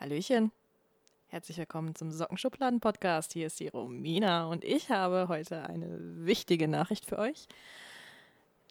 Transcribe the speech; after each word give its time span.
Hallöchen. 0.00 0.50
Herzlich 1.26 1.58
willkommen 1.58 1.94
zum 1.94 2.10
Sockenschubladen-Podcast. 2.10 3.34
Hier 3.34 3.48
ist 3.48 3.60
die 3.60 3.68
Romina 3.68 4.46
und 4.46 4.64
ich 4.64 4.88
habe 4.88 5.28
heute 5.28 5.64
eine 5.64 5.98
wichtige 6.24 6.68
Nachricht 6.68 7.04
für 7.04 7.18
euch. 7.18 7.48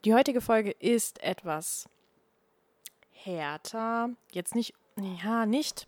Die 0.06 0.16
heutige 0.16 0.42
Folge 0.42 0.72
ist 0.72 1.22
etwas 1.22 1.88
härter. 3.12 4.10
Jetzt 4.32 4.56
nicht, 4.56 4.74
ja, 5.24 5.46
nicht 5.46 5.88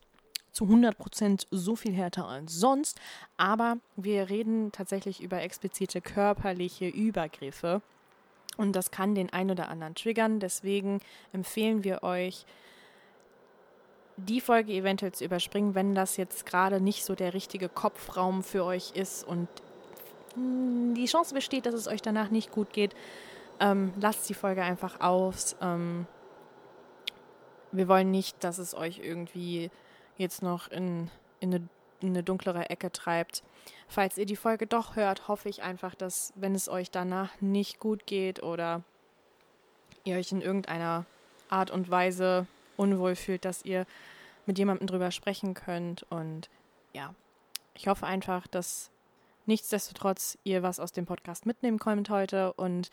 zu 0.52 0.66
100% 0.66 1.48
so 1.50 1.76
viel 1.76 1.94
härter 1.94 2.28
als 2.28 2.54
sonst, 2.54 3.02
aber 3.36 3.78
wir 3.96 4.30
reden 4.30 4.72
tatsächlich 4.72 5.24
über 5.24 5.42
explizite 5.42 6.02
körperliche 6.02 6.88
Übergriffe 6.88 7.82
und 8.58 8.76
das 8.76 8.92
kann 8.92 9.16
den 9.16 9.34
ein 9.34 9.50
oder 9.50 9.70
anderen 9.70 9.96
triggern. 9.96 10.40
Deswegen 10.40 11.00
empfehlen 11.34 11.84
wir 11.84 12.04
euch, 12.04 12.46
die 14.18 14.42
Folge 14.42 14.74
eventuell 14.74 15.12
zu 15.12 15.26
überspringen, 15.26 15.76
wenn 15.76 15.96
das 15.96 16.18
jetzt 16.18 16.46
gerade 16.46 16.82
nicht 16.82 17.06
so 17.06 17.16
der 17.16 17.34
richtige 17.34 17.70
Kopfraum 17.70 18.44
für 18.44 18.64
euch 18.66 18.92
ist 18.94 19.24
und 19.24 19.48
die 20.36 21.06
Chance 21.06 21.34
besteht, 21.34 21.66
dass 21.66 21.74
es 21.74 21.88
euch 21.88 22.02
danach 22.02 22.30
nicht 22.30 22.52
gut 22.52 22.72
geht. 22.72 22.96
Ähm, 23.60 23.94
lasst 24.00 24.30
die 24.30 24.34
Folge 24.34 24.64
einfach 24.64 25.02
aus. 25.02 25.56
Ähm, 25.62 26.08
wir 27.72 27.88
wollen 27.88 28.12
nicht, 28.12 28.44
dass 28.44 28.58
es 28.58 28.74
euch 28.74 29.00
irgendwie 29.00 29.70
jetzt 30.18 30.42
noch 30.42 30.70
in, 30.70 31.10
in, 31.40 31.54
eine, 31.54 31.68
in 32.02 32.10
eine 32.10 32.24
dunklere 32.24 32.70
Ecke 32.70 32.92
treibt. 32.92 33.44
Falls 33.88 34.18
ihr 34.18 34.26
die 34.26 34.36
Folge 34.36 34.68
doch 34.68 34.96
hört, 34.96 35.28
hoffe 35.28 35.50
ich 35.50 35.64
einfach, 35.64 35.96
dass, 35.96 36.34
wenn 36.36 36.56
es 36.56 36.70
euch 36.70 36.92
danach 36.92 37.30
nicht 37.42 37.80
gut 37.80 38.06
geht 38.06 38.42
oder 38.42 38.84
ihr 40.04 40.18
euch 40.18 40.32
in 40.32 40.42
irgendeiner 40.42 41.06
Art 41.50 41.72
und 41.72 41.92
Weise 41.92 42.48
unwohl 42.82 43.16
fühlt, 43.16 43.46
dass 43.46 43.64
ihr 43.64 43.86
mit 44.48 44.58
jemandem 44.58 44.88
drüber 44.88 45.12
sprechen 45.12 45.54
könnt. 45.54 46.04
Und 46.10 46.50
ja, 46.94 47.14
ich 47.76 47.88
hoffe 47.88 48.08
einfach, 48.08 48.48
dass 48.48 48.90
nichtsdestotrotz 49.46 50.38
ihr 50.44 50.64
was 50.64 50.80
aus 50.80 50.92
dem 50.92 51.06
Podcast 51.06 51.46
mitnehmen 51.46 51.78
könnt 51.78 52.10
heute. 52.10 52.54
Und 52.54 52.90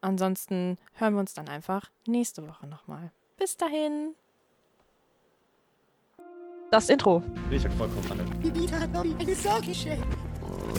ansonsten 0.00 0.78
hören 0.94 1.14
wir 1.14 1.20
uns 1.20 1.34
dann 1.34 1.48
einfach 1.48 1.90
nächste 2.06 2.46
Woche 2.48 2.66
nochmal. 2.66 3.10
Bis 3.36 3.56
dahin! 3.56 4.14
Das 6.70 6.88
Intro. 6.88 7.22
Ich 7.50 7.64
hab 7.64 7.72
vollkommen 7.74 8.10
alle. 8.10 8.24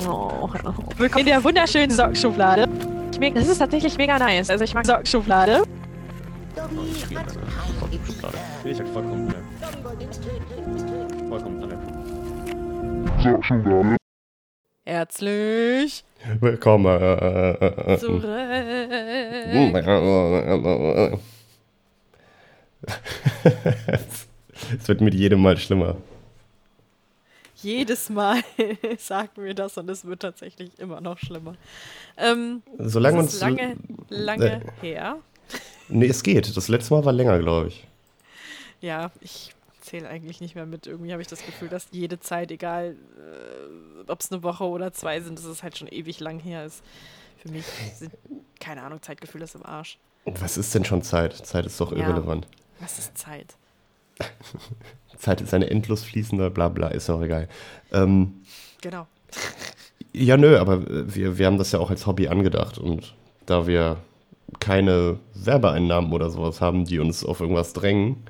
Oh, 0.07 0.49
willkommen 0.97 1.19
in 1.19 1.25
der 1.27 1.43
wunderschönen 1.43 1.91
Sockenschublade. 1.91 2.67
Das 3.35 3.47
ist 3.47 3.59
tatsächlich 3.59 3.95
mega 3.97 4.17
nice. 4.17 4.49
Also 4.49 4.63
ich 4.63 4.73
mag 4.73 4.85
Sockenschublade. 4.87 5.63
Ich 8.63 8.79
hab 8.79 8.87
vollkommen 8.89 9.33
alle. 9.33 9.43
Vollkommen 11.27 11.63
alle. 11.63 11.79
Herzlich 14.85 16.03
Willkommen. 16.39 16.99
zurück. 17.97 18.23
Es 24.77 24.87
wird 24.87 25.01
mit 25.01 25.15
jedem 25.15 25.41
Mal 25.41 25.57
schlimmer. 25.57 25.97
Jedes 27.55 28.09
Mal 28.09 28.41
sagen 28.99 29.29
wir 29.35 29.53
das 29.55 29.77
und 29.77 29.89
es 29.89 30.05
wird 30.05 30.21
tatsächlich 30.21 30.77
immer 30.77 31.01
noch 31.01 31.17
schlimmer. 31.17 31.55
Ähm, 32.17 32.61
Solange 32.77 33.19
uns. 33.19 33.39
lange, 33.39 33.77
lange 34.09 34.61
äh, 34.81 34.81
her. 34.81 35.17
Nee, 35.89 36.07
es 36.07 36.23
geht. 36.23 36.55
Das 36.55 36.67
letzte 36.67 36.93
Mal 36.93 37.05
war 37.05 37.13
länger, 37.13 37.39
glaube 37.39 37.67
ich. 37.67 37.85
Ja, 38.81 39.11
ich 39.21 39.53
zähle 39.81 40.07
eigentlich 40.09 40.41
nicht 40.41 40.55
mehr 40.55 40.65
mit. 40.65 40.87
Irgendwie 40.87 41.11
habe 41.11 41.21
ich 41.21 41.27
das 41.27 41.45
Gefühl, 41.45 41.69
dass 41.69 41.87
jede 41.91 42.19
Zeit, 42.19 42.51
egal 42.51 42.95
äh, 43.17 44.11
ob 44.11 44.19
es 44.21 44.31
eine 44.31 44.43
Woche 44.43 44.63
oder 44.65 44.93
zwei 44.93 45.19
sind, 45.21 45.37
dass 45.37 45.45
es 45.45 45.63
halt 45.63 45.77
schon 45.77 45.87
ewig 45.87 46.19
lang 46.19 46.39
her 46.39 46.65
ist. 46.65 46.83
Für 47.37 47.49
mich 47.51 47.65
sind, 47.95 48.11
keine 48.59 48.83
Ahnung, 48.83 49.01
Zeitgefühl 49.01 49.41
ist 49.41 49.55
im 49.55 49.65
Arsch. 49.65 49.97
Was 50.25 50.55
ist 50.57 50.73
denn 50.73 50.85
schon 50.85 51.01
Zeit? 51.01 51.33
Zeit 51.33 51.65
ist 51.65 51.79
doch 51.81 51.91
Ja. 51.91 51.97
irrelevant. 51.99 52.47
Was 52.79 52.97
ist 52.99 53.17
Zeit? 53.17 53.55
Zeit 55.17 55.41
ist 55.41 55.53
eine 55.53 55.69
endlos 55.69 56.03
fließende, 56.03 56.49
bla 56.49 56.69
bla, 56.69 56.87
ist 56.89 57.09
auch 57.09 57.21
egal. 57.21 57.47
Ähm, 57.91 58.41
Genau. 58.81 59.07
Ja, 60.11 60.37
nö, 60.37 60.57
aber 60.59 60.83
wir, 61.15 61.37
wir 61.37 61.45
haben 61.45 61.57
das 61.57 61.71
ja 61.71 61.79
auch 61.79 61.89
als 61.89 62.05
Hobby 62.05 62.27
angedacht 62.27 62.77
und 62.77 63.15
da 63.45 63.65
wir 63.65 63.97
keine 64.59 65.19
Werbeeinnahmen 65.33 66.11
oder 66.13 66.29
sowas 66.29 66.61
haben, 66.61 66.85
die 66.85 66.99
uns 66.99 67.23
auf 67.23 67.39
irgendwas 67.39 67.73
drängen, 67.73 68.25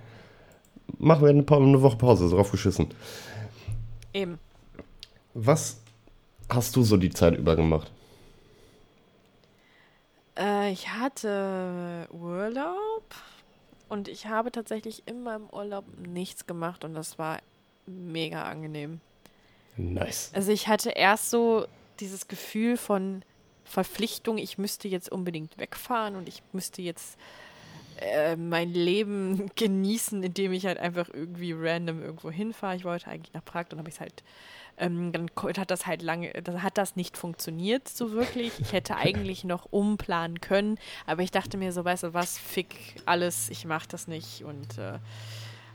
machen 0.99 1.23
wir 1.23 1.29
eine, 1.29 1.43
Pa- 1.43 1.57
eine 1.57 1.81
Woche 1.81 1.97
Pause, 1.97 2.27
so 2.27 2.35
draufgeschissen. 2.35 2.87
Eben. 4.13 4.39
Was 5.33 5.79
hast 6.49 6.75
du 6.75 6.83
so 6.83 6.97
die 6.97 7.09
Zeit 7.09 7.35
über 7.37 7.55
gemacht? 7.55 7.91
Äh, 10.37 10.71
ich 10.71 10.89
hatte 10.89 12.07
Urlaub 12.11 13.03
und 13.89 14.07
ich 14.07 14.27
habe 14.27 14.51
tatsächlich 14.51 15.03
in 15.07 15.23
meinem 15.23 15.47
Urlaub 15.51 15.85
nichts 15.97 16.45
gemacht 16.45 16.83
und 16.83 16.93
das 16.93 17.17
war 17.19 17.39
mega 17.85 18.43
angenehm. 18.43 18.99
Nice. 19.77 20.31
Also 20.33 20.51
ich 20.51 20.67
hatte 20.67 20.91
erst 20.91 21.29
so 21.29 21.65
dieses 21.99 22.27
Gefühl 22.27 22.77
von 22.77 23.23
Verpflichtung, 23.63 24.37
ich 24.37 24.57
müsste 24.57 24.87
jetzt 24.87 25.11
unbedingt 25.11 25.57
wegfahren 25.57 26.15
und 26.15 26.27
ich 26.27 26.43
müsste 26.51 26.81
jetzt 26.81 27.17
äh, 27.99 28.35
mein 28.35 28.73
Leben 28.73 29.49
genießen, 29.55 30.23
indem 30.23 30.51
ich 30.53 30.65
halt 30.65 30.79
einfach 30.79 31.09
irgendwie 31.11 31.53
random 31.53 32.01
irgendwo 32.01 32.31
hinfahre. 32.31 32.75
Ich 32.75 32.85
wollte 32.85 33.07
eigentlich 33.07 33.33
nach 33.33 33.45
Prag, 33.45 33.65
dann 33.69 33.79
habe 33.79 33.89
ich 33.89 33.95
es 33.95 34.01
halt, 34.01 34.23
ähm, 34.77 35.11
dann 35.11 35.29
hat 35.57 35.71
das 35.71 35.85
halt 35.85 36.01
lange, 36.01 36.31
dann 36.31 36.63
hat 36.63 36.77
das 36.77 36.95
nicht 36.95 37.17
funktioniert 37.17 37.87
so 37.87 38.11
wirklich. 38.11 38.59
Ich 38.59 38.73
hätte 38.73 38.95
eigentlich 38.95 39.43
noch 39.43 39.67
umplanen 39.71 40.41
können, 40.41 40.77
aber 41.05 41.21
ich 41.21 41.31
dachte 41.31 41.57
mir 41.57 41.71
so, 41.71 41.85
weißt 41.85 42.03
du 42.03 42.13
was, 42.13 42.37
fick 42.37 43.01
alles, 43.05 43.49
ich 43.49 43.65
mache 43.65 43.87
das 43.87 44.07
nicht 44.07 44.43
und 44.43 44.77
äh, 44.77 44.99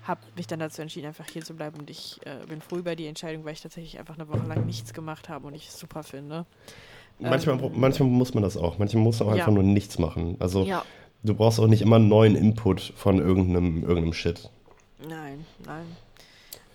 habe 0.05 0.21
mich 0.37 0.47
dann 0.47 0.59
dazu 0.59 0.83
entschieden, 0.83 1.07
einfach 1.07 1.29
hier 1.29 1.45
zu 1.45 1.55
bleiben 1.55 1.79
und 1.79 1.91
ich 1.91 2.19
äh, 2.27 2.47
bin 2.47 2.61
froh 2.61 2.79
über 2.79 2.97
die 2.97 3.07
Entscheidung, 3.07 3.45
weil 3.45 3.53
ich 3.53 3.61
tatsächlich 3.61 3.99
einfach 3.99 4.15
eine 4.15 4.29
Woche 4.29 4.47
lang 4.47 4.65
nichts 4.65 4.93
gemacht 4.93 5.29
habe 5.29 5.47
und 5.47 5.55
ich 5.55 5.69
es 5.69 5.79
super 5.79 6.03
finde. 6.03 6.47
Manchmal, 7.21 7.59
Ähm, 7.63 7.73
manchmal 7.75 8.09
muss 8.09 8.35
man 8.35 8.43
das 8.43 8.57
auch. 8.57 8.79
Manchmal 8.79 9.03
muss 9.03 9.19
man 9.21 9.29
auch 9.29 9.33
Ja. 9.35 9.39
einfach 9.45 9.53
nur 9.53 9.63
nichts 9.65 9.99
machen. 9.99 10.37
Also 10.39 10.63
Ja, 10.65 10.85
du 11.25 11.35
brauchst 11.35 11.59
auch 11.59 11.67
nicht 11.67 11.83
immer 11.83 11.97
einen 11.97 12.09
neuen 12.09 12.37
Input 12.37 12.81
von 12.97 13.19
irgendeinem, 13.19 13.83
irgendeinem 13.83 14.13
Shit. 14.13 14.51
nein, 15.09 15.45
nein. 15.65 15.85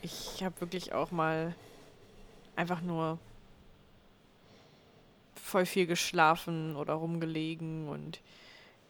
Ich 0.01 0.43
habe 0.43 0.59
wirklich 0.59 0.91
auch 0.93 1.11
mal 1.11 1.55
einfach 2.57 2.81
nur 2.81 3.19
voll 5.35 5.65
viel 5.65 5.85
geschlafen 5.87 6.75
oder 6.75 6.93
rumgelegen 6.93 7.87
und 7.87 8.19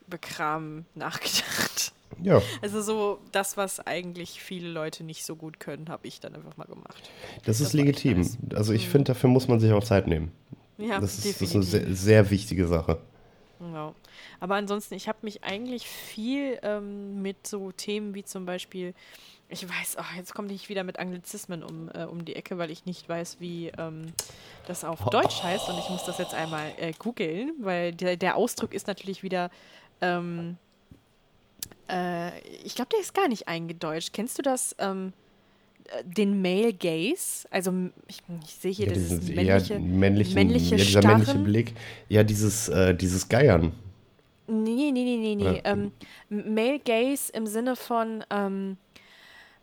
über 0.08 0.18
Kram 0.18 0.86
nachgedacht. 0.96 1.94
Ja, 2.22 2.42
Also 2.62 2.82
so 2.82 3.20
das, 3.32 3.58
was 3.58 3.80
eigentlich 3.80 4.42
viele 4.42 4.70
Leute 4.70 5.04
nicht 5.04 5.26
so 5.26 5.36
gut 5.36 5.60
können, 5.60 5.90
habe 5.90 6.08
ich 6.08 6.20
dann 6.20 6.36
einfach 6.36 6.56
mal 6.58 6.66
gemacht. 6.66 7.10
das 7.46 7.60
ist 7.60 7.74
Das 7.74 7.74
echt 7.76 7.86
legitim. 8.04 8.18
nice. 8.20 8.38
Also 8.56 8.72
ich 8.74 8.86
Mhm. 8.88 8.92
finde, 8.92 9.04
dafür 9.14 9.30
muss 9.30 9.48
man 9.48 9.60
sich 9.60 9.72
auch 9.72 9.84
Zeit 9.84 10.08
nehmen. 10.08 10.32
Ja, 10.78 11.00
das, 11.00 11.18
ist, 11.18 11.26
das 11.26 11.26
ist 11.26 11.42
definitiv. 11.42 11.56
eine 11.56 11.64
sehr, 11.64 11.96
sehr 11.96 12.30
wichtige 12.30 12.68
Sache. 12.68 13.00
Genau. 13.60 13.96
Aber 14.40 14.56
ansonsten, 14.56 14.96
ich 14.96 15.08
habe 15.08 15.20
mich 15.22 15.44
eigentlich 15.44 15.88
viel 15.88 16.60
ähm, 16.64 17.22
mit 17.22 17.48
so 17.48 17.72
Themen 17.72 18.14
wie 18.14 18.24
zum 18.24 18.46
Beispiel, 18.46 18.94
ich 19.48 19.68
weiß, 19.68 19.98
ach, 19.98 20.16
jetzt 20.16 20.34
komme 20.34 20.52
ich 20.52 20.68
wieder 20.68 20.84
mit 20.84 21.00
Anglizismen 21.00 21.64
um, 21.64 21.90
äh, 21.94 22.04
um 22.04 22.26
die 22.26 22.36
Ecke, 22.36 22.58
weil 22.58 22.72
ich 22.72 22.86
nicht 22.86 23.08
weiß, 23.08 23.38
wie 23.40 23.72
ähm, 23.78 24.12
das 24.68 24.84
auf 24.84 25.06
Deutsch 25.06 25.44
heißt 25.44 25.70
und 25.70 25.78
ich 25.78 25.90
muss 25.90 26.04
das 26.04 26.18
jetzt 26.18 26.34
einmal 26.34 26.74
äh, 26.78 26.92
googeln, 26.98 27.54
weil 27.60 27.94
der, 27.94 28.18
der 28.18 28.36
Ausdruck 28.36 28.74
ist 28.74 28.88
natürlich 28.88 29.24
wieder, 29.24 29.50
ähm, 30.02 30.58
äh, 31.90 32.38
ich 32.64 32.76
glaube, 32.76 32.90
der 32.92 33.00
ist 33.00 33.14
gar 33.14 33.28
nicht 33.30 33.48
eingedeutscht. 33.48 34.12
Kennst 34.12 34.38
du 34.38 34.42
das? 34.42 34.76
Ähm, 34.80 35.10
äh, 35.10 35.23
den 36.04 36.42
Male 36.42 36.74
Gaze, 36.74 37.48
also 37.52 37.72
ich, 38.08 38.22
ich 38.44 38.56
sehe 38.56 38.72
hier 38.72 38.88
Ja, 38.88 38.94
dieses 38.94 39.28
männliche, 39.28 39.80
männlichen, 39.80 40.34
männliche 40.34 40.76
ja, 40.76 40.84
dieser 40.84 41.08
männliche. 41.08 41.40
Blick. 41.40 41.74
Ja, 42.10 42.24
dieses, 42.24 42.70
äh, 42.70 42.96
dieses 42.96 43.28
Geiern. 43.28 43.74
Nee, 44.48 44.92
nee, 44.92 45.04
nee, 45.04 45.18
nee, 45.18 45.36
nee. 45.36 45.62
Ja. 45.64 45.72
Ähm, 45.72 45.92
Male 46.30 46.80
Gaze 46.80 47.32
im 47.34 47.48
Sinne 47.48 47.76
von, 47.76 48.24
ähm, 48.30 48.78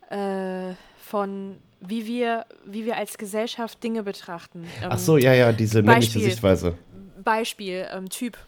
äh, 0.08 0.74
von 0.98 1.56
wie 1.80 2.06
wir, 2.06 2.46
wie 2.64 2.84
wir 2.84 2.96
als 2.96 3.18
Gesellschaft 3.18 3.82
Dinge 3.82 4.02
betrachten. 4.02 4.64
Ähm, 4.82 4.88
Ach 4.90 4.98
so, 4.98 5.16
ja, 5.16 5.34
ja, 5.34 5.52
diese 5.52 5.82
männliche 5.82 6.18
Beispiel. 6.18 6.30
Sichtweise. 6.30 6.78
Beispiel, 7.22 7.86
ähm, 7.92 8.08
Typ, 8.08 8.38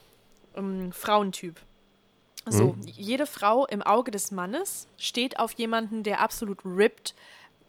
ähm, 0.57 0.93
Frauentyp. 0.93 1.61
So, 2.49 2.75
jede 2.85 3.27
Frau 3.27 3.67
im 3.67 3.83
Auge 3.83 4.11
des 4.11 4.33
Mannes 4.33 4.89
steht 4.99 5.39
auf 5.39 5.53
jemanden, 5.53 6.03
der 6.03 6.21
absolut 6.21 6.59
ripped, 6.65 7.15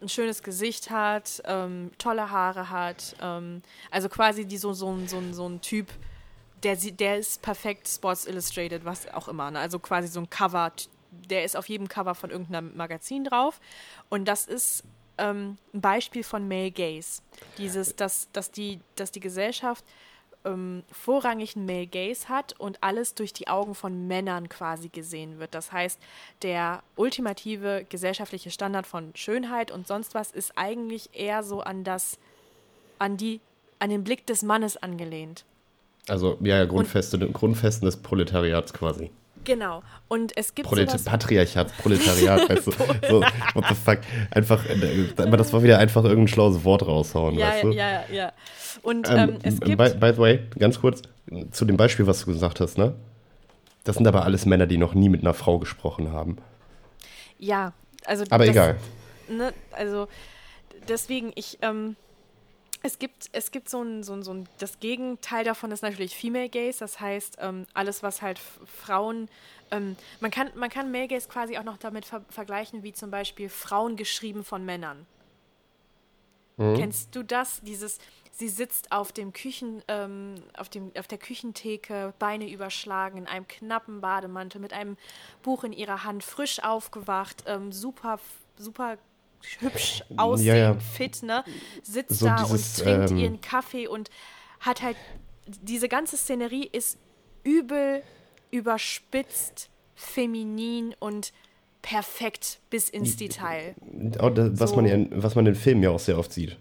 ein 0.04 0.10
schönes 0.10 0.44
Gesicht 0.44 0.90
hat, 0.92 1.42
ähm, 1.46 1.92
tolle 1.98 2.30
Haare 2.30 2.70
hat, 2.70 3.16
ähm, 3.22 3.62
also 3.90 4.10
quasi 4.10 4.46
die 4.46 4.58
so, 4.58 4.74
so, 4.74 4.92
ein- 4.92 5.08
so, 5.08 5.22
so 5.32 5.48
ein 5.50 5.62
Typ, 5.62 5.88
der, 6.62 6.76
der 6.76 7.18
ist 7.18 7.42
perfekt 7.42 7.88
Sports 7.90 8.26
Illustrated, 8.26 8.86
was 8.86 9.12
auch 9.14 9.28
immer. 9.28 9.50
Ne? 9.52 9.60
Also 9.60 9.80
quasi 9.80 10.08
so 10.08 10.20
ein 10.20 10.30
Cover, 10.30 10.72
der 11.12 11.44
ist 11.44 11.58
auf 11.58 11.68
jedem 11.68 11.88
Cover 11.88 12.16
von 12.16 12.30
irgendeinem 12.30 12.76
Magazin 12.78 13.24
drauf. 13.24 13.60
Und 14.10 14.26
das 14.28 14.46
ist 14.46 14.84
ähm, 15.18 15.58
ein 15.74 15.82
Beispiel 15.82 16.24
von 16.24 16.48
Male 16.48 16.72
Gaze. 16.72 17.22
Dieses, 17.58 17.96
dass, 17.96 18.30
dass, 18.32 18.50
die, 18.52 18.80
dass 18.96 19.12
die 19.12 19.20
Gesellschaft 19.20 19.84
ähm, 20.46 20.84
vorrangig 20.92 21.56
einen 21.56 21.66
Male 21.66 21.88
Gaze 21.88 22.30
hat 22.30 22.54
und 22.60 22.78
alles 22.82 23.16
durch 23.16 23.34
die 23.34 23.48
Augen 23.48 23.76
von 23.76 24.08
Männern 24.08 24.50
quasi 24.50 24.90
gesehen 24.90 25.40
wird. 25.40 25.54
Das 25.56 25.72
heißt, 25.72 26.00
der 26.42 26.84
ultimative 26.96 27.86
gesellschaftliche 27.88 28.52
Standard 28.52 28.88
von 28.88 29.12
Schönheit 29.16 29.72
und 29.72 29.88
sonst 29.88 30.16
was 30.16 30.32
ist 30.32 30.54
eigentlich 30.56 31.10
eher 31.14 31.44
so 31.44 31.62
an 31.62 31.84
das, 31.84 32.18
an 33.00 33.18
die, 33.18 33.40
an 33.80 33.90
den 33.90 34.04
Blick 34.04 34.26
des 34.26 34.44
Mannes 34.44 34.78
angelehnt. 34.78 35.46
Also 36.08 36.38
ja, 36.42 36.58
ja 36.58 36.66
Grundfeste, 36.66 37.18
und, 37.18 37.34
Grundfesten 37.34 37.86
des 37.86 37.98
Proletariats 37.98 38.74
quasi. 38.74 39.12
Genau. 39.44 39.84
Und 40.08 40.36
es 40.38 40.56
gibt 40.56 40.68
Prolet 40.68 40.90
sowas 40.90 41.04
Patriarchat, 41.04 41.78
Proletariat, 41.82 42.50
weißt 42.50 42.68
du. 42.68 42.72
So, 42.72 43.22
what 43.54 43.66
the 43.70 43.76
fuck. 43.76 44.00
Einfach, 44.32 44.66
äh, 44.66 45.08
das 45.16 45.54
war 45.54 45.64
wieder 45.64 45.80
einfach 45.80 46.04
irgendein 46.04 46.28
schlaues 46.28 46.64
Wort 46.64 46.86
raushauen, 46.86 47.38
ja, 47.38 47.48
weißt 47.50 47.64
du? 47.64 47.72
Ja, 47.72 47.92
ja, 47.92 48.04
ja. 48.12 48.34
Und 48.82 49.10
ähm, 49.10 49.18
ähm, 49.18 49.40
es 49.44 49.60
gibt... 49.60 49.78
By, 49.78 49.90
by 49.94 50.14
the 50.14 50.18
way, 50.20 50.40
ganz 50.58 50.80
kurz, 50.80 51.02
zu 51.52 51.66
dem 51.66 51.78
Beispiel, 51.78 52.08
was 52.08 52.22
du 52.22 52.28
gesagt 52.28 52.60
hast, 52.60 52.78
ne? 52.78 52.96
Das 53.84 53.98
sind 53.98 54.08
aber 54.08 54.24
alles 54.24 54.46
Männer, 54.46 54.66
die 54.66 54.78
noch 54.78 54.94
nie 54.94 55.10
mit 55.10 55.22
einer 55.22 55.34
Frau 55.34 55.60
gesprochen 55.60 56.12
haben. 56.12 56.38
Ja, 57.38 57.74
also... 58.06 58.24
Aber 58.30 58.46
das, 58.46 58.56
egal. 58.56 58.78
Ne, 59.30 59.54
also, 59.72 60.08
deswegen, 60.88 61.32
ich... 61.36 61.60
Ähm, 61.62 61.96
es 62.84 63.00
gibt, 63.00 63.30
es 63.32 63.52
gibt 63.52 63.70
so 63.70 63.82
ein, 63.82 64.04
so 64.04 64.14
ein, 64.14 64.24
so 64.24 64.34
ein, 64.34 64.48
das 64.60 64.80
Gegenteil 64.80 65.46
davon 65.46 65.72
ist 65.72 65.82
natürlich 65.82 66.16
Female 66.16 66.50
Gaze, 66.50 66.80
das 66.80 67.00
heißt, 67.00 67.38
ähm, 67.40 67.66
alles, 67.74 68.04
was 68.04 68.22
halt 68.22 68.40
Frauen, 68.40 69.30
ähm, 69.72 69.96
man, 70.20 70.30
kann, 70.32 70.52
man 70.56 70.70
kann 70.70 70.92
Male 70.92 71.08
Gaze 71.08 71.30
quasi 71.30 71.58
auch 71.58 71.64
noch 71.64 71.78
damit 71.78 72.06
ver 72.06 72.24
vergleichen, 72.30 72.84
wie 72.84 72.92
zum 72.92 73.10
Beispiel 73.10 73.48
Frauen 73.48 73.96
geschrieben 73.96 74.44
von 74.44 74.66
Männern. 74.66 75.08
Mhm. 76.58 76.76
Kennst 76.76 77.16
du 77.16 77.24
das? 77.24 77.62
Dieses, 77.62 78.00
sie 78.34 78.50
sitzt 78.50 78.92
auf 78.92 79.14
dem 79.14 79.32
Küchen, 79.32 79.82
ähm, 79.88 80.36
auf, 80.58 80.68
dem, 80.68 80.92
auf 80.98 81.08
der 81.08 81.18
Küchentheke, 81.18 82.14
Beine 82.20 82.50
überschlagen, 82.50 83.18
in 83.18 83.28
einem 83.28 83.48
knappen 83.48 84.02
Bademantel, 84.02 84.60
mit 84.60 84.74
einem 84.74 84.98
Buch 85.42 85.64
in 85.64 85.72
ihrer 85.72 86.04
Hand, 86.04 86.22
frisch 86.22 86.62
aufgewacht, 86.62 87.46
ähm, 87.48 87.72
super, 87.72 88.20
super 88.58 88.98
hübsch 89.60 90.04
aussehen, 90.18 90.48
ja, 90.48 90.56
ja. 90.56 90.76
fit, 90.76 91.24
ne? 91.24 91.44
Sitzt 91.82 92.20
so 92.20 92.26
da 92.26 92.44
dieses, 92.44 92.80
und 92.80 92.86
trinkt 92.86 93.12
ähm, 93.12 93.18
ihren 93.18 93.42
Kaffee 93.42 93.88
und 93.88 94.10
hat 94.60 94.82
halt, 94.82 94.98
diese 95.62 95.90
ganze 95.90 96.18
Szenerie 96.18 96.70
ist 96.72 96.98
übel 97.44 98.02
überspitzt, 98.52 99.70
feminin 99.96 100.96
und 101.00 101.34
perfekt 101.82 102.60
bis 102.70 102.88
ins 102.88 103.18
Detail. 103.18 103.76
Was, 103.82 104.70
so. 104.70 104.76
man 104.76 104.86
in, 104.86 105.10
was 105.12 105.36
man 105.36 105.46
in 105.48 105.56
Filmen 105.56 105.84
ja 105.84 105.90
auch 105.90 106.00
sehr 106.00 106.18
oft 106.18 106.32
sieht. 106.32 106.58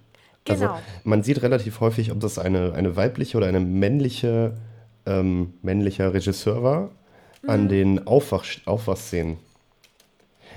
Also, 0.49 0.62
genau. 0.62 0.73
Also 0.75 0.85
man 1.05 1.23
sieht 1.23 1.43
relativ 1.43 1.81
häufig, 1.81 2.11
ob 2.11 2.19
das 2.20 2.38
eine, 2.38 2.73
eine 2.73 2.96
weibliche 2.96 3.37
oder 3.37 3.46
eine 3.46 3.61
männliche 3.61 4.56
ähm, 5.06 5.55
männlicher 5.62 6.14
Regisseur 6.14 6.62
war, 6.62 6.90
mhm. 7.43 7.50
an 7.50 7.69
den 7.69 8.06
Aufwach, 8.06 8.44
Aufwachszenen. 8.64 9.38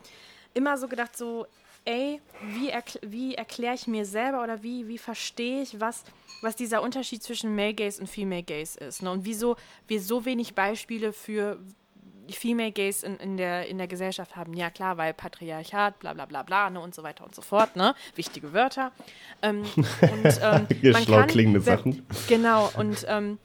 immer 0.53 0.77
so 0.77 0.87
gedacht, 0.87 1.17
so, 1.17 1.45
ey, 1.85 2.21
wie, 2.41 2.69
erkl 2.69 2.99
wie 3.03 3.35
erkläre 3.35 3.75
ich 3.75 3.87
mir 3.87 4.05
selber 4.05 4.43
oder 4.43 4.63
wie, 4.63 4.87
wie 4.87 4.97
verstehe 4.97 5.61
ich, 5.63 5.79
was, 5.79 6.03
was 6.41 6.55
dieser 6.55 6.81
Unterschied 6.81 7.23
zwischen 7.23 7.55
Male 7.55 7.73
Gaze 7.73 8.01
und 8.01 8.07
Female 8.07 8.43
Gaze 8.43 8.79
ist. 8.79 9.01
Ne? 9.01 9.11
Und 9.11 9.25
wieso 9.25 9.57
wir 9.87 10.01
so 10.01 10.25
wenig 10.25 10.53
Beispiele 10.55 11.11
für 11.11 11.59
Female 12.31 12.71
Gaze 12.71 13.05
in, 13.05 13.17
in, 13.17 13.37
der, 13.37 13.67
in 13.67 13.77
der 13.77 13.87
Gesellschaft 13.87 14.35
haben. 14.35 14.53
Ja, 14.53 14.69
klar, 14.69 14.97
weil 14.97 15.13
Patriarchat, 15.13 15.99
bla 15.99 16.13
bla 16.13 16.25
bla 16.25 16.43
bla 16.43 16.69
ne, 16.69 16.79
und 16.79 16.95
so 16.95 17.03
weiter 17.03 17.25
und 17.25 17.35
so 17.35 17.41
fort, 17.41 17.75
ne? 17.75 17.95
Wichtige 18.15 18.53
Wörter. 18.53 18.91
Ähm, 19.41 19.63
und, 19.75 19.87
ähm, 20.41 20.67
Hier 20.81 20.95
schlau 20.95 21.19
kann, 21.19 21.27
klingende 21.27 21.61
Sachen. 21.61 22.05
Genau, 22.27 22.71
und 22.77 23.05
ähm, 23.07 23.39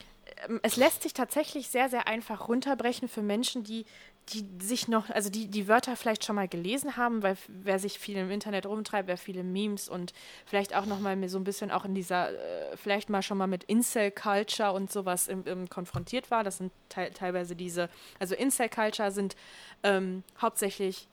es 0.62 0.76
lässt 0.76 1.02
sich 1.02 1.12
tatsächlich 1.12 1.68
sehr, 1.68 1.88
sehr 1.88 2.06
einfach 2.06 2.48
runterbrechen 2.48 3.08
für 3.08 3.22
Menschen, 3.22 3.64
die, 3.64 3.84
die 4.32 4.46
sich 4.60 4.88
noch, 4.88 5.10
also 5.10 5.30
die 5.30 5.48
die 5.48 5.68
Wörter 5.68 5.96
vielleicht 5.96 6.24
schon 6.24 6.36
mal 6.36 6.48
gelesen 6.48 6.96
haben, 6.96 7.22
weil 7.22 7.36
wer 7.48 7.78
sich 7.78 7.98
viel 7.98 8.16
im 8.16 8.30
Internet 8.30 8.66
rumtreibt, 8.66 9.08
wer 9.08 9.18
viele 9.18 9.42
Memes 9.42 9.88
und 9.88 10.12
vielleicht 10.46 10.74
auch 10.74 10.86
noch 10.86 11.00
mal 11.00 11.28
so 11.28 11.38
ein 11.38 11.44
bisschen 11.44 11.70
auch 11.70 11.84
in 11.84 11.94
dieser, 11.94 12.30
äh, 12.30 12.76
vielleicht 12.76 13.10
mal 13.10 13.22
schon 13.22 13.38
mal 13.38 13.46
mit 13.46 13.64
Incel-Culture 13.64 14.72
und 14.72 14.90
sowas 14.90 15.28
im, 15.28 15.44
im 15.44 15.68
konfrontiert 15.68 16.30
war. 16.30 16.44
Das 16.44 16.58
sind 16.58 16.72
te 16.88 17.10
teilweise 17.12 17.56
diese, 17.56 17.88
also 18.18 18.34
Incel-Culture 18.34 19.10
sind 19.10 19.36
ähm, 19.82 20.22
hauptsächlich 20.40 21.08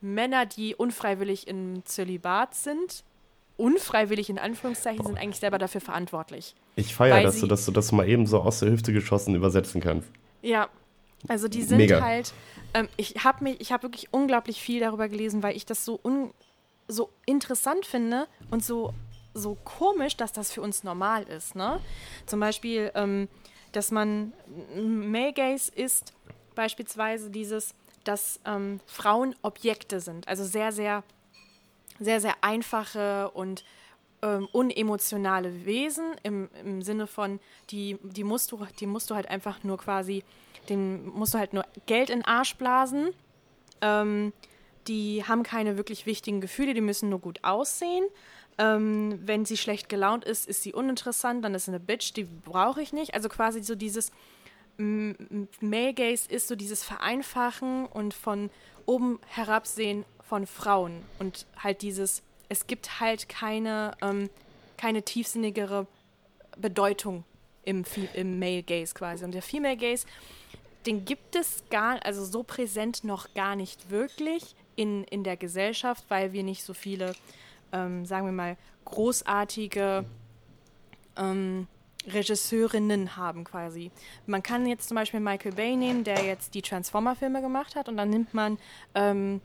Männer, 0.00 0.46
die 0.46 0.74
unfreiwillig 0.74 1.48
im 1.48 1.84
Zölibat 1.84 2.54
sind. 2.54 3.04
Unfreiwillig 3.56 4.28
in 4.28 4.38
Anführungszeichen 4.38 5.06
sind 5.06 5.16
eigentlich 5.16 5.40
selber 5.40 5.58
dafür 5.58 5.80
verantwortlich. 5.80 6.54
Ich 6.74 6.94
feiere, 6.94 7.22
dass 7.22 7.40
du, 7.40 7.46
dass 7.46 7.64
du 7.64 7.72
das 7.72 7.90
mal 7.90 8.06
eben 8.06 8.26
so 8.26 8.40
aus 8.40 8.60
der 8.60 8.70
Hüfte 8.70 8.92
geschossen 8.92 9.34
übersetzen 9.34 9.80
kannst. 9.80 10.10
Ja, 10.42 10.68
also 11.28 11.48
die 11.48 11.62
sind 11.62 11.78
Mega. 11.78 12.00
halt 12.00 12.32
ähm, 12.76 12.88
ich 12.96 13.24
habe 13.24 13.44
mich, 13.44 13.60
ich 13.60 13.72
habe 13.72 13.84
wirklich 13.84 14.12
unglaublich 14.12 14.60
viel 14.60 14.80
darüber 14.80 15.08
gelesen, 15.08 15.42
weil 15.42 15.56
ich 15.56 15.64
das 15.64 15.84
so, 15.84 15.98
un, 16.04 16.32
so 16.88 17.10
interessant 17.24 17.86
finde 17.86 18.28
und 18.50 18.62
so, 18.62 18.92
so 19.32 19.56
komisch, 19.64 20.16
dass 20.16 20.32
das 20.32 20.52
für 20.52 20.60
uns 20.60 20.84
normal 20.84 21.24
ist. 21.24 21.54
Ne? 21.54 21.80
Zum 22.26 22.38
Beispiel, 22.40 22.90
ähm, 22.94 23.28
dass 23.72 23.90
man 23.90 24.32
Male 24.74 25.32
Gaze 25.32 25.72
ist 25.74 26.12
beispielsweise 26.54 27.30
dieses, 27.30 27.74
dass 28.04 28.40
ähm, 28.44 28.80
Frauen 28.86 29.34
Objekte 29.42 30.00
sind, 30.00 30.28
also 30.28 30.44
sehr, 30.44 30.70
sehr, 30.70 31.02
sehr, 31.98 32.20
sehr 32.20 32.34
einfache 32.42 33.30
und 33.30 33.64
ähm, 34.22 34.48
unemotionale 34.52 35.64
Wesen 35.64 36.14
im, 36.22 36.48
im 36.64 36.82
Sinne 36.82 37.06
von, 37.06 37.40
die, 37.70 37.98
die, 38.02 38.24
musst 38.24 38.52
du, 38.52 38.64
die 38.80 38.86
musst 38.86 39.10
du 39.10 39.14
halt 39.14 39.28
einfach 39.28 39.62
nur 39.64 39.78
quasi 39.78 40.24
den 40.68 41.08
musst 41.08 41.34
du 41.34 41.38
halt 41.38 41.52
nur 41.52 41.64
Geld 41.86 42.10
in 42.10 42.20
den 42.20 42.24
Arsch 42.24 42.56
blasen. 42.56 43.10
Ähm, 43.80 44.32
die 44.88 45.24
haben 45.26 45.42
keine 45.42 45.76
wirklich 45.76 46.06
wichtigen 46.06 46.40
Gefühle, 46.40 46.74
die 46.74 46.80
müssen 46.80 47.08
nur 47.08 47.18
gut 47.18 47.40
aussehen. 47.42 48.04
Ähm, 48.58 49.20
wenn 49.24 49.44
sie 49.44 49.56
schlecht 49.56 49.88
gelaunt 49.88 50.24
ist, 50.24 50.48
ist 50.48 50.62
sie 50.62 50.72
uninteressant, 50.72 51.44
dann 51.44 51.54
ist 51.54 51.66
sie 51.66 51.72
eine 51.72 51.80
Bitch, 51.80 52.14
die 52.14 52.24
brauche 52.24 52.80
ich 52.80 52.92
nicht. 52.92 53.14
Also 53.14 53.28
quasi 53.28 53.62
so 53.62 53.74
dieses 53.74 54.12
Male 54.78 55.94
Gaze 55.94 56.28
ist 56.28 56.48
so 56.48 56.54
dieses 56.54 56.84
Vereinfachen 56.84 57.86
und 57.86 58.12
von 58.12 58.50
oben 58.84 59.18
herabsehen 59.26 60.04
von 60.20 60.46
Frauen 60.46 61.02
und 61.18 61.46
halt 61.56 61.80
dieses, 61.80 62.22
es 62.48 62.66
gibt 62.66 63.00
halt 63.00 63.28
keine, 63.28 63.96
ähm, 64.02 64.30
keine 64.76 65.02
tiefsinnigere 65.02 65.86
Bedeutung 66.56 67.24
im, 67.64 67.84
im 68.14 68.38
Male 68.38 68.62
Gaze 68.62 68.94
quasi. 68.94 69.24
Und 69.24 69.32
der 69.32 69.42
Female 69.42 69.76
Gaze 69.76 70.06
den 70.86 71.04
gibt 71.04 71.34
es 71.36 71.64
gar, 71.70 72.04
also 72.04 72.24
so 72.24 72.42
präsent 72.42 73.04
noch 73.04 73.34
gar 73.34 73.56
nicht 73.56 73.90
wirklich 73.90 74.54
in, 74.76 75.04
in 75.04 75.24
der 75.24 75.36
Gesellschaft, 75.36 76.04
weil 76.08 76.32
wir 76.32 76.42
nicht 76.42 76.62
so 76.62 76.74
viele, 76.74 77.14
ähm, 77.72 78.06
sagen 78.06 78.26
wir 78.26 78.32
mal, 78.32 78.56
großartige 78.84 80.04
ähm, 81.16 81.66
Regisseurinnen 82.06 83.16
haben 83.16 83.42
quasi. 83.42 83.90
Man 84.26 84.42
kann 84.42 84.66
jetzt 84.66 84.88
zum 84.88 84.94
Beispiel 84.94 85.18
Michael 85.18 85.52
Bay 85.52 85.74
nehmen, 85.74 86.04
der 86.04 86.24
jetzt 86.24 86.54
die 86.54 86.62
Transformer-Filme 86.62 87.42
gemacht 87.42 87.74
hat 87.74 87.88
und 87.88 87.96
dann 87.96 88.10
nimmt 88.10 88.32
man 88.32 88.58
ähm, 88.94 89.40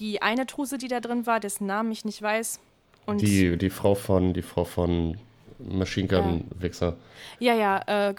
die 0.00 0.22
eine 0.22 0.46
Truse, 0.46 0.78
die 0.78 0.88
da 0.88 1.00
drin 1.00 1.26
war, 1.26 1.40
dessen 1.40 1.66
Namen 1.66 1.92
ich 1.92 2.04
nicht 2.04 2.22
weiß. 2.22 2.60
Und 3.06 3.20
die, 3.20 3.56
die 3.56 3.70
Frau 3.70 3.94
von, 3.94 4.34
die 4.34 4.42
Frau 4.42 4.64
von 4.64 5.18
Machine 5.58 6.08
Gun 6.08 6.44
Wichser. 6.58 6.96
Ja, 7.38 7.54
ja, 7.54 8.10
äh, 8.10 8.14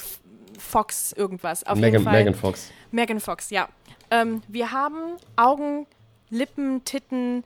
Fox 0.58 1.14
irgendwas. 1.14 1.64
Auf 1.64 1.76
Megan, 1.76 1.92
jeden 1.94 2.04
Fall. 2.04 2.14
Megan 2.14 2.36
Fox. 2.36 2.72
Megan 2.92 3.20
Fox, 3.20 3.50
ja. 3.50 3.70
Ähm, 4.12 4.42
wir 4.48 4.72
haben 4.72 5.18
Augen, 5.36 5.86
Lippen, 6.30 6.84
Titten, 6.84 7.44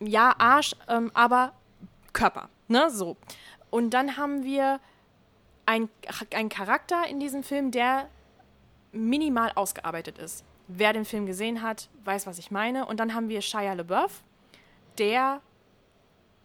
ja, 0.00 0.34
Arsch, 0.38 0.74
ähm, 0.88 1.10
aber 1.14 1.52
Körper, 2.12 2.48
ne, 2.68 2.90
so. 2.90 3.16
Und 3.70 3.90
dann 3.90 4.16
haben 4.16 4.44
wir 4.44 4.80
einen 5.66 6.48
Charakter 6.48 7.06
in 7.08 7.20
diesem 7.20 7.42
Film, 7.42 7.70
der 7.70 8.08
minimal 8.92 9.52
ausgearbeitet 9.54 10.18
ist. 10.18 10.44
Wer 10.68 10.92
den 10.92 11.04
Film 11.04 11.26
gesehen 11.26 11.62
hat, 11.62 11.88
weiß, 12.04 12.26
was 12.26 12.38
ich 12.38 12.50
meine. 12.50 12.86
Und 12.86 13.00
dann 13.00 13.14
haben 13.14 13.28
wir 13.28 13.40
Shia 13.40 13.72
LaBeouf, 13.72 14.22
der 14.98 15.40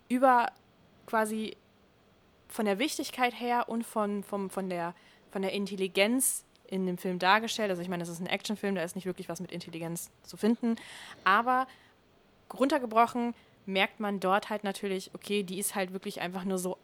über 0.07 0.51
quasi 1.05 1.57
von 2.47 2.65
der 2.65 2.79
Wichtigkeit 2.79 3.39
her 3.39 3.67
und 3.67 3.83
von, 3.83 4.23
von, 4.23 4.49
von, 4.49 4.69
der, 4.69 4.93
von 5.31 5.41
der 5.41 5.51
Intelligenz 5.51 6.45
in 6.67 6.85
dem 6.85 6.97
Film 6.97 7.19
dargestellt. 7.19 7.69
Also 7.69 7.81
ich 7.81 7.89
meine, 7.89 8.01
das 8.01 8.09
ist 8.09 8.19
ein 8.19 8.27
Actionfilm, 8.27 8.75
da 8.75 8.83
ist 8.83 8.95
nicht 8.95 9.05
wirklich 9.05 9.27
was 9.27 9.41
mit 9.41 9.51
Intelligenz 9.51 10.09
zu 10.23 10.37
finden. 10.37 10.75
Aber 11.23 11.67
runtergebrochen 12.53 13.33
merkt 13.65 13.99
man 13.99 14.19
dort 14.19 14.49
halt 14.49 14.63
natürlich, 14.63 15.11
okay, 15.13 15.43
die 15.43 15.59
ist 15.59 15.75
halt 15.75 15.93
wirklich 15.93 16.21
einfach 16.21 16.43
nur 16.43 16.57
so 16.57 16.77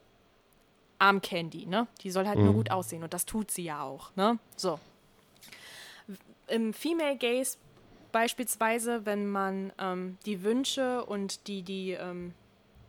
Armcandy, 0.97 1.65
ne? 1.65 1.87
Die 2.01 2.11
soll 2.11 2.27
halt 2.27 2.39
mhm. 2.39 2.45
nur 2.45 2.53
gut 2.55 2.71
aussehen 2.71 3.03
und 3.03 3.13
das 3.13 3.25
tut 3.25 3.51
sie 3.51 3.63
ja 3.63 3.81
auch, 3.81 4.15
ne? 4.15 4.37
So. 4.55 4.79
Im 6.49 6.73
Female 6.73 7.17
Gaze 7.17 7.57
beispielsweise, 8.11 9.05
wenn 9.05 9.27
man 9.27 9.71
ähm, 9.79 10.17
die 10.25 10.43
Wünsche 10.43 11.05
und 11.05 11.47
die, 11.47 11.61
die, 11.61 11.91
ähm, 11.91 12.33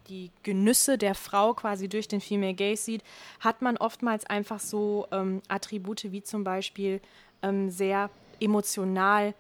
die 0.09 0.31
Genüsse 0.43 0.99
der 0.99 1.14
Frau 1.14 1.55
quasi 1.55 1.88
durch 1.88 2.09
den 2.09 2.21
Female 2.21 2.55
Gaze 2.55 2.83
sieht, 2.83 3.02
hat 3.40 3.62
man 3.62 3.76
oftmals 3.76 4.25
einfach 4.26 4.61
so 4.61 5.07
ähm, 5.12 5.43
Attribute 5.49 6.11
wie 6.12 6.23
zum 6.23 6.45
Beispiel 6.45 7.00
ähm, 7.43 7.71
sehr 7.71 8.11
emotional 8.40 9.35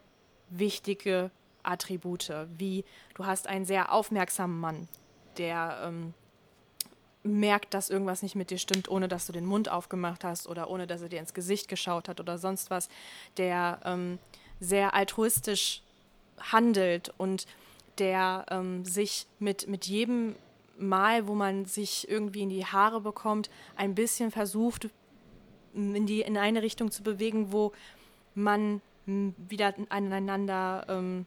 wichtige 0.50 1.30
Attribute, 1.62 2.32
wie 2.56 2.84
du 3.14 3.26
hast 3.26 3.46
einen 3.46 3.64
sehr 3.64 3.92
aufmerksamen 3.92 4.58
Mann, 4.58 4.88
der 5.36 5.82
ähm, 5.84 6.14
merkt, 7.22 7.74
dass 7.74 7.90
irgendwas 7.90 8.22
nicht 8.22 8.34
mit 8.34 8.50
dir 8.50 8.58
stimmt, 8.58 8.88
ohne 8.88 9.08
dass 9.08 9.26
du 9.26 9.32
den 9.32 9.44
Mund 9.44 9.68
aufgemacht 9.68 10.24
hast 10.24 10.48
oder 10.48 10.70
ohne 10.70 10.86
dass 10.86 11.02
er 11.02 11.08
dir 11.08 11.20
ins 11.20 11.34
Gesicht 11.34 11.68
geschaut 11.68 12.08
hat 12.08 12.20
oder 12.20 12.38
sonst 12.38 12.70
was, 12.70 12.88
der 13.36 13.80
ähm, 13.84 14.18
sehr 14.58 14.94
altruistisch 14.94 15.82
handelt 16.38 17.12
und 17.18 17.46
der 17.98 18.46
ähm, 18.50 18.84
sich 18.84 19.26
mit, 19.38 19.68
mit 19.68 19.86
jedem 19.86 20.34
Mal, 20.78 21.26
wo 21.26 21.34
man 21.34 21.66
sich 21.66 22.08
irgendwie 22.08 22.40
in 22.40 22.48
die 22.48 22.64
Haare 22.64 23.02
bekommt, 23.02 23.50
ein 23.76 23.94
bisschen 23.94 24.30
versucht, 24.30 24.88
in, 25.74 26.06
die, 26.06 26.22
in 26.22 26.38
eine 26.38 26.62
Richtung 26.62 26.90
zu 26.90 27.02
bewegen, 27.02 27.52
wo 27.52 27.72
man 28.34 28.80
wieder 29.04 29.74
aneinander 29.90 30.86
ähm, 30.88 31.26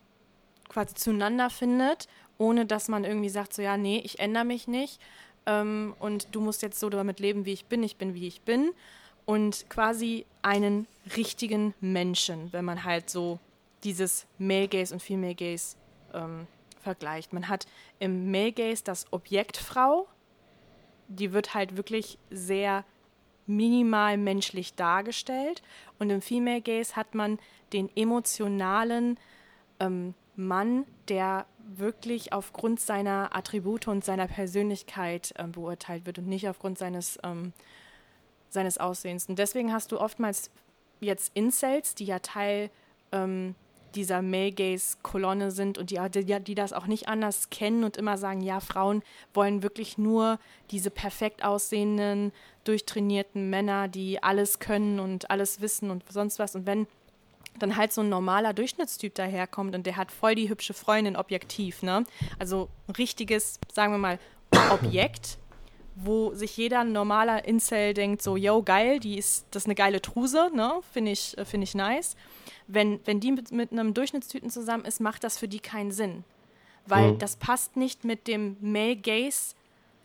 quasi 0.69 0.95
zueinander 0.95 1.51
findet, 1.51 2.07
ohne 2.39 2.65
dass 2.65 2.87
man 2.87 3.03
irgendwie 3.03 3.29
sagt, 3.29 3.53
so 3.53 3.61
ja, 3.61 3.77
nee, 3.77 4.01
ich 4.03 4.19
ändere 4.19 4.45
mich 4.45 4.67
nicht 4.67 4.99
ähm, 5.45 5.95
und 5.99 6.33
du 6.33 6.41
musst 6.41 6.61
jetzt 6.61 6.79
so 6.79 6.89
damit 6.89 7.19
leben, 7.19 7.45
wie 7.45 7.53
ich 7.53 7.65
bin, 7.65 7.83
ich 7.83 7.97
bin, 7.97 8.13
wie 8.13 8.27
ich 8.27 8.41
bin. 8.41 8.71
Und 9.25 9.69
quasi 9.69 10.25
einen 10.41 10.87
richtigen 11.15 11.73
Menschen, 11.79 12.51
wenn 12.51 12.65
man 12.65 12.83
halt 12.83 13.09
so 13.09 13.39
dieses 13.83 14.25
Male 14.37 14.67
Gaze 14.67 14.93
und 14.93 15.01
Female 15.01 15.35
Gaze 15.35 15.77
ähm, 16.13 16.47
vergleicht. 16.81 17.33
Man 17.33 17.47
hat 17.47 17.65
im 17.99 18.31
Male 18.31 18.51
Gaze 18.51 18.83
das 18.83 19.05
Objekt 19.11 19.57
Frau, 19.57 20.07
die 21.07 21.31
wird 21.31 21.53
halt 21.53 21.77
wirklich 21.77 22.17
sehr 22.29 22.85
minimal 23.45 24.17
menschlich 24.17 24.75
dargestellt. 24.75 25.61
Und 25.99 26.09
im 26.09 26.21
Female 26.21 26.61
Gaze 26.61 26.95
hat 26.95 27.15
man 27.15 27.39
den 27.71 27.89
emotionalen 27.95 29.19
ähm, 29.79 30.13
Mann, 30.35 30.85
der 31.07 31.45
wirklich 31.59 32.33
aufgrund 32.33 32.79
seiner 32.79 33.35
Attribute 33.35 33.87
und 33.87 34.03
seiner 34.03 34.27
Persönlichkeit 34.27 35.33
äh, 35.37 35.47
beurteilt 35.47 36.05
wird 36.05 36.19
und 36.19 36.27
nicht 36.27 36.47
aufgrund 36.49 36.77
seines, 36.77 37.17
ähm, 37.23 37.53
seines 38.49 38.77
Aussehens. 38.77 39.27
Und 39.27 39.39
deswegen 39.39 39.71
hast 39.71 39.91
du 39.91 39.99
oftmals 39.99 40.49
jetzt 40.99 41.31
Incels, 41.35 41.95
die 41.95 42.05
ja 42.05 42.19
Teil 42.19 42.69
ähm, 43.11 43.55
dieser 43.95 44.21
Male 44.21 44.51
Gaze 44.51 44.97
Kolonne 45.03 45.51
sind 45.51 45.77
und 45.77 45.91
die, 45.91 45.99
die, 46.09 46.39
die 46.39 46.55
das 46.55 46.73
auch 46.73 46.87
nicht 46.87 47.07
anders 47.07 47.49
kennen 47.49 47.83
und 47.83 47.97
immer 47.97 48.17
sagen, 48.17 48.41
ja, 48.41 48.59
Frauen 48.59 49.03
wollen 49.33 49.63
wirklich 49.63 49.97
nur 49.97 50.39
diese 50.71 50.89
perfekt 50.89 51.43
aussehenden, 51.43 52.31
durchtrainierten 52.63 53.49
Männer, 53.49 53.87
die 53.87 54.21
alles 54.21 54.59
können 54.59 54.99
und 54.99 55.29
alles 55.29 55.61
wissen 55.61 55.91
und 55.91 56.03
sonst 56.09 56.39
was. 56.39 56.55
Und 56.55 56.65
wenn 56.65 56.87
dann 57.59 57.75
halt 57.77 57.93
so 57.93 58.01
ein 58.01 58.09
normaler 58.09 58.53
Durchschnittstyp 58.53 59.15
daherkommt 59.15 59.75
und 59.75 59.85
der 59.85 59.95
hat 59.95 60.11
voll 60.11 60.35
die 60.35 60.49
hübsche 60.49 60.73
Freundin 60.73 61.15
objektiv, 61.15 61.83
ne? 61.83 62.03
Also 62.39 62.69
ein 62.87 62.95
richtiges, 62.95 63.59
sagen 63.71 63.93
wir 63.93 63.99
mal, 63.99 64.19
Objekt, 64.71 65.37
wo 65.95 66.33
sich 66.33 66.57
jeder 66.57 66.83
normaler 66.83 67.45
Incel 67.45 67.93
denkt, 67.93 68.21
so, 68.21 68.35
yo, 68.35 68.63
geil, 68.63 68.99
die 68.99 69.17
ist, 69.17 69.45
das 69.51 69.63
ist 69.63 69.67
eine 69.67 69.75
geile 69.75 70.01
Truse, 70.01 70.49
ne? 70.53 70.79
Finde 70.91 71.11
ich, 71.11 71.37
äh, 71.37 71.45
find 71.45 71.63
ich 71.63 71.75
nice. 71.75 72.15
Wenn, 72.67 72.99
wenn 73.05 73.19
die 73.19 73.31
mit, 73.31 73.51
mit 73.51 73.71
einem 73.71 73.93
Durchschnittstypen 73.93 74.49
zusammen 74.49 74.85
ist, 74.85 74.99
macht 74.99 75.23
das 75.23 75.37
für 75.37 75.47
die 75.47 75.59
keinen 75.59 75.91
Sinn. 75.91 76.23
Weil 76.85 77.13
mhm. 77.13 77.19
das 77.19 77.35
passt 77.35 77.77
nicht 77.77 78.03
mit 78.03 78.27
dem 78.27 78.57
Male 78.59 78.95
Gaze 78.95 79.55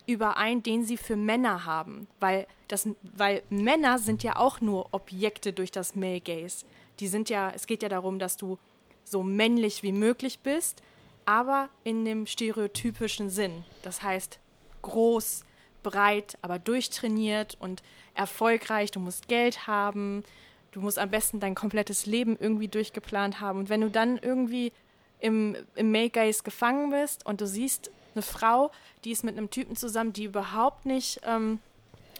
überein, 0.06 0.62
den 0.62 0.84
sie 0.84 0.96
für 0.96 1.16
Männer 1.16 1.64
haben. 1.64 2.08
Weil, 2.20 2.46
das, 2.68 2.88
weil 3.02 3.42
Männer 3.50 3.98
sind 3.98 4.22
ja 4.22 4.36
auch 4.36 4.60
nur 4.60 4.88
Objekte 4.92 5.52
durch 5.52 5.70
das 5.70 5.94
Male 5.94 6.20
Gaze 6.20 6.64
die 7.00 7.08
sind 7.08 7.30
ja, 7.30 7.52
es 7.54 7.66
geht 7.66 7.82
ja 7.82 7.88
darum, 7.88 8.18
dass 8.18 8.36
du 8.36 8.58
so 9.04 9.22
männlich 9.22 9.82
wie 9.82 9.92
möglich 9.92 10.40
bist, 10.40 10.82
aber 11.24 11.68
in 11.84 12.04
dem 12.04 12.26
stereotypischen 12.26 13.30
Sinn. 13.30 13.64
Das 13.82 14.02
heißt, 14.02 14.38
groß, 14.82 15.44
breit, 15.82 16.38
aber 16.42 16.58
durchtrainiert 16.58 17.56
und 17.60 17.82
erfolgreich. 18.14 18.90
Du 18.90 19.00
musst 19.00 19.28
Geld 19.28 19.66
haben. 19.66 20.24
Du 20.72 20.80
musst 20.80 20.98
am 20.98 21.10
besten 21.10 21.40
dein 21.40 21.54
komplettes 21.54 22.06
Leben 22.06 22.36
irgendwie 22.38 22.68
durchgeplant 22.68 23.40
haben. 23.40 23.60
Und 23.60 23.68
wenn 23.68 23.80
du 23.80 23.90
dann 23.90 24.18
irgendwie 24.18 24.72
im, 25.20 25.56
im 25.74 25.90
Make-Gaze 25.90 26.42
gefangen 26.42 26.90
bist 26.90 27.24
und 27.26 27.40
du 27.40 27.46
siehst 27.46 27.90
eine 28.14 28.22
Frau, 28.22 28.70
die 29.04 29.10
ist 29.10 29.24
mit 29.24 29.36
einem 29.36 29.50
Typen 29.50 29.76
zusammen, 29.76 30.12
die 30.12 30.24
überhaupt 30.24 30.86
nicht 30.86 31.20
ähm, 31.24 31.60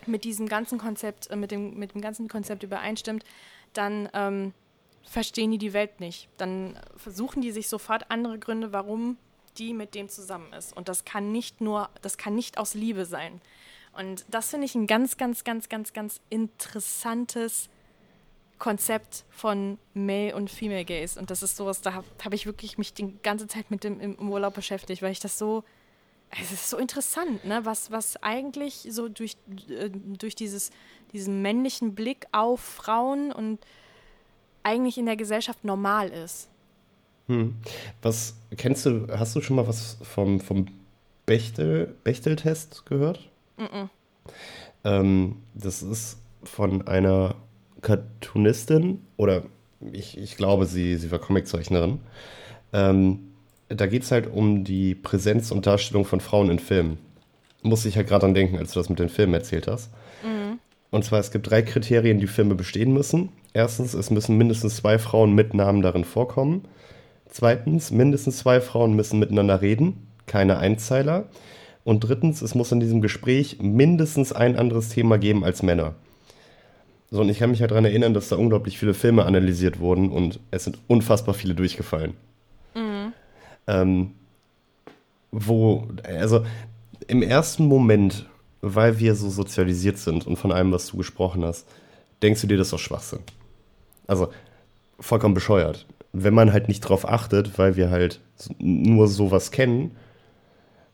mit 0.07 0.25
diesem 0.25 0.49
ganzen 0.49 0.79
Konzept, 0.79 1.31
äh, 1.31 1.37
mit, 1.37 1.51
dem, 1.51 1.79
mit 1.79 1.95
dem 1.95 2.01
ganzen 2.01 2.29
Konzept 2.29 2.63
übereinstimmt, 2.63 3.25
dann 3.75 4.09
ähm, 4.15 4.55
verstehen 5.05 5.50
die 5.50 5.59
die 5.59 5.73
Welt 5.73 6.00
nicht. 6.00 6.28
Dann 6.37 6.78
versuchen 6.97 7.40
die 7.40 7.50
sich 7.50 7.69
sofort 7.69 8.11
andere 8.11 8.38
Gründe, 8.38 8.73
warum 8.73 9.17
die 9.59 9.75
mit 9.75 9.95
dem 9.95 10.09
zusammen 10.09 10.52
ist. 10.52 10.76
Und 10.76 10.88
das 10.88 11.05
kann 11.05 11.33
nicht 11.33 11.61
nur, 11.61 11.90
das 12.02 12.17
kann 12.17 12.35
nicht 12.35 12.59
aus 12.59 12.75
Liebe 12.75 13.05
sein. 13.05 13.40
Und 13.93 14.25
das 14.28 14.50
finde 14.50 14.67
ich 14.67 14.75
ein 14.75 14.87
ganz, 14.87 15.17
ganz, 15.17 15.45
ganz, 15.45 15.69
ganz, 15.69 15.93
ganz 15.93 16.21
interessantes 16.31 17.69
Konzept 18.59 19.25
von 19.31 19.78
Male 19.95 20.35
und 20.35 20.50
Female 20.50 20.85
Gaze. 20.85 21.19
Und 21.19 21.31
das 21.31 21.43
ist 21.43 21.57
sowas, 21.57 21.81
da 21.81 21.95
habe 21.95 22.07
hab 22.25 22.35
ich 22.35 22.47
wirklich 22.47 22.78
mich 22.78 22.93
die 22.93 23.12
ganze 23.23 23.47
Zeit 23.47 23.71
mit 23.71 23.85
dem 23.85 24.00
im 24.00 24.31
Urlaub 24.31 24.55
beschäftigt, 24.55 25.02
weil 25.02 25.12
ich 25.12 25.21
das 25.21 25.38
so, 25.38 25.64
es 26.31 26.52
ist 26.52 26.71
so 26.71 26.76
interessant, 26.76 27.45
ne? 27.45 27.64
was, 27.64 27.90
was 27.90 28.23
eigentlich 28.23 28.87
so 28.90 29.09
durch, 29.09 29.37
äh, 29.69 29.90
durch 29.90 30.35
dieses, 30.35 30.71
diesen 31.12 31.40
männlichen 31.40 31.95
Blick 31.95 32.26
auf 32.33 32.61
Frauen 32.61 33.33
und 33.33 33.61
eigentlich 34.69 34.99
in 34.99 35.07
der 35.07 35.17
Gesellschaft 35.17 35.65
normal 35.65 36.09
ist. 36.11 36.49
Hm. 37.27 37.57
Was 38.03 38.35
kennst 38.57 38.87
du, 38.87 39.07
hast 39.11 39.35
du 39.35 39.41
schon 39.41 39.57
mal 39.57 39.67
was 39.67 39.99
vom, 40.03 40.41
vom 40.41 40.67
Bechtel, 41.27 41.95
Bechtel-Test 42.05 42.87
gehört? 42.87 43.29
Mm, 43.57 43.63
-mm. 43.63 43.89
Ähm, 44.85 45.37
das 45.55 45.83
ist 45.83 46.19
von 46.45 46.87
einer 46.87 47.35
Cartoonistin 47.83 49.01
oder 49.17 49.43
ich, 49.93 50.19
ich 50.19 50.37
glaube, 50.37 50.67
sie, 50.67 50.97
sie 50.97 51.11
war 51.11 51.19
Comiczeichnerin. 51.19 52.01
Ähm, 52.73 53.33
da 53.69 53.87
geht 53.87 54.03
es 54.03 54.11
halt 54.11 54.27
um 54.33 54.65
die 54.65 54.95
Präsenz 54.95 55.51
und 55.51 55.67
Darstellung 55.67 56.05
von 56.05 56.21
Frauen 56.21 56.51
in 56.51 56.59
Filmen. 56.59 56.99
Muss 57.63 57.85
ich 57.85 57.97
halt 57.97 58.09
gerade 58.09 58.23
dran 58.23 58.35
denken, 58.35 58.59
als 58.59 58.73
du 58.73 58.81
das 58.81 58.89
mit 58.89 58.99
den 58.99 59.09
Filmen 59.09 59.35
erzählt 59.35 59.67
hast. 59.67 59.91
Und 60.90 61.04
zwar, 61.04 61.21
es 61.21 61.30
gibt 61.30 61.50
drei 61.50 61.62
Kriterien, 61.62 62.18
die 62.18 62.26
Filme 62.26 62.54
bestehen 62.54 62.92
müssen. 62.92 63.30
Erstens, 63.52 63.95
es 63.95 64.11
müssen 64.11 64.38
mindestens 64.38 64.76
zwei 64.76 64.99
Frauen 64.99 65.35
mit 65.35 65.54
Namen 65.54 65.83
darin 65.83 66.04
vorkommen. 66.04 66.62
Zweitens, 67.28 67.90
mindestens 67.90 68.38
zwei 68.38 68.61
Frauen 68.61 68.95
müssen 68.95 69.18
miteinander 69.18 69.61
reden, 69.61 70.09
keine 70.26 70.59
Einzeiler. 70.59 71.28
Und 71.85 72.00
drittens, 72.00 72.42
es 72.42 72.54
muss 72.54 72.73
in 72.73 72.80
diesem 72.80 73.00
Gespräch 73.02 73.59
mindestens 73.61 74.33
ein 74.33 74.57
anderes 74.57 74.88
Thema 74.88 75.18
geben 75.18 75.45
als 75.45 75.62
Männer. 75.62 75.95
So, 77.11 77.23
und 77.23 77.28
ich 77.30 77.38
kann 77.38 77.50
mich 77.50 77.61
halt 77.61 77.71
daran 77.71 77.87
erinnern, 77.87 78.12
dass 78.12 78.28
da 78.28 78.37
unglaublich 78.37 78.78
viele 78.78 78.92
Filme 78.92 79.25
analysiert 79.25 79.80
wurden 79.80 80.11
und 80.11 80.40
es 80.50 80.64
sind 80.64 80.78
unfassbar 80.87 81.35
viele 81.35 81.54
durchgefallen. 81.54 82.12
Mhm. 82.75 83.12
Ähm, 83.66 84.11
wo, 85.30 85.88
also 86.04 86.45
im 87.07 87.23
ersten 87.23 87.66
Moment, 87.66 88.26
weil 88.61 88.99
wir 88.99 89.15
so 89.15 89.31
sozialisiert 89.31 89.99
sind 89.99 90.27
und 90.27 90.37
von 90.37 90.53
allem, 90.53 90.73
was 90.73 90.88
du 90.88 90.97
gesprochen 90.97 91.45
hast, 91.45 91.67
denkst 92.23 92.41
du 92.41 92.47
dir, 92.47 92.57
das 92.57 92.69
ist 92.69 92.73
doch 92.73 92.79
Schwachsinn. 92.79 93.21
Also 94.07 94.31
vollkommen 94.99 95.35
bescheuert. 95.35 95.87
Wenn 96.12 96.35
man 96.35 96.53
halt 96.53 96.69
nicht 96.69 96.81
drauf 96.81 97.09
achtet, 97.09 97.59
weil 97.59 97.77
wir 97.77 97.91
halt 97.91 98.21
nur 98.59 99.09
sowas 99.09 99.50
kennen, 99.50 99.93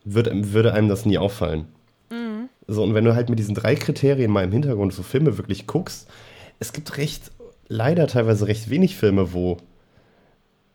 wird, 0.05 0.29
würde 0.53 0.75
einem 0.75 0.89
das 0.89 1.07
nie 1.07 1.19
auffallen. 1.19 1.67
Mhm. 2.11 2.49
So, 2.67 2.83
und 2.83 2.95
wenn 2.95 3.05
du 3.05 3.15
halt 3.15 3.31
mit 3.31 3.39
diesen 3.39 3.55
drei 3.55 3.75
Kriterien 3.75 4.31
mal 4.31 4.45
im 4.45 4.53
Hintergrund 4.53 4.93
so 4.93 5.03
Filme 5.03 5.39
wirklich 5.39 5.67
guckst, 5.67 6.09
es 6.59 6.73
gibt 6.73 6.97
recht, 6.99 7.31
leider 7.69 8.07
teilweise 8.07 8.47
recht 8.47 8.69
wenig 8.71 8.97
Filme, 8.97 9.33
wo, 9.33 9.57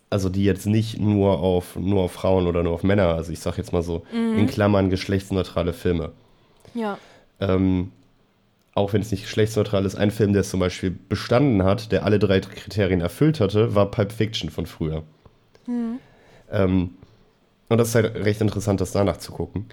also 0.10 0.30
die 0.30 0.44
jetzt 0.44 0.66
nicht 0.66 1.00
nur 1.00 1.40
auf, 1.40 1.76
nur 1.76 2.04
auf 2.04 2.14
Frauen 2.14 2.48
oder 2.48 2.64
nur 2.64 2.74
auf 2.74 2.84
Männer, 2.84 3.10
also 3.10 3.32
ich 3.32 3.40
sag 3.40 3.58
jetzt 3.58 3.74
mal 3.74 3.84
so, 3.84 4.04
mhm. 4.12 4.40
in 4.40 4.48
Klammern 4.48 4.90
geschlechtsneutrale 4.90 5.74
Filme. 5.74 6.12
Ja. 6.74 6.98
Ähm, 7.40 7.92
auch 8.76 8.94
wenn 8.94 9.02
es 9.02 9.12
nicht 9.12 9.24
geschlechtsneutral 9.24 9.86
ist, 9.86 9.96
ein 9.96 10.12
Film, 10.12 10.34
der 10.34 10.42
es 10.42 10.50
zum 10.50 10.60
Beispiel 10.60 10.92
bestanden 10.92 11.64
hat, 11.64 11.92
der 11.92 12.06
alle 12.06 12.20
drei 12.20 12.40
Kriterien 12.40 13.02
erfüllt 13.02 13.40
hatte, 13.40 13.76
war 13.76 13.92
Pulp 13.92 14.12
Fiction 14.12 14.50
von 14.50 14.66
früher. 14.66 15.04
Mhm. 15.68 16.00
Ähm, 16.52 16.92
und 17.70 17.78
das 17.78 17.90
ist 17.90 17.96
halt 17.96 18.16
recht 18.16 18.42
interessant, 18.42 18.82
das 18.82 18.92
danach 18.92 19.18
zu 19.18 19.32
gucken. 19.32 19.66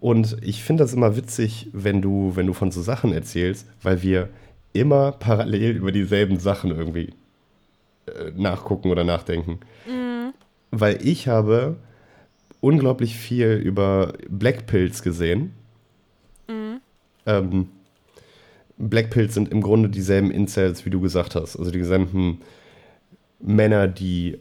Und 0.00 0.36
ich 0.42 0.62
finde 0.62 0.84
das 0.84 0.92
immer 0.92 1.16
witzig, 1.16 1.68
wenn 1.72 2.02
du, 2.02 2.32
wenn 2.34 2.46
du 2.46 2.52
von 2.52 2.70
so 2.70 2.82
Sachen 2.82 3.12
erzählst, 3.12 3.66
weil 3.82 4.02
wir 4.02 4.28
immer 4.72 5.12
parallel 5.12 5.76
über 5.76 5.92
dieselben 5.92 6.38
Sachen 6.38 6.70
irgendwie 6.70 7.14
äh, 8.06 8.32
nachgucken 8.36 8.90
oder 8.90 9.04
nachdenken. 9.04 9.60
Mhm. 9.86 10.34
Weil 10.70 11.06
ich 11.06 11.28
habe 11.28 11.76
unglaublich 12.60 13.16
viel 13.16 13.52
über 13.54 14.14
Black 14.28 14.66
Pills 14.66 15.02
gesehen. 15.02 15.54
Ähm, 17.26 17.68
Black 18.76 19.10
Pills 19.10 19.34
sind 19.34 19.50
im 19.50 19.60
Grunde 19.60 19.88
dieselben 19.88 20.30
Incels, 20.30 20.84
wie 20.84 20.90
du 20.90 21.00
gesagt 21.00 21.34
hast. 21.34 21.56
Also 21.56 21.70
dieselben 21.70 22.40
Männer, 23.40 23.86
die 23.86 24.38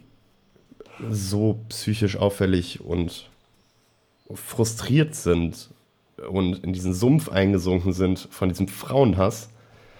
so 1.09 1.59
psychisch 1.69 2.17
auffällig 2.17 2.81
und 2.81 3.29
frustriert 4.33 5.15
sind 5.15 5.69
und 6.29 6.63
in 6.63 6.73
diesen 6.73 6.93
Sumpf 6.93 7.29
eingesunken 7.29 7.93
sind 7.93 8.27
von 8.31 8.49
diesem 8.49 8.67
Frauenhass, 8.67 9.49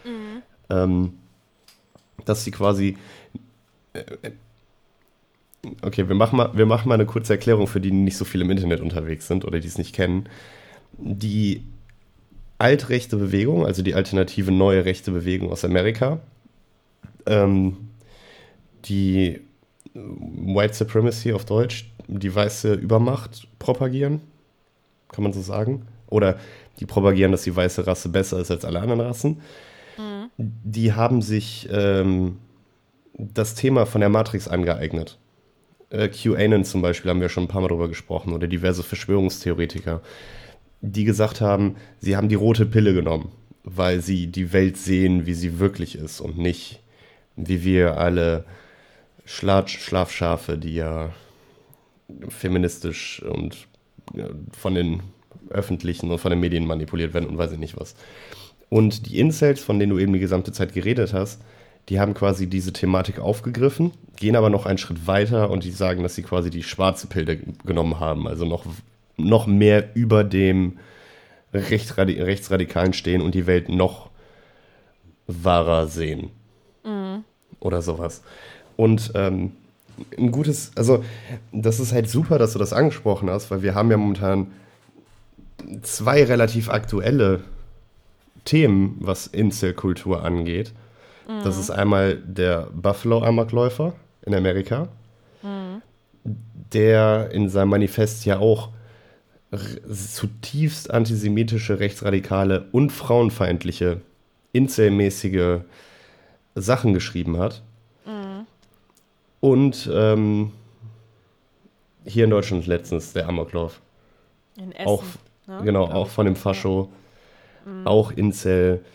mhm. 0.04 0.42
ähm, 0.70 1.14
dass 2.26 2.44
sie 2.44 2.52
quasi. 2.52 2.98
Äh, 3.94 4.04
okay, 5.82 6.08
wir 6.08 6.16
machen, 6.16 6.38
mal, 6.38 6.56
wir 6.56 6.66
machen 6.66 6.90
mal 6.90 6.96
eine 6.96 7.06
kurze 7.06 7.34
Erklärung 7.34 7.68
für 7.68 7.80
die, 7.80 7.90
die 7.90 7.96
nicht 7.96 8.18
so 8.18 8.26
viel 8.26 8.42
im 8.42 8.52
Internet 8.52 8.82
unterwegs 8.82 9.28
sind 9.28 9.46
oder 9.46 9.60
die 9.60 9.68
es 9.68 9.78
nicht 9.78 9.94
kennen. 9.94 10.30
Die 10.98 11.64
altrechte 12.58 13.18
Bewegung, 13.18 13.66
also 13.66 13.82
die 13.82 13.96
alternative 13.96 14.52
neue 14.52 14.86
rechte 14.86 15.12
Bewegung 15.12 15.52
aus 15.52 15.66
Amerika, 15.66 16.20
ähm, 17.26 17.90
die 18.86 19.42
White 19.94 20.74
Supremacy 20.74 21.34
auf 21.34 21.46
Deutsch, 21.46 21.90
die 22.08 22.34
weiße 22.34 22.74
Übermacht 22.74 23.48
propagieren, 23.60 24.22
kann 25.10 25.24
man 25.24 25.34
so 25.34 25.42
sagen. 25.42 25.86
Oder 26.08 26.40
die 26.80 26.86
propagieren, 26.86 27.32
dass 27.32 27.44
die 27.44 27.56
weiße 27.56 27.88
Rasse 27.88 28.10
besser 28.10 28.40
ist 28.40 28.52
als 28.52 28.66
alle 28.66 28.80
anderen 28.80 29.02
Rassen. 29.02 29.42
Mhm. 29.98 30.30
Die 30.38 30.94
haben 30.94 31.22
sich 31.22 31.68
ähm, 31.72 32.38
das 33.14 33.56
Thema 33.56 33.86
von 33.86 34.02
der 34.02 34.10
Matrix 34.10 34.48
angeeignet. 34.48 35.18
Äh, 35.90 36.10
QAnon 36.10 36.66
zum 36.66 36.82
Beispiel 36.82 37.10
haben 37.10 37.22
wir 37.22 37.30
schon 37.30 37.46
ein 37.46 37.48
paar 37.48 37.62
Mal 37.62 37.68
drüber 37.68 37.88
gesprochen 37.88 38.34
oder 38.34 38.48
diverse 38.48 38.84
Verschwörungstheoretiker, 38.84 40.02
die 40.84 41.06
gesagt 41.06 41.40
haben, 41.42 41.78
sie 42.00 42.16
haben 42.18 42.30
die 42.30 42.36
rote 42.36 42.66
Pille 42.66 42.94
genommen, 42.94 43.32
weil 43.64 44.02
sie 44.02 44.28
die 44.28 44.52
Welt 44.52 44.78
sehen, 44.78 45.26
wie 45.26 45.34
sie 45.34 45.58
wirklich 45.58 45.96
ist 45.98 46.20
und 46.20 46.38
nicht 46.38 46.82
wie 47.36 47.64
wir 47.64 47.98
alle 47.98 48.44
Schla 49.26 49.68
Schlafschafe, 49.68 50.58
die 50.58 50.76
ja 50.76 51.10
feministisch 52.28 53.24
und 53.24 53.68
von 54.52 54.76
den 54.76 55.02
öffentlichen 55.50 56.12
und 56.12 56.20
von 56.20 56.30
den 56.30 56.42
Medien 56.42 56.68
manipuliert 56.68 57.14
werden 57.14 57.30
und 57.30 57.38
weiß 57.38 57.54
ich 57.54 57.60
nicht 57.60 57.80
was. 57.80 57.96
Und 58.70 59.08
die 59.08 59.20
Incels, 59.20 59.64
von 59.64 59.80
denen 59.80 59.92
du 59.92 60.00
eben 60.00 60.14
die 60.14 60.20
gesamte 60.20 60.52
Zeit 60.52 60.74
geredet 60.74 61.14
hast, 61.14 61.42
die 61.90 62.00
haben 62.00 62.14
quasi 62.14 62.48
diese 62.48 62.74
Thematik 62.74 63.20
aufgegriffen, 63.20 63.92
gehen 64.18 64.36
aber 64.36 64.50
noch 64.50 64.66
einen 64.66 64.78
Schritt 64.78 65.08
weiter 65.08 65.50
und 65.50 65.64
die 65.64 65.72
sagen, 65.72 66.04
dass 66.04 66.16
sie 66.16 66.24
quasi 66.24 66.50
die 66.50 66.64
schwarze 66.64 67.08
Pille 67.08 67.38
genommen 67.66 68.00
haben, 68.00 68.28
also 68.28 68.46
noch, 68.46 68.66
noch 69.18 69.48
mehr 69.48 69.96
über 69.96 70.24
dem 70.24 70.80
Rechtsradi 71.54 72.22
Rechtsradikalen 72.22 72.94
stehen 72.94 73.22
und 73.22 73.36
die 73.36 73.48
Welt 73.48 73.70
noch 73.70 74.10
wahrer 75.28 75.88
sehen. 75.88 76.32
Mhm. 76.84 77.24
Oder 77.60 77.82
sowas. 77.82 78.24
Und 78.76 79.12
ähm, 79.16 79.52
ein 80.18 80.32
gutes, 80.32 80.72
also 80.76 81.04
das 81.52 81.80
ist 81.80 81.94
halt 81.94 82.10
super, 82.10 82.40
dass 82.40 82.54
du 82.54 82.60
das 82.60 82.74
angesprochen 82.74 83.30
hast, 83.30 83.52
weil 83.52 83.62
wir 83.62 83.76
haben 83.76 83.92
ja 83.92 83.98
momentan 83.98 84.52
zwei 85.82 86.24
relativ 86.24 86.70
aktuelle 86.70 87.42
Themen, 88.46 88.98
was 89.00 89.28
Inselkultur 89.28 90.24
angeht. 90.24 90.74
Mhm. 91.28 91.44
Das 91.44 91.58
ist 91.58 91.70
einmal 91.70 92.18
der 92.18 92.68
Buffalo-Amokläufer 92.74 93.94
in 94.26 94.36
Amerika, 94.36 94.90
mhm. 95.42 95.82
der 96.74 97.30
in 97.32 97.50
seinem 97.50 97.70
Manifest 97.70 98.26
ja 98.26 98.40
auch 98.40 98.70
zutiefst 99.92 100.92
antisemitische, 100.92 101.80
rechtsradikale 101.80 102.68
und 102.72 102.92
frauenfeindliche, 102.92 104.02
inselmäßige 104.52 105.60
Sachen 106.56 106.94
geschrieben 106.94 107.38
hat. 107.38 107.62
Und 109.44 109.90
ähm, 109.94 110.54
hier 112.06 112.24
in 112.24 112.30
Deutschland 112.30 112.66
letztens 112.66 113.12
der 113.12 113.28
Amoklauf. 113.28 113.82
In 114.56 114.72
Essen. 114.72 114.88
Auch, 114.88 115.04
ne? 115.48 115.62
Genau, 115.66 115.84
auch 115.84 116.08
von 116.08 116.26
dem 116.26 116.38
Fascho. 116.38 116.90
Mhm. 117.66 117.86
Auch 117.86 118.12
Incel, 118.12 118.86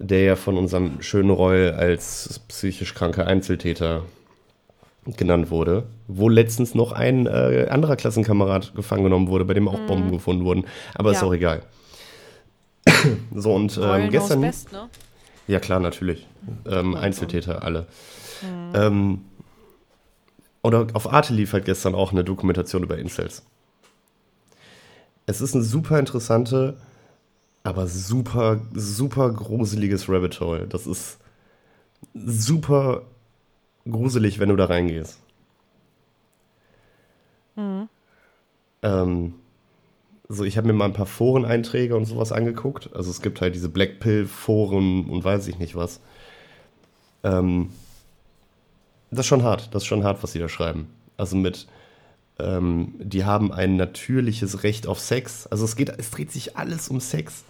der 0.00 0.24
ja 0.24 0.34
von 0.34 0.56
unserem 0.56 1.00
schönen 1.02 1.30
Reul 1.30 1.70
als 1.70 2.40
psychisch 2.48 2.94
kranker 2.94 3.28
Einzeltäter 3.28 4.02
genannt 5.06 5.50
wurde, 5.50 5.86
wo 6.08 6.28
letztens 6.28 6.74
noch 6.74 6.92
ein 6.92 7.26
äh, 7.26 7.68
anderer 7.70 7.96
Klassenkamerad 7.96 8.74
gefangen 8.74 9.04
genommen 9.04 9.28
wurde, 9.28 9.44
bei 9.44 9.54
dem 9.54 9.68
auch 9.68 9.78
mhm. 9.80 9.86
Bomben 9.86 10.12
gefunden 10.12 10.44
wurden. 10.44 10.64
Aber 10.94 11.10
ja. 11.10 11.16
ist 11.16 11.24
auch 11.24 11.32
egal. 11.32 11.62
so 13.34 13.54
und 13.54 13.78
ähm, 13.82 14.10
gestern. 14.10 14.40
Best, 14.42 14.72
ne? 14.72 14.88
Ja, 15.46 15.58
klar, 15.58 15.80
natürlich. 15.80 16.26
Ähm, 16.66 16.94
Einzeltäter, 16.94 17.62
alle. 17.62 17.86
Mhm. 18.42 18.72
Ähm, 18.74 19.20
oder 20.62 20.86
auf 20.92 21.10
Arte 21.12 21.32
lief 21.32 21.52
halt 21.52 21.64
gestern 21.64 21.94
auch 21.94 22.12
eine 22.12 22.22
Dokumentation 22.22 22.82
über 22.82 22.98
Incels. 22.98 23.42
Es 25.26 25.40
ist 25.40 25.54
eine 25.54 25.64
super 25.64 25.98
interessante, 25.98 26.76
aber 27.62 27.86
super, 27.86 28.60
super 28.74 29.30
gruseliges 29.30 30.08
Rabbit 30.08 30.40
Hole. 30.40 30.66
Das 30.66 30.86
ist 30.86 31.18
super 32.14 33.02
gruselig, 33.88 34.38
wenn 34.38 34.48
du 34.48 34.56
da 34.56 34.66
reingehst. 34.66 35.18
Mhm. 37.56 37.88
Ähm, 38.82 39.34
so, 40.28 40.44
ich 40.44 40.56
habe 40.56 40.68
mir 40.68 40.72
mal 40.72 40.84
ein 40.84 40.92
paar 40.92 41.06
Foreneinträge 41.06 41.96
und 41.96 42.04
sowas 42.04 42.32
angeguckt. 42.32 42.90
Also 42.94 43.10
es 43.10 43.20
gibt 43.20 43.40
halt 43.40 43.54
diese 43.54 43.68
Blackpill-Foren 43.68 45.06
und 45.06 45.24
weiß 45.24 45.48
ich 45.48 45.58
nicht 45.58 45.74
was. 45.74 46.00
Ähm, 47.24 47.70
das 49.10 49.20
ist 49.20 49.26
schon 49.26 49.42
hart, 49.42 49.74
das 49.74 49.82
ist 49.82 49.86
schon 49.86 50.04
hart, 50.04 50.22
was 50.22 50.32
sie 50.32 50.38
da 50.38 50.48
schreiben. 50.48 50.88
Also 51.16 51.36
mit, 51.36 51.66
ähm, 52.38 52.94
die 52.98 53.24
haben 53.24 53.52
ein 53.52 53.76
natürliches 53.76 54.62
Recht 54.62 54.86
auf 54.86 55.00
Sex. 55.00 55.46
Also 55.48 55.64
es 55.64 55.74
geht, 55.74 55.92
es 55.98 56.10
dreht 56.10 56.30
sich 56.30 56.56
alles 56.56 56.88
um 56.88 57.00
Sex. 57.00 57.44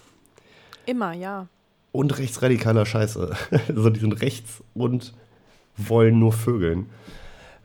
Immer, 0.87 1.13
ja. 1.13 1.49
Und 1.93 2.19
rechtsradikaler 2.19 2.87
Scheiße. 2.87 3.37
also 3.69 3.91
die 3.91 4.01
sind 4.01 4.23
rechts 4.23 4.63
und 4.75 5.13
wollen 5.77 6.19
nur 6.19 6.33
vögeln. 6.33 6.87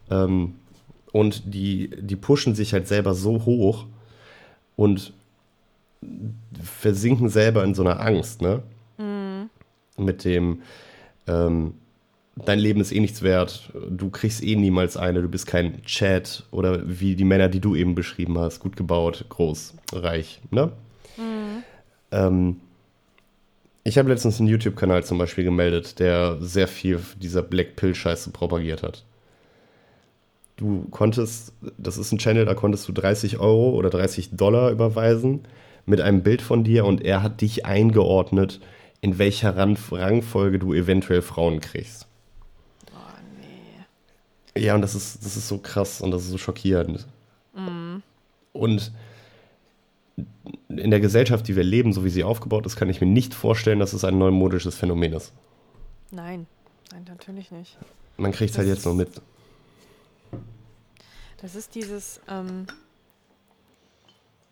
Ähm, 0.10 0.56
und 1.12 1.54
die, 1.54 1.90
die 2.02 2.16
pushen 2.16 2.56
sich 2.56 2.74
halt 2.74 2.88
selber 2.88 3.14
so 3.14 3.46
hoch 3.46 3.86
und 4.76 5.14
versinken 6.62 7.30
selber 7.30 7.64
in 7.64 7.74
so 7.74 7.84
einer 7.84 8.00
Angst, 8.00 8.42
ne? 8.42 8.62
Mhm. 8.98 9.50
Mit 9.98 10.26
dem, 10.26 10.62
ähm, 11.28 11.76
dein 12.36 12.60
Leben 12.60 12.82
ist 12.82 12.92
eh 12.92 13.00
nichts 13.00 13.22
wert, 13.22 13.72
du 13.90 14.10
kriegst 14.10 14.44
eh 14.44 14.56
niemals 14.56 14.98
eine, 14.98 15.22
du 15.22 15.30
bist 15.30 15.48
kein 15.48 15.82
Chat 15.84 16.44
oder 16.52 16.82
wie 16.86 17.16
die 17.16 17.24
Männer, 17.24 17.48
die 17.48 17.62
du 17.62 17.76
eben 17.76 17.96
beschrieben 17.96 18.38
hast, 18.38 18.60
gut 18.60 18.76
gebaut, 18.76 19.26
groß, 19.30 19.76
reich, 19.94 20.42
ne? 20.52 20.72
Mhm. 21.18 21.64
Ähm, 22.12 22.60
ich 23.88 24.00
habe 24.00 24.10
letztens 24.10 24.40
einen 24.40 24.50
YouTube-Kanal 24.50 25.04
zum 25.04 25.20
Beispiel 25.20 25.44
gemeldet, 25.44 26.00
der 26.00 26.38
sehr 26.42 26.68
viel 26.68 27.00
dieser 27.22 27.44
Black 27.44 27.76
Pill-Scheiße 27.76 28.32
propagiert 28.32 28.82
hat. 28.82 29.06
Du 30.58 30.88
konntest, 30.90 31.54
das 31.78 32.00
ist 32.00 32.12
ein 32.12 32.18
Channel, 32.18 32.46
da 32.46 32.56
konntest 32.56 32.88
du 32.88 32.94
30 32.94 33.38
Euro 33.38 33.70
oder 33.72 33.92
30 33.92 34.32
Dollar 34.32 34.72
überweisen 34.72 35.42
mit 35.86 36.02
einem 36.02 36.24
Bild 36.24 36.42
von 36.42 36.64
dir 36.64 36.86
und 36.86 37.06
er 37.06 37.22
hat 37.22 37.42
dich 37.42 37.68
eingeordnet, 37.68 38.60
in 39.02 39.20
welcher 39.20 39.56
Rangfolge 39.56 40.58
du 40.58 40.74
eventuell 40.74 41.22
Frauen 41.22 41.60
kriegst. 41.60 42.08
Ja, 44.58 44.74
und 44.74 44.82
das 44.82 44.96
ist, 44.96 45.24
das 45.24 45.38
ist 45.38 45.48
so 45.48 45.60
krass 45.60 46.02
und 46.02 46.10
das 46.10 46.24
ist 46.24 46.32
so 46.32 46.40
schockierend. 46.40 47.06
Mhm. 47.54 48.02
Und 48.52 48.92
in 50.70 50.92
der 50.92 51.00
Gesellschaft, 51.00 51.48
die 51.48 51.56
wir 51.56 51.64
leben, 51.64 51.94
so 51.94 52.04
wie 52.04 52.10
sie 52.10 52.24
aufgebaut 52.24 52.66
ist, 52.66 52.76
kann 52.76 52.90
ich 52.90 53.02
mir 53.02 53.08
nicht 53.08 53.34
vorstellen, 53.34 53.80
dass 53.80 53.94
es 53.94 54.04
ein 54.04 54.18
neumodisches 54.18 54.76
Phänomen 54.76 55.14
ist. 55.14 55.34
Nein, 56.12 56.48
nein, 56.92 57.06
natürlich 57.08 57.52
nicht. 57.52 57.78
Man 58.18 58.32
kriegt 58.32 58.52
es 58.52 58.58
halt 58.58 58.68
jetzt 58.68 58.86
nur 58.86 58.94
mit. 58.94 59.10
Das 61.42 61.56
ist 61.56 61.76
dieses, 61.76 62.22
ähm, 62.30 62.66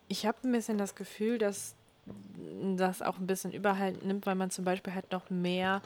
ich 0.07 0.25
habe 0.25 0.37
ein 0.43 0.51
bisschen 0.51 0.77
das 0.77 0.95
Gefühl, 0.95 1.37
dass 1.37 1.75
das 2.75 3.01
auch 3.01 3.17
ein 3.17 3.27
bisschen 3.27 3.51
Überhalt 3.51 4.05
nimmt, 4.05 4.25
weil 4.25 4.35
man 4.35 4.49
zum 4.49 4.65
Beispiel 4.65 4.93
halt 4.93 5.11
noch 5.11 5.29
mehr 5.29 5.81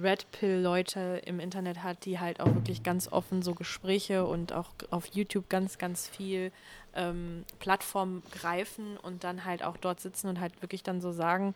Red 0.00 0.30
Pill-Leute 0.32 1.22
im 1.24 1.40
Internet 1.40 1.82
hat, 1.82 2.04
die 2.04 2.18
halt 2.18 2.40
auch 2.40 2.54
wirklich 2.54 2.82
ganz 2.82 3.10
offen 3.10 3.42
so 3.42 3.54
Gespräche 3.54 4.24
und 4.24 4.52
auch 4.52 4.70
auf 4.90 5.06
YouTube 5.06 5.48
ganz, 5.48 5.78
ganz 5.78 6.08
viel 6.08 6.52
ähm, 6.94 7.44
Plattform 7.58 8.22
greifen 8.30 8.96
und 8.96 9.24
dann 9.24 9.44
halt 9.44 9.62
auch 9.62 9.76
dort 9.76 10.00
sitzen 10.00 10.28
und 10.28 10.40
halt 10.40 10.60
wirklich 10.62 10.82
dann 10.82 11.00
so 11.00 11.12
sagen, 11.12 11.54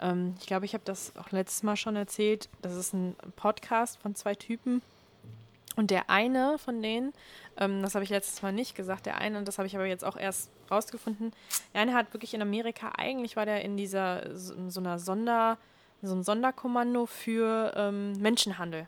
ähm, 0.00 0.34
ich 0.40 0.46
glaube, 0.46 0.64
ich 0.66 0.74
habe 0.74 0.84
das 0.84 1.16
auch 1.16 1.30
letztes 1.30 1.62
Mal 1.62 1.76
schon 1.76 1.96
erzählt, 1.96 2.48
das 2.62 2.74
ist 2.74 2.92
ein 2.94 3.16
Podcast 3.36 3.98
von 3.98 4.14
zwei 4.14 4.34
Typen 4.34 4.82
und 5.76 5.90
der 5.90 6.10
eine 6.10 6.58
von 6.58 6.82
denen, 6.82 7.12
ähm, 7.56 7.82
das 7.82 7.94
habe 7.94 8.04
ich 8.04 8.10
letztes 8.10 8.42
Mal 8.42 8.52
nicht 8.52 8.74
gesagt, 8.74 9.06
der 9.06 9.18
eine, 9.18 9.42
das 9.42 9.58
habe 9.58 9.66
ich 9.66 9.74
aber 9.74 9.86
jetzt 9.86 10.04
auch 10.04 10.16
erst 10.16 10.50
rausgefunden, 10.70 11.32
der 11.72 11.82
eine 11.82 11.94
hat 11.94 12.12
wirklich 12.12 12.34
in 12.34 12.42
Amerika, 12.42 12.92
eigentlich 12.96 13.36
war 13.36 13.46
der 13.46 13.62
in 13.62 13.76
dieser, 13.76 14.36
so, 14.36 14.54
so 14.68 14.80
einer 14.80 14.98
Sonder- 14.98 15.58
so 16.06 16.14
ein 16.14 16.22
Sonderkommando 16.22 17.06
für 17.06 17.72
ähm, 17.76 18.12
Menschenhandel. 18.12 18.86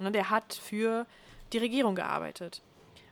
Ne, 0.00 0.12
der 0.12 0.30
hat 0.30 0.54
für 0.54 1.06
die 1.52 1.58
Regierung 1.58 1.94
gearbeitet. 1.94 2.62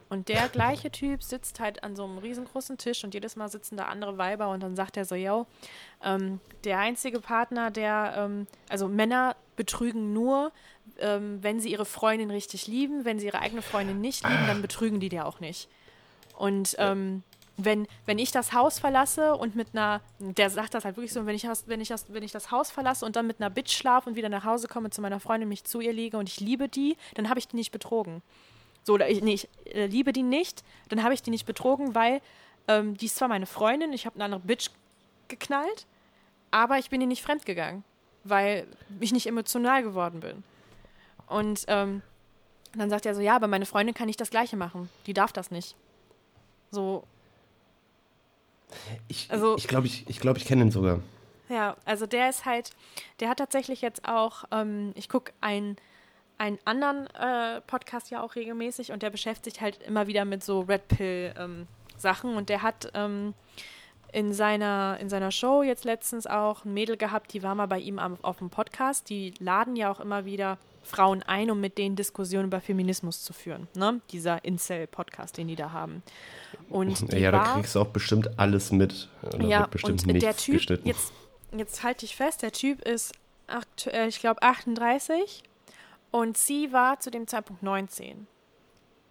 Und 0.09 0.29
der 0.29 0.49
gleiche 0.49 0.90
Typ 0.90 1.23
sitzt 1.23 1.59
halt 1.59 1.83
an 1.83 1.97
so 1.97 2.05
einem 2.05 2.19
riesengroßen 2.19 2.79
Tisch 2.79 3.03
und 3.03 3.12
jedes 3.12 3.35
Mal 3.35 3.49
sitzen 3.49 3.77
da 3.77 3.87
andere 3.87 4.19
Weiber 4.19 4.51
und 4.51 4.62
dann 4.62 4.77
sagt 4.77 4.97
er 4.97 5.05
so, 5.05 5.16
yo, 5.16 5.47
ähm, 6.03 6.38
der 6.62 6.79
einzige 6.79 7.21
Partner, 7.21 7.73
der, 7.73 8.14
ähm, 8.16 8.47
also 8.69 8.87
Männer 8.87 9.35
betrügen 9.57 10.12
nur, 10.12 10.53
ähm, 10.99 11.42
wenn 11.42 11.59
sie 11.59 11.73
ihre 11.73 11.85
Freundin 11.85 12.31
richtig 12.31 12.69
lieben, 12.69 13.05
wenn 13.05 13.19
sie 13.19 13.27
ihre 13.27 13.40
eigene 13.40 13.62
Freundin 13.62 14.01
nicht 14.01 14.23
lieben, 14.23 14.47
dann 14.47 14.62
betrügen 14.62 15.01
die 15.01 15.09
dir 15.09 15.27
auch 15.27 15.40
nicht. 15.40 15.69
Und 16.37 16.77
ähm, 16.79 17.25
wenn, 17.57 17.87
wenn 18.05 18.19
ich 18.19 18.33
das 18.33 18.53
Haus 18.53 18.79
verlasse 18.79 19.35
und 19.35 19.57
mit 19.57 19.69
einer, 19.73 20.01
der 20.19 20.51
sagt 20.51 20.75
das 20.75 20.85
halt 20.85 20.97
wirklich 20.97 21.12
so, 21.12 21.25
wenn 21.25 21.35
ich, 21.35 21.45
wenn 21.66 21.81
ich, 21.81 21.88
das, 21.88 22.12
wenn 22.12 22.23
ich 22.23 22.33
das 22.33 22.51
Haus 22.51 22.71
verlasse 22.71 23.05
und 23.07 23.16
dann 23.16 23.27
mit 23.27 23.40
einer 23.40 23.51
Bitch 23.51 23.75
schlafe 23.75 24.11
und 24.11 24.16
wieder 24.16 24.29
nach 24.29 24.45
Hause 24.45 24.69
komme, 24.69 24.90
zu 24.90 25.01
meiner 25.01 25.21
Freundin 25.21 25.49
mich 25.49 25.64
zu 25.64 25.81
ihr 25.81 25.92
lege 25.92 26.19
und 26.19 26.29
ich 26.29 26.40
liebe 26.40 26.69
die, 26.69 26.97
dann 27.14 27.29
habe 27.29 27.38
ich 27.38 27.49
die 27.49 27.57
nicht 27.57 27.73
betrogen. 27.73 28.23
So, 28.85 28.95
oder 28.95 29.09
ich, 29.09 29.23
nee, 29.23 29.35
ich 29.35 29.49
äh, 29.75 29.87
liebe 29.87 30.12
die 30.12 30.23
nicht, 30.23 30.62
dann 30.90 31.03
habe 31.03 31.14
ich 31.14 31.23
die 31.23 31.31
nicht 31.31 31.47
betrogen, 31.47 31.95
weil 31.95 32.21
ähm, 32.69 32.97
die 32.97 33.07
ist 33.07 33.16
zwar 33.16 33.29
meine 33.29 33.47
Freundin, 33.47 33.92
ich 33.92 34.07
habe 34.07 34.16
eine 34.16 34.25
andere 34.25 34.40
Bitch 34.40 34.71
geknallt, 35.29 35.87
aber 36.51 36.79
ich 36.79 36.90
bin 36.90 37.01
ihr 37.01 37.07
nicht 37.07 37.23
fremdgegangen, 37.23 37.85
weil 38.25 38.66
ich 39.01 39.12
nicht 39.12 39.27
emotional 39.27 39.83
geworden 39.83 40.21
bin. 40.21 40.45
Und 41.27 41.64
ähm, 41.69 42.03
dann 42.75 42.90
sagt 42.90 43.07
er 43.07 43.14
so, 43.14 43.21
ja, 43.21 43.35
aber 43.35 43.49
meine 43.49 43.66
Freundin 43.66 43.95
kann 43.95 44.07
nicht 44.07 44.21
das 44.21 44.31
Gleiche 44.31 44.57
machen. 44.57 44.90
Die 45.07 45.14
darf 45.14 45.33
das 45.33 45.51
nicht. 45.51 45.75
So, 46.71 47.05
ich 49.09 49.29
glaube, 49.29 49.43
also, 49.43 49.57
ich, 49.57 49.69
glaub, 49.69 49.85
ich, 49.85 50.09
ich, 50.09 50.21
glaub, 50.21 50.37
ich 50.37 50.45
kenne 50.45 50.63
ihn 50.63 50.71
sogar. 50.71 51.01
Ja, 51.49 51.77
also 51.85 52.07
der 52.07 52.29
ist 52.29 52.45
halt, 52.45 52.71
der 53.21 53.29
hat 53.29 53.39
tatsächlich 53.39 53.81
jetzt 53.81 54.07
auch, 54.09 54.45
ähm, 54.51 54.93
ich 54.97 55.09
gucke 55.09 55.33
einen, 55.41 55.77
einen 56.39 56.59
anderen 56.65 57.07
äh, 57.15 57.61
Podcast 57.63 58.11
ja 58.11 58.23
auch 58.23 58.35
regelmäßig 58.35 58.93
und 58.93 59.03
der 59.03 59.11
beschäftigt 59.11 59.61
halt 59.61 59.83
immer 59.83 60.07
wieder 60.07 60.25
mit 60.25 60.43
so 60.43 60.61
Red 60.61 60.89
Pill 60.89 61.35
ähm, 61.39 61.67
Sachen 61.97 62.37
und 62.37 62.49
der 62.49 62.63
hat 62.63 62.91
ähm, 62.95 63.35
in 64.13 64.33
seiner, 64.33 64.99
in 65.01 65.09
seiner 65.09 65.31
Show 65.31 65.63
jetzt 65.63 65.85
letztens 65.85 66.27
auch 66.27 66.65
ein 66.65 66.75
Mädel 66.75 66.97
gehabt, 66.97 67.33
die 67.33 67.43
war 67.43 67.55
mal 67.55 67.67
bei 67.67 67.79
ihm 67.79 67.99
am, 67.99 68.19
auf 68.23 68.39
dem 68.39 68.51
Podcast. 68.51 69.09
Die 69.09 69.35
laden 69.39 69.77
ja 69.77 69.91
auch 69.91 70.01
immer 70.01 70.25
wieder 70.25 70.59
Frauen 70.87 71.22
ein, 71.22 71.51
um 71.51 71.61
mit 71.61 71.79
denen 71.79 71.96
Diskussionen 71.96 72.46
über 72.46 72.61
Feminismus 72.61 73.22
zu 73.22 73.33
führen. 73.33 73.68
Ne? 73.75 74.01
Dieser 74.11 74.44
Incel-Podcast, 74.44 75.37
den 75.37 75.49
die 75.49 75.57
da 75.57 75.72
haben. 75.72 76.03
Und 76.68 77.12
ja, 77.12 77.31
da 77.31 77.55
kriegst 77.55 77.75
du 77.75 77.81
auch 77.81 77.88
bestimmt 77.88 78.38
alles 78.38 78.72
mit. 78.72 79.09
Da 79.22 79.38
ja, 79.38 79.66
bestimmt 79.66 80.07
und 80.07 80.22
der 80.22 80.37
Typ, 80.37 80.55
geschnitten. 80.55 80.87
jetzt, 80.87 81.12
jetzt 81.57 81.83
halte 81.83 82.05
ich 82.05 82.16
fest, 82.16 82.42
der 82.42 82.53
Typ 82.53 82.81
ist 82.83 83.12
aktuell, 83.46 84.09
ich 84.09 84.20
glaube, 84.20 84.42
38 84.42 85.42
und 86.11 86.37
sie 86.37 86.72
war 86.72 87.01
zu 87.01 87.11
dem 87.11 87.27
Zeitpunkt 87.27 87.62
19. 87.62 88.27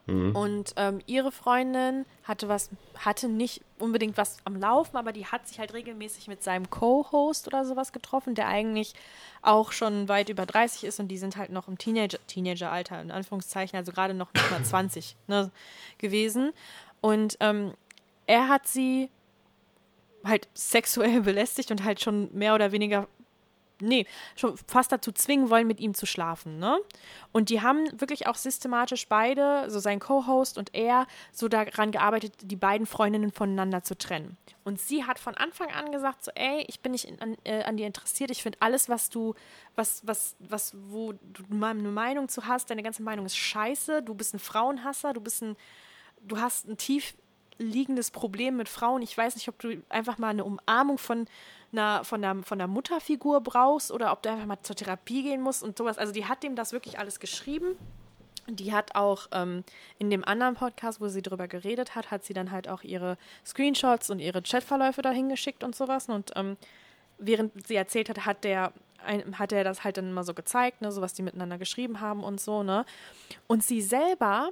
Mhm. 0.07 0.35
Und 0.35 0.73
ähm, 0.77 0.99
ihre 1.07 1.31
Freundin 1.31 2.05
hatte 2.23 2.47
was, 2.47 2.69
hatte 2.97 3.27
nicht 3.27 3.61
unbedingt 3.79 4.17
was 4.17 4.37
am 4.45 4.55
Laufen, 4.55 4.97
aber 4.97 5.11
die 5.11 5.25
hat 5.25 5.47
sich 5.47 5.59
halt 5.59 5.73
regelmäßig 5.73 6.27
mit 6.27 6.43
seinem 6.43 6.69
Co-Host 6.69 7.47
oder 7.47 7.65
sowas 7.65 7.91
getroffen, 7.91 8.35
der 8.35 8.47
eigentlich 8.47 8.93
auch 9.41 9.71
schon 9.71 10.07
weit 10.07 10.29
über 10.29 10.45
30 10.45 10.83
ist 10.83 10.99
und 10.99 11.07
die 11.07 11.17
sind 11.17 11.37
halt 11.37 11.51
noch 11.51 11.67
im 11.67 11.77
Teenager, 11.77 12.19
Teenager-Alter, 12.27 13.01
in 13.01 13.11
Anführungszeichen, 13.11 13.77
also 13.77 13.91
gerade 13.91 14.13
noch 14.13 14.33
nicht 14.33 14.51
mal 14.51 14.63
20 14.63 15.15
ne, 15.27 15.51
gewesen. 15.97 16.53
Und 17.01 17.37
ähm, 17.39 17.73
er 18.27 18.47
hat 18.47 18.67
sie 18.67 19.09
halt 20.23 20.47
sexuell 20.53 21.21
belästigt 21.21 21.71
und 21.71 21.83
halt 21.83 22.01
schon 22.01 22.29
mehr 22.33 22.53
oder 22.53 22.71
weniger 22.71 23.07
nee, 23.81 24.05
schon 24.35 24.57
fast 24.67 24.91
dazu 24.91 25.11
zwingen 25.11 25.49
wollen, 25.49 25.67
mit 25.67 25.79
ihm 25.79 25.93
zu 25.93 26.05
schlafen, 26.05 26.59
ne? 26.59 26.77
Und 27.31 27.49
die 27.49 27.61
haben 27.61 27.87
wirklich 27.99 28.27
auch 28.27 28.35
systematisch 28.35 29.07
beide, 29.07 29.69
so 29.69 29.79
sein 29.79 29.99
Co-Host 29.99 30.57
und 30.57 30.73
er, 30.73 31.07
so 31.31 31.47
daran 31.47 31.91
gearbeitet, 31.91 32.33
die 32.41 32.55
beiden 32.55 32.87
Freundinnen 32.87 33.31
voneinander 33.31 33.83
zu 33.83 33.97
trennen. 33.97 34.37
Und 34.63 34.79
sie 34.79 35.03
hat 35.03 35.19
von 35.19 35.35
Anfang 35.35 35.69
an 35.71 35.91
gesagt, 35.91 36.23
so, 36.23 36.31
ey, 36.35 36.65
ich 36.67 36.79
bin 36.79 36.91
nicht 36.91 37.21
an, 37.21 37.37
äh, 37.43 37.63
an, 37.63 37.77
dir 37.77 37.87
interessiert, 37.87 38.31
ich 38.31 38.41
finde 38.41 38.57
alles, 38.61 38.89
was 38.89 39.09
du, 39.09 39.35
was, 39.75 40.01
was, 40.05 40.35
was, 40.39 40.73
wo 40.89 41.13
du 41.13 41.43
eine 41.51 41.73
Meinung 41.89 42.29
zu 42.29 42.47
hast, 42.47 42.69
deine 42.69 42.83
ganze 42.83 43.03
Meinung 43.03 43.25
ist 43.25 43.37
scheiße, 43.37 44.01
du 44.01 44.13
bist 44.13 44.33
ein 44.33 44.39
Frauenhasser, 44.39 45.13
du 45.13 45.21
bist 45.21 45.43
ein, 45.43 45.55
du 46.21 46.39
hast 46.39 46.67
ein 46.67 46.77
tief 46.77 47.15
liegendes 47.57 48.11
Problem 48.11 48.57
mit 48.57 48.69
Frauen. 48.69 49.01
Ich 49.01 49.17
weiß 49.17 49.35
nicht, 49.35 49.47
ob 49.47 49.59
du 49.59 49.81
einfach 49.89 50.17
mal 50.17 50.29
eine 50.29 50.43
Umarmung 50.43 50.97
von 50.97 51.27
einer, 51.77 52.03
von, 52.03 52.21
der, 52.21 52.35
von 52.43 52.57
der 52.57 52.67
Mutterfigur 52.67 53.41
brauchst 53.41 53.91
oder 53.91 54.11
ob 54.11 54.23
du 54.23 54.29
einfach 54.29 54.45
mal 54.45 54.61
zur 54.61 54.75
Therapie 54.75 55.23
gehen 55.23 55.41
musst 55.41 55.63
und 55.63 55.77
sowas. 55.77 55.97
Also 55.97 56.13
die 56.13 56.25
hat 56.25 56.43
dem 56.43 56.55
das 56.55 56.71
wirklich 56.71 56.99
alles 56.99 57.19
geschrieben. 57.19 57.75
Die 58.47 58.73
hat 58.73 58.95
auch 58.95 59.27
ähm, 59.31 59.63
in 59.97 60.09
dem 60.09 60.23
anderen 60.23 60.55
Podcast, 60.55 61.01
wo 61.01 61.07
sie 61.07 61.21
drüber 61.21 61.47
geredet 61.47 61.95
hat, 61.95 62.11
hat 62.11 62.23
sie 62.23 62.33
dann 62.33 62.51
halt 62.51 62.67
auch 62.69 62.83
ihre 62.83 63.17
Screenshots 63.45 64.09
und 64.09 64.19
ihre 64.19 64.41
Chatverläufe 64.41 65.01
dahin 65.01 65.29
geschickt 65.29 65.63
und 65.63 65.75
sowas. 65.75 66.09
Und 66.09 66.31
ähm, 66.35 66.57
während 67.17 67.67
sie 67.67 67.75
erzählt 67.75 68.09
hat, 68.09 68.25
hat 68.25 68.43
der 68.43 68.71
hat 69.33 69.51
er 69.51 69.63
das 69.63 69.83
halt 69.83 69.97
dann 69.97 70.09
immer 70.09 70.23
so 70.23 70.33
gezeigt, 70.33 70.81
ne, 70.81 70.91
so 70.91 70.99
was 70.99 71.13
die 71.13 71.21
miteinander 71.21 71.59
geschrieben 71.59 71.99
haben 72.01 72.23
und 72.23 72.41
so, 72.41 72.63
ne? 72.63 72.85
Und 73.45 73.63
sie 73.63 73.83
selber 73.83 74.49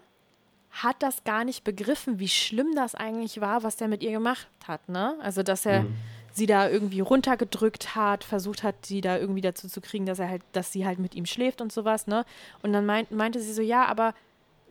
hat 0.70 1.02
das 1.02 1.24
gar 1.24 1.44
nicht 1.44 1.64
begriffen, 1.64 2.20
wie 2.20 2.28
schlimm 2.28 2.76
das 2.76 2.94
eigentlich 2.94 3.42
war, 3.42 3.64
was 3.64 3.78
der 3.78 3.88
mit 3.88 4.04
ihr 4.04 4.12
gemacht 4.12 4.48
hat, 4.68 4.90
ne? 4.90 5.16
Also, 5.22 5.42
dass 5.42 5.66
er 5.66 5.84
mhm 5.84 5.96
sie 6.34 6.48
da 6.48 6.68
irgendwie 6.68 7.00
runtergedrückt 7.00 7.96
hat, 7.96 8.24
versucht 8.24 8.64
hat, 8.64 8.86
sie 8.86 9.02
da 9.02 9.18
irgendwie 9.18 9.42
dazu 9.42 9.68
zu 9.68 9.82
kriegen, 9.82 10.06
dass 10.06 10.20
er 10.20 10.30
halt, 10.30 10.42
dass 10.52 10.72
sie 10.72 10.86
halt 10.86 11.00
mit 11.00 11.16
ihm 11.16 11.26
schläft 11.26 11.62
und 11.62 11.72
sowas, 11.72 12.08
ne? 12.08 12.26
Und 12.64 12.74
dann 12.74 12.86
meint, 12.86 13.12
meinte 13.12 13.40
sie 13.40 13.54
so, 13.54 13.62
ja, 13.62 13.86
aber 13.86 14.14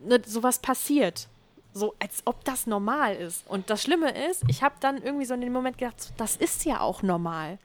ne, 0.05 0.20
sowas 0.27 0.59
passiert. 0.59 1.29
So, 1.72 1.94
als 2.01 2.22
ob 2.27 2.44
das 2.44 2.66
normal 2.66 3.14
ist. 3.14 3.48
Und 3.48 3.70
das 3.70 3.83
Schlimme 3.83 4.11
ist, 4.29 4.42
ich 4.48 4.62
habe 4.62 4.75
dann 4.81 5.01
irgendwie 5.01 5.25
so 5.25 5.35
in 5.35 5.40
dem 5.40 5.53
Moment 5.53 5.79
gedacht, 5.79 6.12
das 6.18 6.37
ist 6.37 6.64
ja 6.66 6.81
auch 6.81 7.03
normal. 7.03 7.59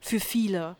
Für 0.00 0.18
viele. 0.18 0.74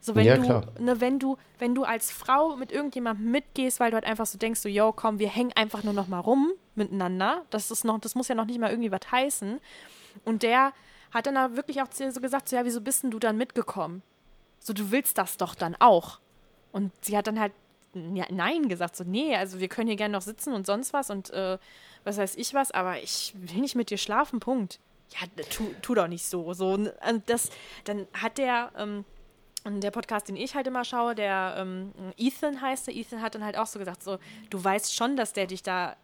So, 0.00 0.14
wenn 0.14 0.26
ja, 0.26 0.36
du, 0.36 0.42
klar. 0.42 0.66
ne, 0.78 1.00
wenn 1.00 1.18
du, 1.18 1.38
wenn 1.58 1.74
du 1.74 1.84
als 1.84 2.10
Frau 2.10 2.56
mit 2.56 2.72
irgendjemandem 2.72 3.30
mitgehst, 3.30 3.80
weil 3.80 3.90
du 3.90 3.94
halt 3.94 4.04
einfach 4.04 4.26
so 4.26 4.36
denkst, 4.36 4.60
so, 4.60 4.68
yo, 4.68 4.92
komm, 4.92 5.18
wir 5.18 5.28
hängen 5.28 5.52
einfach 5.54 5.82
nur 5.82 5.94
noch 5.94 6.08
mal 6.08 6.20
rum 6.20 6.52
miteinander. 6.74 7.44
Das 7.50 7.70
ist 7.70 7.84
noch, 7.84 7.98
das 8.00 8.14
muss 8.14 8.28
ja 8.28 8.34
noch 8.34 8.46
nicht 8.46 8.60
mal 8.60 8.70
irgendwie 8.70 8.92
was 8.92 9.10
heißen. 9.10 9.60
Und 10.24 10.42
der 10.42 10.72
hat 11.10 11.26
dann 11.26 11.36
aber 11.36 11.56
wirklich 11.56 11.82
auch 11.82 11.88
so 11.90 12.20
gesagt, 12.20 12.48
so, 12.48 12.56
ja, 12.56 12.64
wieso 12.64 12.80
bist 12.80 13.02
denn 13.02 13.10
du 13.10 13.18
dann 13.18 13.36
mitgekommen? 13.36 14.02
So, 14.58 14.72
du 14.72 14.90
willst 14.90 15.18
das 15.18 15.36
doch 15.36 15.54
dann 15.54 15.76
auch. 15.78 16.20
Und 16.72 16.92
sie 17.04 17.16
hat 17.16 17.26
dann 17.26 17.40
halt 17.40 17.52
ja, 18.14 18.26
nein 18.30 18.68
gesagt, 18.68 18.96
so, 18.96 19.04
nee, 19.04 19.34
also 19.34 19.60
wir 19.60 19.68
können 19.68 19.88
hier 19.88 19.96
gerne 19.96 20.12
noch 20.12 20.22
sitzen 20.22 20.52
und 20.52 20.66
sonst 20.66 20.92
was 20.92 21.10
und 21.10 21.30
äh, 21.30 21.58
was 22.04 22.18
weiß 22.18 22.36
ich 22.36 22.54
was, 22.54 22.70
aber 22.70 23.02
ich 23.02 23.34
will 23.36 23.60
nicht 23.60 23.74
mit 23.74 23.90
dir 23.90 23.98
schlafen, 23.98 24.40
Punkt. 24.40 24.78
Ja, 25.10 25.26
tu, 25.48 25.70
tu 25.80 25.94
doch 25.94 26.06
nicht 26.06 26.26
so. 26.26 26.52
so 26.52 26.72
und 26.72 26.92
das, 27.26 27.50
dann 27.84 28.06
hat 28.12 28.36
der, 28.38 28.72
ähm, 28.76 29.04
der 29.64 29.90
Podcast, 29.90 30.28
den 30.28 30.36
ich 30.36 30.54
halt 30.54 30.66
immer 30.66 30.84
schaue, 30.84 31.14
der 31.14 31.54
ähm, 31.58 31.92
Ethan 32.16 32.60
heißt 32.60 32.86
der, 32.86 32.94
Ethan 32.94 33.22
hat 33.22 33.34
dann 33.34 33.44
halt 33.44 33.56
auch 33.56 33.66
so 33.66 33.78
gesagt, 33.78 34.02
so, 34.02 34.18
du 34.50 34.62
weißt 34.62 34.94
schon, 34.94 35.16
dass 35.16 35.32
der 35.32 35.46
dich 35.46 35.62
da 35.62 35.96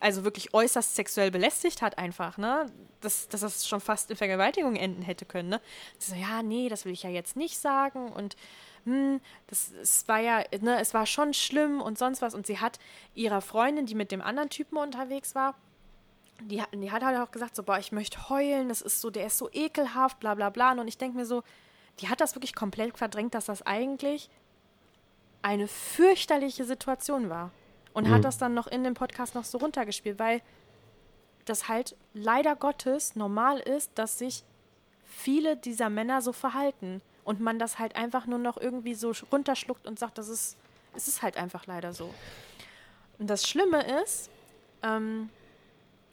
also 0.00 0.24
wirklich 0.24 0.52
äußerst 0.52 0.94
sexuell 0.94 1.30
belästigt 1.30 1.80
hat 1.80 1.96
einfach, 1.98 2.36
ne? 2.36 2.66
Dass, 3.00 3.28
dass 3.28 3.40
das 3.40 3.66
schon 3.66 3.80
fast 3.80 4.10
in 4.10 4.16
Vergewaltigung 4.16 4.76
enden 4.76 5.02
hätte 5.02 5.24
können, 5.24 5.48
ne? 5.48 5.60
Sie 5.98 6.10
so, 6.12 6.16
ja, 6.16 6.42
nee, 6.42 6.68
das 6.68 6.84
will 6.84 6.92
ich 6.92 7.04
ja 7.04 7.10
jetzt 7.10 7.36
nicht 7.36 7.58
sagen 7.58 8.12
und 8.12 8.36
hm, 8.84 9.20
das 9.46 9.72
es 9.72 10.06
war 10.08 10.20
ja, 10.20 10.44
ne, 10.60 10.78
es 10.78 10.94
war 10.94 11.06
schon 11.06 11.32
schlimm 11.34 11.80
und 11.80 11.98
sonst 11.98 12.22
was 12.22 12.34
und 12.34 12.46
sie 12.46 12.60
hat 12.60 12.78
ihrer 13.14 13.40
Freundin, 13.40 13.86
die 13.86 13.94
mit 13.94 14.12
dem 14.12 14.20
anderen 14.20 14.50
Typen 14.50 14.76
unterwegs 14.76 15.34
war, 15.34 15.54
die, 16.42 16.62
die 16.72 16.92
hat 16.92 17.02
halt 17.02 17.18
auch 17.18 17.30
gesagt, 17.30 17.56
so, 17.56 17.62
boah, 17.62 17.78
ich 17.78 17.92
möchte 17.92 18.28
heulen, 18.28 18.68
das 18.68 18.82
ist 18.82 19.00
so, 19.00 19.10
der 19.10 19.26
ist 19.26 19.38
so 19.38 19.48
ekelhaft, 19.52 20.20
bla 20.20 20.34
bla 20.34 20.50
bla. 20.50 20.72
Und 20.72 20.88
ich 20.88 20.98
denke 20.98 21.16
mir 21.16 21.26
so, 21.26 21.42
die 22.00 22.08
hat 22.08 22.20
das 22.20 22.34
wirklich 22.34 22.54
komplett 22.54 22.96
verdrängt, 22.96 23.34
dass 23.34 23.46
das 23.46 23.62
eigentlich 23.62 24.28
eine 25.42 25.68
fürchterliche 25.68 26.64
Situation 26.64 27.30
war. 27.30 27.52
Und 27.96 28.08
mhm. 28.08 28.10
hat 28.12 28.24
das 28.26 28.36
dann 28.36 28.52
noch 28.52 28.66
in 28.66 28.84
dem 28.84 28.92
Podcast 28.92 29.34
noch 29.34 29.44
so 29.44 29.56
runtergespielt, 29.56 30.18
weil 30.18 30.42
das 31.46 31.66
halt 31.66 31.96
leider 32.12 32.54
Gottes 32.54 33.16
normal 33.16 33.58
ist, 33.58 33.90
dass 33.94 34.18
sich 34.18 34.44
viele 35.06 35.56
dieser 35.56 35.88
Männer 35.88 36.20
so 36.20 36.34
verhalten 36.34 37.00
und 37.24 37.40
man 37.40 37.58
das 37.58 37.78
halt 37.78 37.96
einfach 37.96 38.26
nur 38.26 38.38
noch 38.38 38.58
irgendwie 38.58 38.92
so 38.92 39.14
runterschluckt 39.32 39.86
und 39.86 39.98
sagt, 39.98 40.18
das 40.18 40.28
ist, 40.28 40.58
es 40.94 41.08
ist 41.08 41.22
halt 41.22 41.38
einfach 41.38 41.66
leider 41.66 41.94
so. 41.94 42.12
Und 43.18 43.30
das 43.30 43.48
Schlimme 43.48 43.82
ist, 44.02 44.28
ähm, 44.82 45.30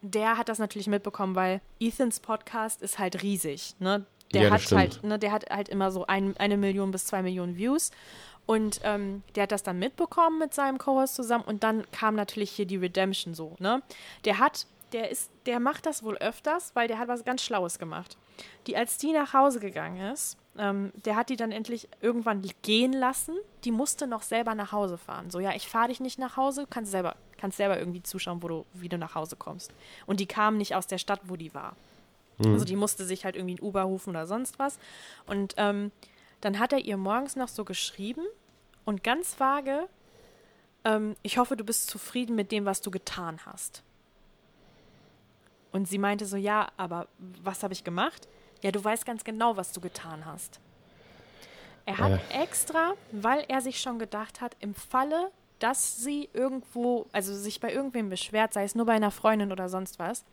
der 0.01 0.37
hat 0.37 0.47
das 0.47 0.59
natürlich 0.59 0.87
mitbekommen, 0.87 1.35
weil 1.35 1.59
Ethans 1.81 2.21
Podcast 2.21 2.81
ist 2.81 2.97
halt 2.97 3.23
riesig. 3.23 3.75
Ne? 3.79 4.05
Der 4.33 4.43
Ja, 4.43 4.51
hat 4.51 4.61
stimmt. 4.61 4.79
halt, 4.79 5.03
ne, 5.03 5.19
der 5.19 5.33
hat 5.33 5.49
halt 5.49 5.67
immer 5.67 5.91
so 5.91 6.07
ein, 6.07 6.37
eine 6.37 6.55
Million 6.55 6.91
bis 6.91 7.07
zwei 7.07 7.21
Millionen 7.21 7.57
Views. 7.57 7.91
Und 8.45 8.81
ähm, 8.83 9.23
der 9.35 9.43
hat 9.43 9.51
das 9.51 9.63
dann 9.63 9.79
mitbekommen 9.79 10.39
mit 10.39 10.53
seinem 10.53 10.77
Co-Host 10.77 11.15
zusammen 11.15 11.45
und 11.45 11.63
dann 11.63 11.89
kam 11.91 12.15
natürlich 12.15 12.51
hier 12.51 12.65
die 12.65 12.75
Redemption 12.75 13.33
so, 13.33 13.55
ne? 13.59 13.81
Der 14.25 14.37
hat, 14.37 14.67
der 14.91 15.09
ist, 15.09 15.31
der 15.45 15.59
macht 15.59 15.85
das 15.85 16.03
wohl 16.03 16.17
öfters, 16.17 16.71
weil 16.75 16.87
der 16.87 16.99
hat 16.99 17.07
was 17.07 17.23
ganz 17.23 17.41
Schlaues 17.41 17.79
gemacht. 17.79 18.17
Die, 18.67 18.75
als 18.75 18.97
die 18.97 19.13
nach 19.13 19.33
Hause 19.33 19.59
gegangen 19.59 20.11
ist, 20.11 20.37
ähm, 20.57 20.91
der 21.05 21.15
hat 21.15 21.29
die 21.29 21.35
dann 21.35 21.51
endlich 21.51 21.87
irgendwann 22.01 22.41
gehen 22.63 22.93
lassen. 22.93 23.35
Die 23.63 23.71
musste 23.71 24.07
noch 24.07 24.23
selber 24.23 24.55
nach 24.55 24.71
Hause 24.71 24.97
fahren. 24.97 25.31
So, 25.31 25.39
ja, 25.39 25.53
ich 25.55 25.67
fahre 25.67 25.87
dich 25.87 25.99
nicht 25.99 26.19
nach 26.19 26.35
Hause, 26.35 26.67
kannst 26.69 26.91
selber, 26.91 27.15
kannst 27.37 27.57
selber 27.57 27.79
irgendwie 27.79 28.03
zuschauen, 28.03 28.43
wo 28.43 28.47
du, 28.47 28.65
wie 28.73 28.89
du 28.89 28.97
nach 28.97 29.15
Hause 29.15 29.35
kommst. 29.35 29.71
Und 30.05 30.19
die 30.19 30.25
kam 30.25 30.57
nicht 30.57 30.75
aus 30.75 30.87
der 30.87 30.97
Stadt, 30.97 31.21
wo 31.25 31.37
die 31.37 31.53
war. 31.53 31.75
Also 32.45 32.65
die 32.65 32.75
musste 32.75 33.05
sich 33.05 33.25
halt 33.25 33.35
irgendwie 33.35 33.55
ein 33.55 33.61
Uber 33.61 33.83
rufen 33.83 34.09
oder 34.09 34.27
sonst 34.27 34.59
was. 34.59 34.79
Und 35.27 35.53
ähm, 35.57 35.91
dann 36.43 36.59
hat 36.59 36.73
er 36.73 36.79
ihr 36.79 36.97
morgens 36.97 37.35
noch 37.35 37.47
so 37.47 37.63
geschrieben 37.63 38.25
und 38.85 39.03
ganz 39.03 39.39
vage, 39.39 39.87
ähm, 40.83 41.15
ich 41.21 41.37
hoffe, 41.37 41.55
du 41.55 41.63
bist 41.63 41.89
zufrieden 41.89 42.35
mit 42.35 42.51
dem, 42.51 42.65
was 42.65 42.81
du 42.81 42.91
getan 42.91 43.39
hast. 43.45 43.83
Und 45.71 45.87
sie 45.87 45.97
meinte 45.97 46.25
so, 46.25 46.35
ja, 46.35 46.67
aber 46.77 47.07
was 47.17 47.63
habe 47.63 47.73
ich 47.73 47.83
gemacht? 47.83 48.27
Ja, 48.61 48.71
du 48.71 48.83
weißt 48.83 49.05
ganz 49.05 49.23
genau, 49.23 49.57
was 49.57 49.71
du 49.71 49.81
getan 49.81 50.25
hast. 50.25 50.59
Er 51.85 51.97
hat 51.97 52.21
extra, 52.31 52.93
weil 53.11 53.43
er 53.47 53.61
sich 53.61 53.81
schon 53.81 53.99
gedacht 53.99 54.39
hat, 54.39 54.55
im 54.59 54.73
Falle, 54.73 55.31
dass 55.59 55.97
sie 55.97 56.29
irgendwo, 56.33 57.07
also 57.11 57.33
sich 57.33 57.59
bei 57.59 57.73
irgendwem 57.73 58.09
beschwert, 58.09 58.53
sei 58.53 58.63
es 58.63 58.75
nur 58.75 58.85
bei 58.85 58.93
einer 58.93 59.11
Freundin 59.11 59.51
oder 59.51 59.69
sonst 59.69 59.99
was, 59.99 60.23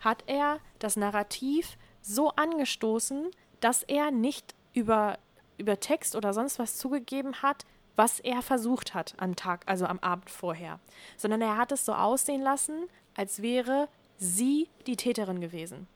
hat 0.00 0.24
er 0.26 0.60
das 0.78 0.96
Narrativ 0.96 1.76
so 2.02 2.30
angestoßen, 2.30 3.30
dass 3.60 3.82
er 3.82 4.10
nicht 4.10 4.54
über, 4.74 5.18
über 5.58 5.80
Text 5.80 6.16
oder 6.16 6.32
sonst 6.32 6.58
was 6.58 6.76
zugegeben 6.76 7.42
hat, 7.42 7.66
was 7.96 8.20
er 8.20 8.42
versucht 8.42 8.94
hat 8.94 9.14
am 9.18 9.36
Tag, 9.36 9.62
also 9.66 9.86
am 9.86 9.98
Abend 9.98 10.30
vorher, 10.30 10.78
sondern 11.16 11.42
er 11.42 11.56
hat 11.56 11.72
es 11.72 11.84
so 11.84 11.92
aussehen 11.92 12.40
lassen, 12.40 12.88
als 13.16 13.42
wäre 13.42 13.88
sie 14.18 14.68
die 14.86 14.96
Täterin 14.96 15.40
gewesen. 15.40 15.88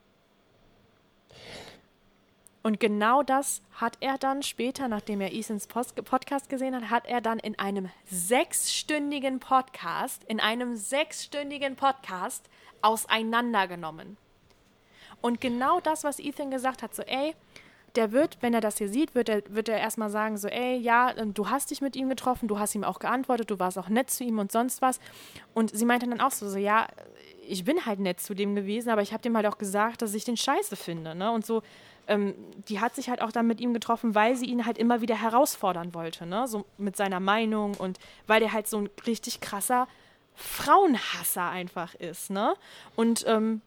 Und 2.65 2.79
genau 2.79 3.25
das 3.25 3.61
hat 3.75 3.97
er 4.01 4.19
dann 4.19 4.43
später, 4.43 4.87
nachdem 4.87 5.21
er 5.21 5.33
Ethans 5.33 5.67
Post 5.67 5.97
Podcast 6.05 6.49
gesehen 6.49 6.77
hat, 6.77 6.91
hat 6.91 7.07
er 7.07 7.21
dann 7.21 7.41
in 7.41 7.59
einem 7.59 7.91
sechsstündigen 8.05 9.41
Podcast, 9.41 10.23
in 10.25 10.39
einem 10.39 10.77
sechsstündigen 10.77 11.75
Podcast 11.75 12.49
auseinandergenommen. 12.81 14.17
Und 15.21 15.41
genau 15.41 15.81
das, 15.81 16.05
was 16.05 16.21
Ethan 16.21 16.51
gesagt 16.51 16.83
hat, 16.83 16.95
so, 16.95 17.03
ey, 17.03 17.35
der 17.95 18.13
wird, 18.13 18.39
wenn 18.41 18.55
er 18.55 18.61
das 18.61 18.79
hier 18.79 18.89
sieht, 18.89 19.15
wird 19.15 19.29
er, 19.29 19.43
wird 19.49 19.69
er 19.69 19.79
erstmal 19.79 20.11
sagen, 20.11 20.37
so, 20.37 20.49
ey, 20.49 20.77
ja, 20.77 21.13
du 21.13 21.51
hast 21.51 21.71
dich 21.71 21.81
mit 21.81 21.95
ihm 21.97 22.09
getroffen, 22.09 22.49
du 22.49 22.59
hast 22.59 22.75
ihm 22.75 22.85
auch 22.85 22.99
geantwortet, 22.99 23.51
du 23.51 23.59
warst 23.59 23.79
auch 23.79 23.89
nett 23.89 24.11
zu 24.11 24.25
ihm 24.25 24.39
und 24.39 24.51
sonst 24.51 24.81
was. 24.83 24.99
Und 25.55 25.77
sie 25.77 25.85
meinte 25.85 26.09
dann 26.09 26.21
auch 26.21 26.31
so, 26.31 26.49
so 26.49 26.59
ja, 26.59 26.87
ich 27.47 27.65
bin 27.65 27.85
halt 27.85 28.01
nett 28.01 28.21
zu 28.21 28.35
dem 28.35 28.55
gewesen, 28.55 28.89
aber 28.91 29.03
ich 29.03 29.13
habe 29.13 29.23
dem 29.23 29.37
halt 29.37 29.47
auch 29.47 29.59
gesagt, 29.59 30.03
dass 30.03 30.15
ich 30.15 30.25
den 30.25 30.37
scheiße 30.37 30.77
finde, 30.77 31.15
ne? 31.15 31.31
Und 31.33 31.45
so, 31.45 31.63
ähm, 32.09 32.35
die 32.69 32.81
hat 32.81 32.95
sich 32.95 33.09
halt 33.11 33.21
auch 33.21 33.33
dann 33.33 33.47
mit 33.47 33.61
ihm 33.61 33.75
getroffen, 33.75 34.15
weil 34.15 34.37
sie 34.37 34.47
ihn 34.47 34.65
halt 34.65 34.79
immer 34.79 35.01
wieder 35.01 35.21
herausfordern 35.21 35.95
wollte, 35.95 36.25
ne? 36.25 36.47
So 36.49 36.65
mit 36.79 36.97
seiner 36.97 37.21
Meinung 37.21 37.75
und 37.75 37.99
weil 38.27 38.41
der 38.41 38.53
halt 38.53 38.69
so 38.69 38.79
ein 38.79 38.91
richtig 39.07 39.41
krasser 39.41 39.87
Frauenhasser 40.35 41.49
einfach 41.49 41.95
ist, 41.97 42.31
ne? 42.31 42.55
Und 42.97 43.25
ähm, 43.27 43.61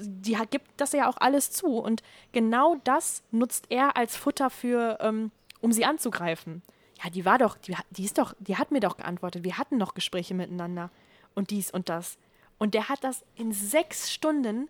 die 0.00 0.36
gibt 0.50 0.68
das 0.76 0.92
ja 0.92 1.08
auch 1.08 1.16
alles 1.18 1.50
zu. 1.50 1.78
Und 1.78 2.02
genau 2.32 2.76
das 2.84 3.22
nutzt 3.30 3.66
er 3.70 3.96
als 3.96 4.16
Futter 4.16 4.50
für, 4.50 4.98
ähm, 5.00 5.30
um 5.60 5.72
sie 5.72 5.84
anzugreifen. 5.84 6.62
Ja, 7.02 7.10
die 7.10 7.24
war 7.24 7.38
doch, 7.38 7.56
die, 7.58 7.76
die 7.90 8.04
ist 8.04 8.18
doch, 8.18 8.34
die 8.38 8.56
hat 8.56 8.70
mir 8.70 8.80
doch 8.80 8.96
geantwortet. 8.96 9.44
Wir 9.44 9.58
hatten 9.58 9.76
noch 9.76 9.94
Gespräche 9.94 10.34
miteinander 10.34 10.90
und 11.34 11.50
dies 11.50 11.70
und 11.70 11.88
das. 11.88 12.18
Und 12.58 12.74
der 12.74 12.88
hat 12.88 13.04
das 13.04 13.24
in 13.36 13.52
sechs 13.52 14.10
Stunden 14.12 14.68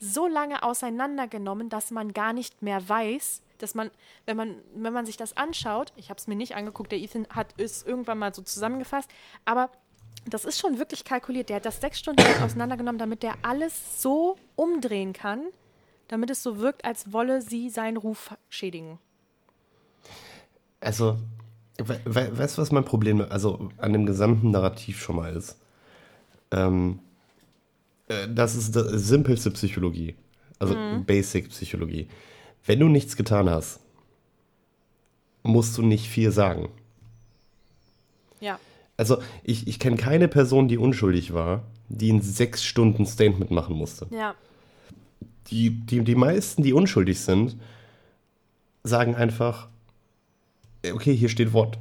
so 0.00 0.26
lange 0.26 0.62
auseinandergenommen, 0.62 1.68
dass 1.68 1.90
man 1.90 2.12
gar 2.12 2.32
nicht 2.32 2.62
mehr 2.62 2.88
weiß, 2.88 3.42
dass 3.58 3.74
man, 3.74 3.90
wenn 4.24 4.36
man, 4.36 4.56
wenn 4.74 4.92
man 4.92 5.04
sich 5.04 5.16
das 5.16 5.36
anschaut, 5.36 5.92
ich 5.96 6.10
habe 6.10 6.18
es 6.18 6.26
mir 6.26 6.36
nicht 6.36 6.54
angeguckt, 6.54 6.92
der 6.92 7.00
Ethan 7.00 7.26
hat 7.28 7.54
es 7.58 7.82
irgendwann 7.82 8.18
mal 8.18 8.32
so 8.32 8.42
zusammengefasst, 8.42 9.10
aber 9.44 9.70
das 10.34 10.44
ist 10.44 10.58
schon 10.58 10.78
wirklich 10.78 11.04
kalkuliert. 11.04 11.48
Der 11.48 11.56
hat 11.56 11.64
das 11.64 11.80
sechs 11.80 11.98
Stunden 11.98 12.22
auseinandergenommen, 12.42 12.98
damit 12.98 13.22
der 13.22 13.34
alles 13.42 14.02
so 14.02 14.36
umdrehen 14.56 15.12
kann, 15.12 15.42
damit 16.08 16.30
es 16.30 16.42
so 16.42 16.58
wirkt, 16.58 16.84
als 16.84 17.12
wolle 17.12 17.42
sie 17.42 17.70
seinen 17.70 17.96
Ruf 17.96 18.34
schädigen. 18.48 18.98
Also, 20.80 21.18
we 21.78 22.00
we 22.04 22.38
weißt 22.38 22.56
du, 22.56 22.62
was 22.62 22.72
mein 22.72 22.84
Problem 22.84 23.20
also 23.28 23.70
an 23.78 23.92
dem 23.92 24.06
gesamten 24.06 24.50
Narrativ 24.50 25.00
schon 25.00 25.16
mal 25.16 25.34
ist? 25.34 25.56
Ähm, 26.50 27.00
äh, 28.08 28.28
das 28.28 28.54
ist 28.54 28.74
die 28.74 28.98
simpelste 28.98 29.50
Psychologie. 29.50 30.14
Also 30.58 30.76
Basic 31.06 31.50
Psychologie. 31.50 32.08
Wenn 32.66 32.80
du 32.80 32.88
nichts 32.88 33.16
getan 33.16 33.48
hast, 33.48 33.80
musst 35.42 35.78
du 35.78 35.82
nicht 35.82 36.08
viel 36.08 36.32
sagen. 36.32 36.68
Ja. 38.40 38.58
Also, 38.98 39.22
ich, 39.44 39.66
ich 39.68 39.78
kenne 39.78 39.96
keine 39.96 40.28
Person, 40.28 40.68
die 40.68 40.76
unschuldig 40.76 41.32
war, 41.32 41.62
die 41.88 42.12
ein 42.12 42.20
sechs 42.20 42.64
Stunden 42.64 43.06
Statement 43.06 43.50
machen 43.50 43.76
musste. 43.76 44.08
Ja. 44.10 44.34
Die, 45.46 45.70
die, 45.70 46.02
die 46.02 46.16
meisten, 46.16 46.62
die 46.62 46.72
unschuldig 46.74 47.20
sind, 47.20 47.56
sagen 48.82 49.14
einfach, 49.14 49.68
äh, 50.82 50.92
okay, 50.92 51.14
hier 51.16 51.28
steht 51.28 51.52
Wort, 51.52 51.78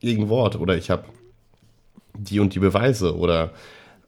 irgendein 0.00 0.28
Wort 0.28 0.56
oder 0.56 0.76
ich 0.76 0.90
habe 0.90 1.06
die 2.14 2.38
und 2.38 2.54
die 2.54 2.58
Beweise 2.58 3.16
oder, 3.16 3.52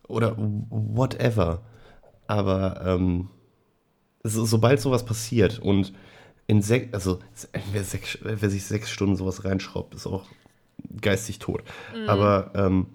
oder 0.06 0.36
whatever. 0.36 1.62
Aber 2.26 2.82
ähm, 2.84 3.30
so, 4.22 4.44
sobald 4.44 4.80
sowas 4.80 5.04
passiert 5.04 5.58
und 5.58 5.92
in 6.46 6.62
sechs, 6.62 6.92
also 6.92 7.20
wer, 7.72 7.84
sechs, 7.84 8.18
wer 8.20 8.50
sich 8.50 8.64
sechs 8.64 8.90
Stunden 8.90 9.16
sowas 9.16 9.44
reinschraubt, 9.44 9.94
ist 9.94 10.06
auch 10.06 10.26
geistig 11.00 11.38
tot. 11.38 11.62
Aber 12.06 12.50
ähm, 12.54 12.86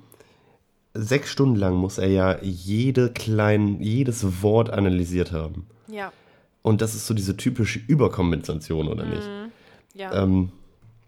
sechs 0.94 1.30
Stunden 1.30 1.56
lang 1.56 1.76
muss 1.76 1.98
er 1.98 2.10
ja 2.10 2.42
jede 2.42 3.12
klein, 3.12 3.82
jedes 3.82 4.42
Wort 4.42 4.70
analysiert 4.70 5.32
haben. 5.32 5.68
Ja. 5.88 6.12
Und 6.62 6.82
das 6.82 6.96
ist 6.96 7.06
so 7.06 7.14
diese 7.14 7.38
typische 7.38 7.80
Überkompensation, 7.88 8.88
oder 8.88 9.06
nicht? 9.06 9.30
Ja. 9.94 10.24
Ähm, 10.24 10.52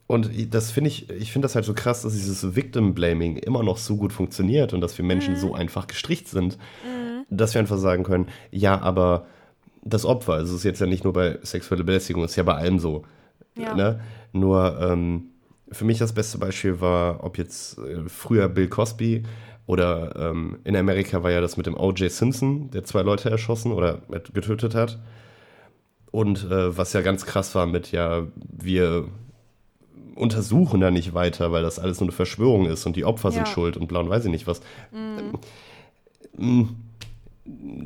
und 0.06 0.54
das 0.54 0.72
finde 0.72 0.90
ich, 0.90 1.10
ich 1.10 1.34
finde 1.34 1.46
das 1.46 1.56
halt 1.56 1.66
so 1.66 1.74
krass, 1.74 2.04
dass 2.04 2.14
dieses 2.14 2.56
Victim-Blaming 2.56 3.38
immer 3.38 3.64
noch 3.64 3.78
so 3.78 3.98
gut 3.98 4.14
funktioniert 4.14 4.74
und 4.74 4.80
dass 4.80 4.98
wir 4.98 5.04
Menschen 5.04 5.36
so 5.36 5.54
einfach 5.54 5.88
gestricht 5.88 6.30
sind, 6.30 6.58
dass 7.30 7.54
wir 7.54 7.60
einfach 7.60 7.78
sagen 7.78 8.04
können, 8.04 8.28
ja, 8.52 8.80
aber 8.80 9.26
das 9.84 10.06
Opfer, 10.06 10.34
also 10.34 10.54
es 10.54 10.60
ist 10.60 10.64
jetzt 10.64 10.80
ja 10.80 10.88
nicht 10.88 11.04
nur 11.04 11.14
bei 11.14 11.40
sexueller 11.44 11.84
Belästigung, 11.84 12.24
es 12.24 12.32
ist 12.32 12.38
ja 12.38 12.44
bei 12.44 12.56
allem 12.56 12.80
so. 12.80 13.04
Ja. 13.56 13.74
Ne? 13.74 14.00
Nur 14.32 14.80
ähm, 14.80 15.32
für 15.72 15.86
mich 15.86 15.98
das 16.00 16.14
beste 16.14 16.38
Beispiel 16.38 16.80
war, 16.82 17.24
ob 17.24 17.38
jetzt 17.38 17.78
äh, 17.80 18.08
früher 18.08 18.48
Bill 18.50 18.68
Cosby 18.70 19.24
oder 19.66 20.16
ähm, 20.16 20.60
in 20.64 20.76
Amerika 20.76 21.24
war 21.24 21.32
ja 21.32 21.42
das 21.42 21.58
mit 21.58 21.66
dem 21.66 21.76
O.J. 21.76 22.10
Simpson, 22.12 22.70
der 22.72 22.84
zwei 22.86 23.02
Leute 23.02 23.30
erschossen 23.30 23.72
oder 23.74 24.02
getötet 24.34 24.76
hat. 24.76 24.98
Und 26.12 26.46
äh, 26.46 26.78
was 26.78 26.94
ja 26.94 27.02
ganz 27.02 27.26
krass 27.26 27.54
war 27.54 27.66
mit, 27.66 27.92
ja, 27.92 28.26
wir 28.36 29.10
untersuchen 30.16 30.80
da 30.80 30.90
nicht 30.90 31.14
weiter, 31.14 31.52
weil 31.52 31.62
das 31.64 31.80
alles 31.80 32.00
nur 32.00 32.08
eine 32.08 32.16
Verschwörung 32.16 32.66
ist 32.66 32.86
und 32.86 32.96
die 32.96 33.04
Opfer 33.06 33.32
sind 33.32 33.46
Ja. 33.48 33.54
schuld 33.54 33.76
und 33.78 33.88
blau 33.88 34.00
und 34.00 34.10
weiß 34.10 34.24
ich 34.26 34.32
nicht 34.32 34.48
was. 34.48 34.62
Ähm, 36.40 36.76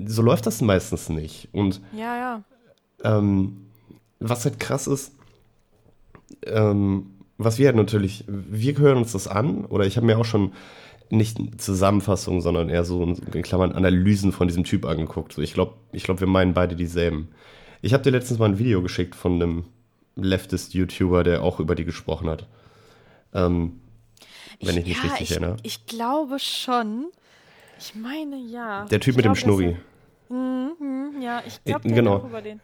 So 0.08 0.22
läuft 0.22 0.46
das 0.46 0.62
meistens 0.62 1.10
nicht. 1.10 1.50
Und 1.52 1.82
Ja, 1.98 2.16
ja. 2.18 2.44
ähm, 3.04 3.66
was 4.20 4.46
halt 4.46 4.60
krass 4.60 4.88
ist, 4.88 5.14
ähm, 6.46 7.08
was 7.44 7.58
wir 7.58 7.68
halt 7.68 7.76
natürlich, 7.76 8.24
wir 8.28 8.78
hören 8.78 8.98
uns 8.98 9.12
das 9.12 9.28
an, 9.28 9.66
oder 9.66 9.86
ich 9.86 9.98
habe 9.98 10.06
mir 10.06 10.18
auch 10.18 10.26
schon 10.26 10.54
nicht 11.10 11.38
Zusammenfassungen, 11.62 12.42
sondern 12.42 12.70
eher 12.70 12.86
so 12.86 13.04
in 13.04 13.42
Klammern 13.42 13.74
Analysen 13.74 14.32
von 14.32 14.48
diesem 14.48 14.64
Typ 14.64 14.86
angeguckt. 14.86 15.34
So, 15.34 15.42
ich 15.42 15.54
glaube, 15.54 15.74
ich 15.92 16.04
glaub, 16.04 16.20
wir 16.22 16.28
meinen 16.28 16.54
beide 16.54 16.76
dieselben. 16.76 17.30
Ich 17.82 17.94
habe 17.94 18.04
dir 18.04 18.12
letztens 18.12 18.40
mal 18.40 18.48
ein 18.48 18.60
Video 18.60 18.82
geschickt 18.82 19.16
von 19.16 19.34
einem 19.34 19.66
Leftist-YouTuber, 20.16 21.24
der 21.24 21.44
auch 21.44 21.60
über 21.60 21.76
die 21.76 21.86
gesprochen 21.86 22.30
hat. 22.30 22.48
Ähm, 23.34 23.82
wenn 24.62 24.78
ich 24.78 24.86
mich 24.86 24.98
ja, 24.98 25.04
richtig 25.04 25.22
ich, 25.22 25.32
erinnere. 25.32 25.58
Ich 25.64 25.86
glaube 25.86 26.38
schon. 26.40 27.08
Ich 27.80 27.96
meine 27.96 28.38
ja. 28.38 28.86
Der 28.86 29.00
Typ 29.00 29.14
ich 29.14 29.18
mit 29.18 29.26
dem 29.26 29.34
glaub, 29.34 29.38
Schnurri. 29.38 29.66
dass 29.66 29.76
er- 29.76 29.92
Mhm, 30.34 31.22
ja, 31.22 31.44
ich 31.46 31.62
glaube, 31.66 31.90
genau. 31.90 32.26
über 32.26 32.42
den. 32.42 32.62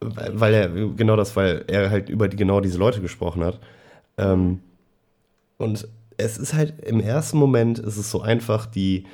Weil 0.00 0.40
weil 0.40 0.54
er, 0.54 0.68
genau 0.68 1.16
das, 1.16 1.34
weil 1.36 1.64
er 1.68 1.88
halt 1.88 2.10
über 2.10 2.28
die, 2.28 2.36
genau 2.36 2.60
diese 2.60 2.76
Leute 2.76 3.00
gesprochen 3.00 3.42
hat. 3.44 3.60
Ähm, 4.18 4.60
und 5.58 5.88
es 6.16 6.38
ist 6.38 6.54
halt, 6.54 6.80
im 6.84 7.00
ersten 7.00 7.38
Moment 7.38 7.78
ist 7.78 7.96
es 7.96 8.10
so 8.10 8.20
einfach, 8.20 8.66
die 8.66 9.04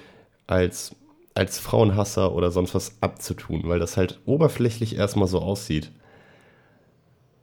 als, 0.46 0.94
als 1.34 1.58
Frauenhasser 1.58 2.32
oder 2.32 2.50
sonst 2.50 2.74
was 2.74 2.96
abzutun, 3.00 3.62
weil 3.64 3.78
das 3.78 3.96
halt 3.96 4.20
oberflächlich 4.26 4.96
erstmal 4.96 5.28
so 5.28 5.40
aussieht. 5.40 5.92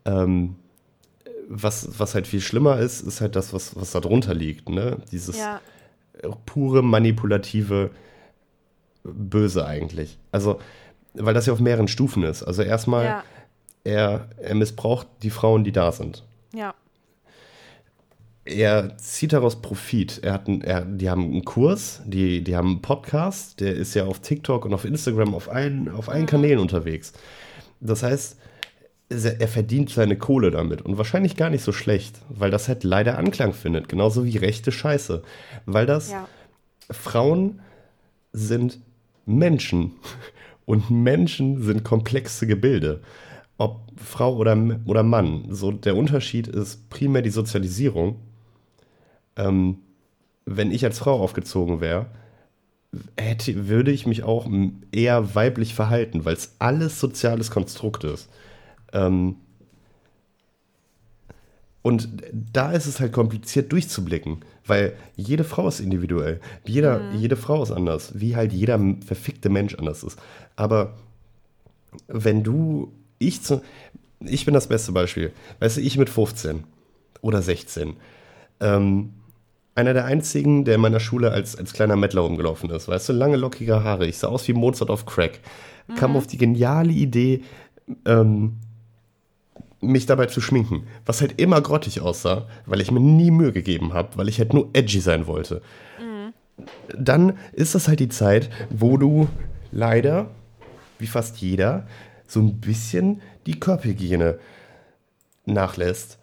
Ähm, 0.06 0.56
was, 1.48 2.00
was 2.00 2.16
halt 2.16 2.28
viel 2.28 2.42
schlimmer 2.42 2.80
ist, 2.80 3.02
ist 3.02 3.22
halt 3.22 3.36
das, 3.36 3.54
was, 3.54 3.76
was 3.76 3.92
da 3.92 4.00
drunter 4.00 4.34
liegt, 4.34 4.70
ne? 4.70 4.98
Dieses 5.12 5.38
Ja, 5.38 5.62
pure 6.46 6.82
manipulative 6.82 7.92
Böse 9.04 9.66
eigentlich. 9.66 10.18
Also, 10.32 10.60
weil 11.14 11.34
das 11.34 11.46
ja 11.46 11.54
auf 11.54 11.60
mehreren 11.60 11.88
Stufen 11.88 12.24
ist. 12.24 12.44
Also 12.44 12.64
erstmal, 12.64 13.06
ja, 13.06 13.24
er, 13.84 14.30
er 14.38 14.56
missbraucht 14.56 15.08
die 15.22 15.30
Frauen, 15.30 15.64
die 15.64 15.72
da 15.72 15.92
sind. 15.92 16.24
ja. 16.54 16.74
Er 18.46 18.96
zieht 18.98 19.34
daraus 19.34 19.62
Profit. 19.62 20.20
Er 20.24 20.34
hat 20.34 20.48
einen, 20.48 20.62
er, 20.62 20.86
die 20.86 21.10
haben 21.10 21.24
einen 21.24 21.46
Kurs, 21.46 22.02
die, 22.06 22.44
die 22.44 22.56
haben 22.56 22.70
einen 22.70 22.82
Podcast, 22.82 23.60
der 23.60 23.74
ist 23.74 23.96
ja 23.96 24.06
auf 24.06 24.20
TikTok 24.20 24.66
und 24.66 24.74
auf 24.74 24.86
Instagram 24.86 25.34
auf 25.34 25.50
allen, 25.50 25.90
auf 25.90 26.10
allen 26.10 26.28
Kanälen 26.28 26.60
unterwegs. 26.60 27.14
Das 27.80 28.04
heißt, 28.04 28.38
er 29.10 29.42
er 29.42 29.48
verdient 29.48 29.90
seine 29.90 30.18
Kohle 30.18 30.52
damit 30.52 30.82
und 30.82 30.98
wahrscheinlich 30.98 31.36
gar 31.36 31.50
nicht 31.50 31.64
so 31.64 31.72
schlecht, 31.72 32.22
weil 32.30 32.52
das 32.52 32.68
halt 32.68 32.84
leider 32.84 33.18
Anklang 33.18 33.54
findet, 33.54 33.90
genauso 33.90 34.26
wie 34.26 34.38
rechte 34.38 34.72
Scheiße. 34.72 35.24
Weil 35.66 35.86
das 35.86 36.12
ja. 36.12 36.28
Frauen 36.90 37.62
sind 38.32 38.80
Menschen 39.26 39.94
und 40.66 40.90
Menschen 40.90 41.62
sind 41.62 41.84
komplexe 41.84 42.48
Gebilde. 42.48 43.02
Ob 43.58 43.82
Frau 43.96 44.36
oder, 44.36 44.58
oder 44.86 45.04
Mann. 45.04 45.46
So 45.50 45.72
der 45.72 45.96
Unterschied 45.96 46.48
ist 46.48 46.90
primär 46.90 47.22
die 47.22 47.30
Sozialisierung. 47.30 48.20
Ähm, 49.36 49.80
wenn 50.46 50.72
ich 50.72 50.86
als 50.86 51.00
Frau 51.00 51.20
aufgezogen 51.20 51.82
wäre, 51.82 52.08
hätte, 53.18 53.68
würde 53.68 53.92
ich 53.92 54.06
mich 54.06 54.24
auch 54.24 54.48
eher 54.92 55.36
weiblich 55.36 55.74
verhalten, 55.74 56.26
weil 56.26 56.36
es 56.36 56.56
alles 56.60 57.00
soziales 57.00 57.52
Konstrukt 57.52 58.04
ist. 58.04 58.30
Ähm, 58.94 59.36
und 61.82 62.10
da 62.32 62.72
ist 62.72 62.88
es 62.88 63.00
halt 63.00 63.14
kompliziert 63.14 63.72
durchzublicken, 63.72 64.44
weil 64.66 64.94
jede 65.16 65.44
Frau 65.44 65.68
ist 65.68 65.80
individuell. 65.80 66.40
Jeder, 66.66 67.12
Jede 67.12 67.36
Frau 67.36 67.62
ist 67.62 67.72
anders, 67.72 68.20
wie 68.20 68.36
halt 68.36 68.54
jeder 68.54 68.80
verfickte 69.06 69.50
Mensch 69.50 69.76
anders 69.76 70.04
ist. 70.04 70.18
Aber 70.56 70.96
wenn 72.08 72.44
du, 72.44 72.92
ich, 73.20 73.44
zu, 73.44 73.62
ich 74.20 74.46
bin 74.46 74.56
das 74.56 74.68
beste 74.68 74.94
Beispiel. 74.94 75.32
Weißt 75.60 75.78
du, 75.78 75.82
ich 75.82 75.98
mit 75.98 76.10
15 76.10 76.64
oder 77.22 77.44
16, 77.44 77.96
ähm, 78.60 79.14
einer 79.76 79.94
der 79.94 80.06
einzigen, 80.06 80.64
der 80.64 80.76
in 80.76 80.82
meiner 80.82 81.02
Schule 81.02 81.32
als, 81.32 81.58
als 81.58 81.74
kleiner 81.74 81.98
Mettler 81.98 82.22
rumgelaufen 82.22 82.70
ist. 82.70 82.88
Weißt 82.88 83.10
du, 83.10 83.14
lange 83.14 83.36
lockige 83.36 83.84
Haare. 83.84 84.08
Ich 84.08 84.18
sah 84.18 84.28
aus 84.30 84.48
wie 84.48 84.54
Mozart 84.54 84.90
auf 84.90 85.06
Crack. 85.06 85.42
Kam 85.98 86.16
auf 86.16 86.26
die 86.26 86.38
geniale 86.38 86.92
Idee, 86.92 87.44
ähm, 88.06 88.58
mich 89.82 90.06
dabei 90.06 90.26
zu 90.28 90.42
schminken. 90.42 90.88
Was 91.06 91.22
halt 91.22 91.40
immer 91.40 91.62
grottig 91.62 92.02
aussah, 92.02 92.48
weil 92.66 92.82
ich 92.82 92.90
mir 92.90 93.02
nie 93.02 93.30
Mühe 93.30 93.52
gegeben 93.52 93.94
habe, 93.94 94.10
weil 94.16 94.30
ich 94.30 94.40
halt 94.40 94.54
nur 94.54 94.70
edgy 94.74 95.00
sein 95.00 95.28
wollte. 95.28 95.62
Dann 96.98 97.38
ist 97.52 97.76
das 97.76 97.88
halt 97.88 98.00
die 98.00 98.10
Zeit, 98.10 98.50
wo 98.70 98.98
du 98.98 99.28
leider, 99.72 100.32
wie 100.98 101.08
fast 101.08 101.38
jeder, 101.38 101.86
so 102.26 102.40
ein 102.40 102.60
bisschen 102.62 103.22
die 103.46 103.60
Körperhygiene 103.60 104.40
nachlässt 105.46 106.18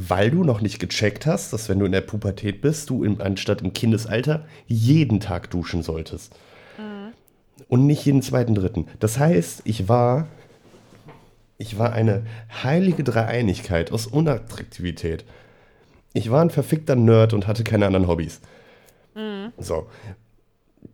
weil 0.00 0.30
du 0.30 0.44
noch 0.44 0.60
nicht 0.60 0.78
gecheckt 0.78 1.26
hast, 1.26 1.52
dass 1.52 1.68
wenn 1.68 1.80
du 1.80 1.84
in 1.84 1.92
der 1.92 2.02
Pubertät 2.02 2.60
bist, 2.60 2.88
du 2.88 3.02
im, 3.02 3.20
anstatt 3.20 3.62
im 3.62 3.72
Kindesalter 3.72 4.46
jeden 4.66 5.18
Tag 5.18 5.50
duschen 5.50 5.82
solltest. 5.82 6.34
Und 7.68 7.86
nicht 7.86 8.04
jeden 8.04 8.22
zweiten, 8.22 8.54
dritten. 8.54 8.86
Das 9.00 9.18
heißt, 9.18 9.62
ich 9.64 9.88
war, 9.88 10.28
ich 11.58 11.78
war 11.78 11.92
eine 11.92 12.22
heilige 12.62 13.02
Dreieinigkeit 13.02 13.90
aus 13.90 14.06
Unattraktivität. 14.06 15.24
Ich 16.14 16.30
war 16.30 16.42
ein 16.42 16.50
verfickter 16.50 16.94
Nerd 16.94 17.34
und 17.34 17.48
hatte 17.48 17.64
keine 17.64 17.86
anderen 17.86 18.06
Hobbys. 18.06 18.40
So. 19.58 19.88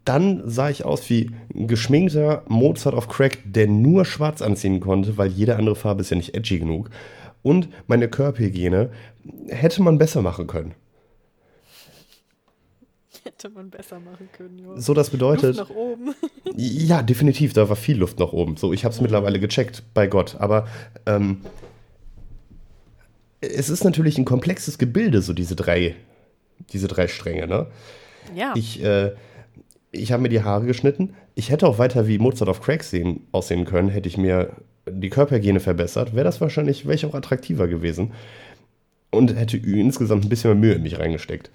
Dann 0.07 0.43
sah 0.47 0.71
ich 0.71 0.85
aus 0.85 1.09
wie 1.11 1.31
ein 1.55 1.69
geschminkter 1.69 2.43
Mozart 2.49 2.95
auf 2.95 3.09
Crack, 3.09 3.39
der 3.45 3.67
nur 3.67 4.07
schwarz 4.07 4.41
anziehen 4.41 4.81
konnte, 4.81 5.19
weil 5.19 5.29
jede 5.29 5.57
andere 5.57 5.77
Farbe 5.77 6.01
ist 6.01 6.11
ja 6.11 6.17
nicht 6.17 6.35
edgy 6.35 6.59
genug. 6.59 6.89
Und 7.45 7.69
meine 7.87 8.09
Körperhygiene 8.09 8.91
hätte 9.49 9.83
man 9.83 9.99
besser 9.99 10.23
machen 10.23 10.47
können. 10.47 10.75
Hätte 13.23 13.51
man 13.51 13.69
besser 13.71 14.01
machen 14.01 14.31
können, 14.33 14.59
ja. 14.59 14.81
So, 14.81 14.95
das 14.95 15.11
bedeutet. 15.11 15.57
Luft 15.57 15.71
nach 15.71 15.77
oben. 15.77 16.15
Ja, 16.57 17.03
definitiv, 17.03 17.53
da 17.53 17.69
war 17.69 17.77
viel 17.77 17.99
Luft 17.99 18.19
nach 18.19 18.33
oben. 18.33 18.57
So, 18.57 18.73
ich 18.73 18.85
habe 18.85 18.95
es 18.95 19.01
mittlerweile 19.01 19.41
gecheckt, 19.41 19.83
bei 19.93 20.07
Gott. 20.07 20.37
Aber 20.39 20.67
ähm, 21.05 21.41
es 23.41 23.69
ist 23.69 23.85
natürlich 23.85 24.17
ein 24.19 24.25
komplexes 24.25 24.79
Gebilde, 24.79 25.21
so 25.21 25.33
diese 25.33 25.57
drei, 25.57 25.97
diese 26.73 26.89
drei 26.89 27.09
Stränge. 27.09 27.47
Ne? 27.47 27.67
Ja. 28.35 28.55
Ich, 28.57 28.83
äh, 28.83 29.13
ich 29.91 30.13
habe 30.13 30.23
mir 30.23 30.29
die 30.31 30.43
Haare 30.43 30.65
geschnitten. 30.65 31.15
Ich 31.35 31.51
hätte 31.51 31.67
auch 31.67 31.79
weiter 31.79 32.07
wie 32.07 32.19
Mozart 32.19 32.49
auf 32.49 32.63
Crack 32.63 32.85
sehen, 32.85 33.27
aussehen 33.33 33.67
können, 33.67 33.89
hätte 33.91 34.09
ich 34.09 34.17
mir 34.17 34.55
die 34.89 35.11
Körperhygiene 35.11 35.61
verbessert, 35.61 36.15
wäre 36.15 36.25
das 36.25 36.41
wahrscheinlich, 36.41 36.85
wäre 36.85 36.95
ich 36.95 37.07
auch 37.07 37.15
attraktiver 37.15 37.69
gewesen 37.69 38.13
und 39.11 39.35
hätte 39.37 39.57
insgesamt 39.57 40.25
ein 40.25 40.29
bisschen 40.29 40.51
mehr 40.51 40.61
Mühe 40.61 40.75
in 40.75 40.83
mich 40.83 40.99
reingesteckt. 40.99 41.51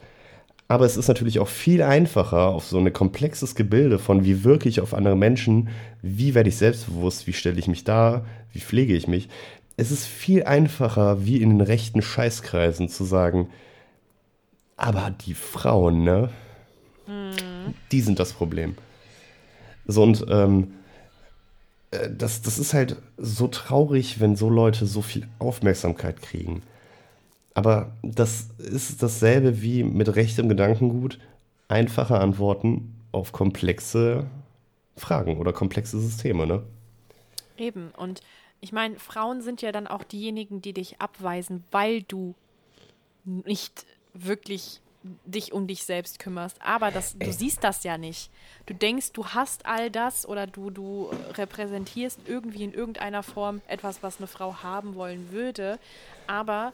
Aber 0.67 0.85
es 0.85 0.97
ist 0.97 1.07
natürlich 1.07 1.39
auch 1.39 1.47
viel 1.47 1.81
einfacher, 1.81 2.49
auf 2.49 2.65
so 2.65 2.77
ein 2.77 2.93
komplexes 2.93 3.55
Gebilde 3.55 3.97
von 3.97 4.23
wie 4.23 4.43
wirke 4.43 4.69
ich 4.69 4.81
auf 4.81 4.93
andere 4.93 5.15
Menschen, 5.15 5.69
wie 6.03 6.35
werde 6.35 6.49
ich 6.49 6.57
selbstbewusst, 6.57 7.25
wie 7.25 7.33
stelle 7.33 7.57
ich 7.57 7.67
mich 7.67 7.83
dar, 7.83 8.25
wie 8.53 8.59
pflege 8.59 8.95
ich 8.95 9.07
mich. 9.07 9.29
Es 9.77 9.91
ist 9.91 10.05
viel 10.05 10.43
einfacher, 10.43 11.25
wie 11.25 11.41
in 11.41 11.49
den 11.49 11.61
rechten 11.61 12.01
Scheißkreisen 12.01 12.87
zu 12.87 13.03
sagen, 13.03 13.47
aber 14.77 15.11
die 15.25 15.33
Frauen, 15.33 16.03
ne? 16.03 16.29
Die 17.91 18.01
sind 18.01 18.19
das 18.19 18.33
Problem. 18.33 18.75
So 19.87 20.03
und 20.03 20.23
ähm, 20.29 20.63
äh, 20.63 20.78
das, 21.91 22.41
das 22.41 22.59
ist 22.59 22.73
halt 22.73 22.97
so 23.17 23.47
traurig, 23.47 24.19
wenn 24.19 24.35
so 24.35 24.49
Leute 24.49 24.85
so 24.85 25.01
viel 25.01 25.27
Aufmerksamkeit 25.39 26.21
kriegen. 26.21 26.61
Aber 27.53 27.91
das 28.03 28.49
ist 28.57 29.01
dasselbe 29.01 29.61
wie 29.61 29.83
mit 29.83 30.15
rechtem 30.15 30.49
Gedankengut, 30.49 31.19
einfache 31.67 32.19
Antworten 32.19 32.95
auf 33.11 33.31
komplexe 33.31 34.27
Fragen 34.95 35.37
oder 35.37 35.51
komplexe 35.51 35.99
Systeme, 35.99 36.45
ne? 36.45 36.63
Eben. 37.57 37.91
Und 37.97 38.21
ich 38.61 38.71
meine, 38.71 38.99
Frauen 38.99 39.41
sind 39.41 39.61
ja 39.61 39.71
dann 39.71 39.87
auch 39.87 40.03
diejenigen, 40.03 40.61
die 40.61 40.73
dich 40.73 41.01
abweisen, 41.01 41.63
weil 41.71 42.03
du 42.03 42.35
nicht 43.25 43.85
wirklich 44.13 44.81
dich 45.03 45.53
um 45.53 45.67
dich 45.67 45.83
selbst 45.83 46.19
kümmerst. 46.19 46.61
Aber 46.61 46.91
das, 46.91 47.13
du 47.13 47.27
Ey. 47.27 47.31
siehst 47.31 47.63
das 47.63 47.83
ja 47.83 47.97
nicht. 47.97 48.31
Du 48.65 48.73
denkst, 48.73 49.13
du 49.13 49.27
hast 49.27 49.65
all 49.65 49.89
das 49.89 50.27
oder 50.27 50.45
du, 50.45 50.69
du 50.69 51.09
repräsentierst 51.37 52.19
irgendwie 52.25 52.63
in 52.63 52.73
irgendeiner 52.73 53.23
Form 53.23 53.61
etwas, 53.67 54.03
was 54.03 54.17
eine 54.17 54.27
Frau 54.27 54.61
haben 54.61 54.95
wollen 54.95 55.31
würde. 55.31 55.79
Aber 56.27 56.73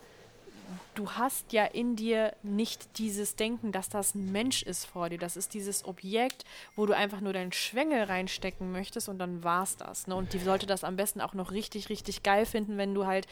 du 0.95 1.11
hast 1.11 1.53
ja 1.53 1.65
in 1.65 1.95
dir 1.95 2.33
nicht 2.43 2.97
dieses 2.97 3.35
Denken, 3.35 3.71
dass 3.71 3.89
das 3.89 4.15
ein 4.15 4.31
Mensch 4.31 4.63
ist 4.63 4.85
vor 4.85 5.09
dir. 5.09 5.17
Das 5.17 5.37
ist 5.37 5.53
dieses 5.53 5.85
Objekt, 5.85 6.45
wo 6.75 6.85
du 6.85 6.93
einfach 6.95 7.21
nur 7.21 7.33
deinen 7.33 7.51
Schwengel 7.51 8.03
reinstecken 8.03 8.71
möchtest 8.71 9.09
und 9.09 9.19
dann 9.19 9.43
war's 9.43 9.77
das. 9.77 10.07
Ne? 10.07 10.15
Und 10.15 10.33
die 10.33 10.39
sollte 10.39 10.65
das 10.65 10.83
am 10.83 10.95
besten 10.95 11.21
auch 11.21 11.33
noch 11.33 11.51
richtig, 11.51 11.89
richtig 11.89 12.23
geil 12.23 12.45
finden, 12.45 12.77
wenn 12.77 12.93
du 12.93 13.05
halt 13.05 13.27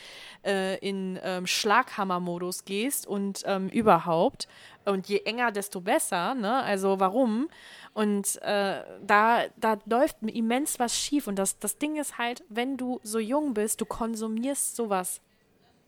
äh, 0.45 0.77
in 0.79 1.19
ähm, 1.23 1.47
Schlaghammer-Modus 1.47 2.65
gehst 2.65 3.07
und 3.07 3.43
ähm, 3.45 3.69
überhaupt. 3.69 4.47
Und 4.85 5.07
je 5.07 5.19
enger, 5.19 5.51
desto 5.51 5.79
besser. 5.79 6.35
Ne? 6.35 6.61
Also 6.63 6.99
warum? 6.99 7.47
Und 7.93 8.41
äh, 8.41 8.83
da, 9.01 9.43
da 9.55 9.77
läuft 9.85 10.17
immens 10.23 10.79
was 10.79 10.97
schief. 10.97 11.27
Und 11.27 11.37
das, 11.37 11.59
das 11.59 11.77
Ding 11.77 11.95
ist 11.95 12.17
halt, 12.17 12.43
wenn 12.49 12.75
du 12.77 12.99
so 13.03 13.19
jung 13.19 13.53
bist, 13.53 13.79
du 13.79 13.85
konsumierst 13.85 14.75
sowas 14.75 15.21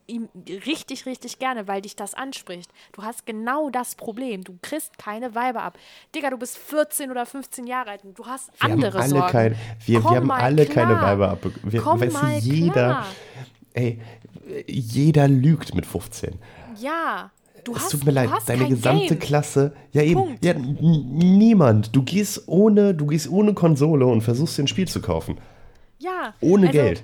ihm 0.06 0.28
richtig, 0.66 1.06
richtig 1.06 1.38
gerne, 1.38 1.68
weil 1.68 1.82
dich 1.82 1.96
das 1.96 2.14
anspricht. 2.14 2.70
Du 2.92 3.02
hast 3.02 3.26
genau 3.26 3.70
das 3.70 3.94
Problem. 3.94 4.44
Du 4.44 4.58
kriegst 4.62 4.98
keine 4.98 5.34
Weiber 5.34 5.62
ab. 5.62 5.78
Digga, 6.14 6.30
du 6.30 6.38
bist 6.38 6.58
14 6.58 7.10
oder 7.10 7.26
15 7.26 7.66
Jahre 7.66 7.90
alt 7.90 8.04
und 8.04 8.18
du 8.18 8.26
hast 8.26 8.50
Wir 8.60 8.70
andere 8.70 8.92
haben 8.92 9.02
alle, 9.02 9.08
Sorgen. 9.10 9.32
kein, 9.32 9.56
wir, 9.84 10.02
wir 10.02 10.10
haben 10.10 10.30
alle 10.30 10.66
klar. 10.66 10.86
keine 10.86 11.00
Weiber 11.00 11.30
abbekommen. 11.30 11.72
Wir, 11.72 11.80
Komm 11.80 12.00
weißt 12.00 12.44
jeder, 12.46 12.72
klar. 12.72 13.06
ey, 13.74 14.00
jeder 14.66 15.28
lügt 15.28 15.74
mit 15.74 15.86
15. 15.86 16.38
Ja. 16.80 17.30
Du 17.64 17.72
Es 17.74 17.80
hast, 17.82 17.90
tut 17.90 18.04
mir 18.04 18.12
leid, 18.12 18.30
deine 18.46 18.68
gesamte 18.68 19.08
Game. 19.08 19.18
Klasse, 19.18 19.74
ja 19.90 20.02
eben, 20.02 20.38
ja, 20.40 20.54
niemand. 20.54 21.94
Du 21.96 22.04
gehst 22.04 22.44
ohne, 22.46 22.94
du 22.94 23.06
gehst 23.06 23.28
ohne 23.28 23.54
Konsole 23.54 24.06
und 24.06 24.20
versuchst 24.20 24.56
dir 24.56 24.62
ein 24.62 24.68
Spiel 24.68 24.86
zu 24.86 25.00
kaufen. 25.00 25.38
Ja. 25.98 26.34
Ohne 26.40 26.68
also, 26.68 26.78
Geld. 26.78 27.02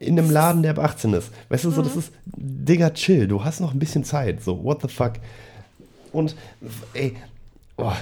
In 0.00 0.18
einem 0.18 0.30
Laden, 0.30 0.62
der 0.62 0.72
ab 0.72 0.78
18 0.80 1.12
ist. 1.12 1.30
Weißt 1.50 1.64
du, 1.64 1.70
so, 1.70 1.82
Mhm. 1.82 1.84
das 1.86 1.96
ist, 1.96 2.12
Digga, 2.24 2.90
chill, 2.90 3.28
du 3.28 3.44
hast 3.44 3.60
noch 3.60 3.72
ein 3.72 3.78
bisschen 3.78 4.02
Zeit. 4.02 4.42
So, 4.42 4.64
what 4.64 4.80
the 4.82 4.88
fuck. 4.88 5.12
Und, 6.12 6.34
ey, 6.94 7.14
oh, 7.76 7.92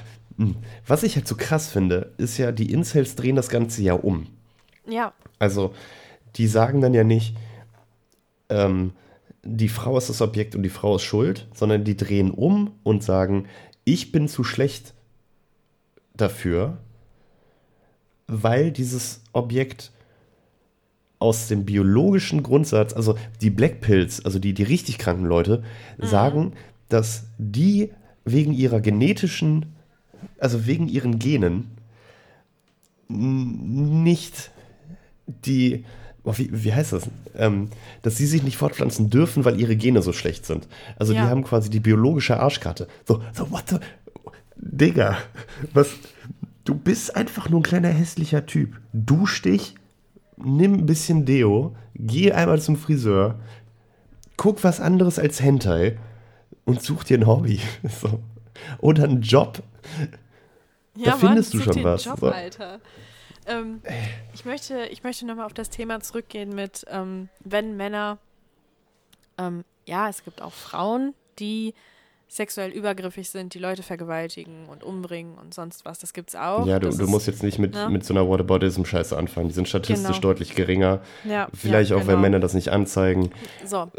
was 0.86 1.02
ich 1.02 1.16
halt 1.16 1.26
so 1.28 1.34
krass 1.36 1.68
finde, 1.68 2.12
ist 2.16 2.38
ja, 2.38 2.52
die 2.52 2.72
Incels 2.72 3.16
drehen 3.16 3.34
das 3.36 3.48
Ganze 3.50 3.82
ja 3.82 3.94
um. 3.94 4.28
Ja. 4.88 5.12
Also, 5.40 5.74
die 6.36 6.46
sagen 6.46 6.80
dann 6.80 6.94
ja 6.94 7.02
nicht, 7.04 7.34
ähm, 8.48 8.92
die 9.42 9.68
Frau 9.68 9.98
ist 9.98 10.08
das 10.08 10.22
Objekt 10.22 10.54
und 10.54 10.62
die 10.62 10.68
Frau 10.68 10.96
ist 10.96 11.02
schuld, 11.02 11.48
sondern 11.54 11.82
die 11.84 11.96
drehen 11.96 12.30
um 12.30 12.72
und 12.84 13.02
sagen, 13.02 13.46
ich 13.84 14.12
bin 14.12 14.28
zu 14.28 14.44
schlecht 14.44 14.94
dafür, 16.14 16.78
weil 18.28 18.70
dieses 18.70 19.22
Objekt 19.32 19.90
aus 21.18 21.48
dem 21.48 21.64
biologischen 21.64 22.42
Grundsatz, 22.42 22.92
also 22.92 23.16
die 23.40 23.50
Black 23.50 23.80
Pills, 23.80 24.24
also 24.24 24.38
die, 24.38 24.54
die 24.54 24.62
richtig 24.62 24.98
kranken 24.98 25.24
Leute, 25.26 25.62
sagen, 25.98 26.52
dass 26.88 27.24
die 27.38 27.90
wegen 28.24 28.52
ihrer 28.52 28.80
genetischen, 28.80 29.66
also 30.38 30.66
wegen 30.66 30.88
ihren 30.88 31.18
Genen, 31.18 31.70
nicht 33.08 34.50
die, 35.26 35.84
oh, 36.24 36.34
wie, 36.36 36.50
wie 36.52 36.72
heißt 36.72 36.92
das? 36.92 37.08
Ähm, 37.36 37.70
dass 38.02 38.16
sie 38.16 38.26
sich 38.26 38.42
nicht 38.42 38.56
fortpflanzen 38.56 39.10
dürfen, 39.10 39.44
weil 39.44 39.58
ihre 39.60 39.76
Gene 39.76 40.02
so 40.02 40.12
schlecht 40.12 40.46
sind. 40.46 40.68
Also 40.96 41.14
Ja. 41.14 41.22
die 41.24 41.30
haben 41.30 41.42
quasi 41.42 41.70
die 41.70 41.80
biologische 41.80 42.38
Arschkarte. 42.38 42.86
So, 43.06 43.22
so, 43.32 43.50
what 43.50 43.68
the, 43.68 43.76
Digga, 44.56 45.18
was, 45.72 45.90
du 46.64 46.74
bist 46.74 47.16
einfach 47.16 47.48
nur 47.48 47.60
ein 47.60 47.64
kleiner 47.64 47.88
hässlicher 47.88 48.44
Typ. 48.46 48.78
Dusch 48.92 49.42
dich, 49.42 49.74
nimm 50.42 50.74
ein 50.74 50.86
bisschen 50.86 51.24
Deo, 51.24 51.74
geh 51.94 52.32
einmal 52.32 52.60
zum 52.60 52.76
Friseur, 52.76 53.38
guck 54.36 54.62
was 54.64 54.80
anderes 54.80 55.18
als 55.18 55.40
Hentai 55.40 55.98
und 56.64 56.82
such 56.82 57.04
dir 57.04 57.18
ein 57.18 57.26
Hobby. 57.26 57.60
So. 57.88 58.20
Oder 58.80 59.04
einen 59.04 59.22
Job. 59.22 59.62
Ja, 60.96 61.16
findest 61.16 61.54
du 61.54 61.58
such 61.58 61.74
schon 61.74 61.84
was. 61.84 62.04
Job, 62.04 62.18
So. 62.18 62.28
Alter. 62.28 62.80
Ähm, 63.46 63.80
ich 64.34 64.44
möchte, 64.44 64.86
ich 64.86 65.04
möchte 65.04 65.26
nochmal 65.26 65.46
auf 65.46 65.54
das 65.54 65.70
Thema 65.70 66.00
zurückgehen 66.00 66.54
mit, 66.54 66.84
ähm, 66.90 67.28
wenn 67.44 67.76
Männer, 67.76 68.18
ähm, 69.38 69.64
ja, 69.86 70.08
es 70.08 70.24
gibt 70.24 70.42
auch 70.42 70.52
Frauen, 70.52 71.14
die 71.38 71.72
sexuell 72.28 72.70
übergriffig 72.70 73.30
sind, 73.30 73.54
die 73.54 73.58
Leute 73.58 73.82
vergewaltigen 73.82 74.66
und 74.68 74.84
umbringen 74.84 75.38
und 75.38 75.54
sonst 75.54 75.84
was. 75.86 75.98
Das 75.98 76.12
gibt's 76.12 76.34
auch. 76.36 76.66
Ja, 76.66 76.78
du, 76.78 76.90
du 76.90 77.06
musst 77.06 77.26
jetzt 77.26 77.42
nicht 77.42 77.58
mit, 77.58 77.72
ne? 77.74 77.88
mit 77.88 78.04
so 78.04 78.12
einer 78.12 78.28
Whataboutism-Scheiße 78.28 79.16
anfangen. 79.16 79.48
Die 79.48 79.54
sind 79.54 79.66
statistisch 79.68 80.06
Genau. 80.16 80.20
deutlich 80.20 80.54
geringer. 80.54 81.00
ja, 81.24 81.48
Vielleicht 81.54 81.90
ja, 81.90 81.96
auch, 81.96 82.00
weil 82.00 82.08
genau. 82.16 82.20
Männer 82.20 82.40
das 82.40 82.52
nicht 82.54 82.68
anzeigen. 82.68 83.30
So, 83.64 83.90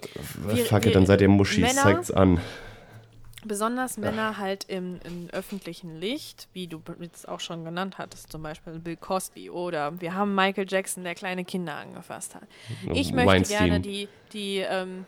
Wir- 0.48 0.66
Fuck 0.66 0.86
it, 0.86 0.96
dann 0.96 1.06
seid 1.08 1.22
ihr 1.22 1.28
Muschis, 1.30 1.62
Männer- 1.62 1.82
zeigt's 1.82 2.12
an. 2.12 2.40
besonders 3.46 3.98
Männer 3.98 4.38
halt 4.38 4.66
im, 4.68 5.00
im 5.06 5.30
öffentlichen 5.32 5.96
Licht, 6.00 6.50
wie 6.54 6.68
du 6.68 6.82
jetzt 7.00 7.28
auch 7.28 7.40
schon 7.40 7.64
genannt 7.64 7.98
hattest, 7.98 8.32
zum 8.32 8.44
Beispiel 8.44 8.74
Bill 8.80 8.98
Cosby 8.98 9.50
oder 9.50 10.00
wir 10.02 10.14
haben 10.14 10.36
Michael 10.36 10.66
Jackson, 10.68 11.04
der 11.04 11.16
kleine 11.16 11.46
Kinder 11.46 11.76
angefasst 11.76 12.36
hat. 12.36 12.44
Ich 12.94 13.12
möchte 13.14 13.28
Weinstein. 13.32 13.66
gerne 13.70 13.80
die, 13.80 14.08
die, 14.34 14.58
ähm, 14.58 15.06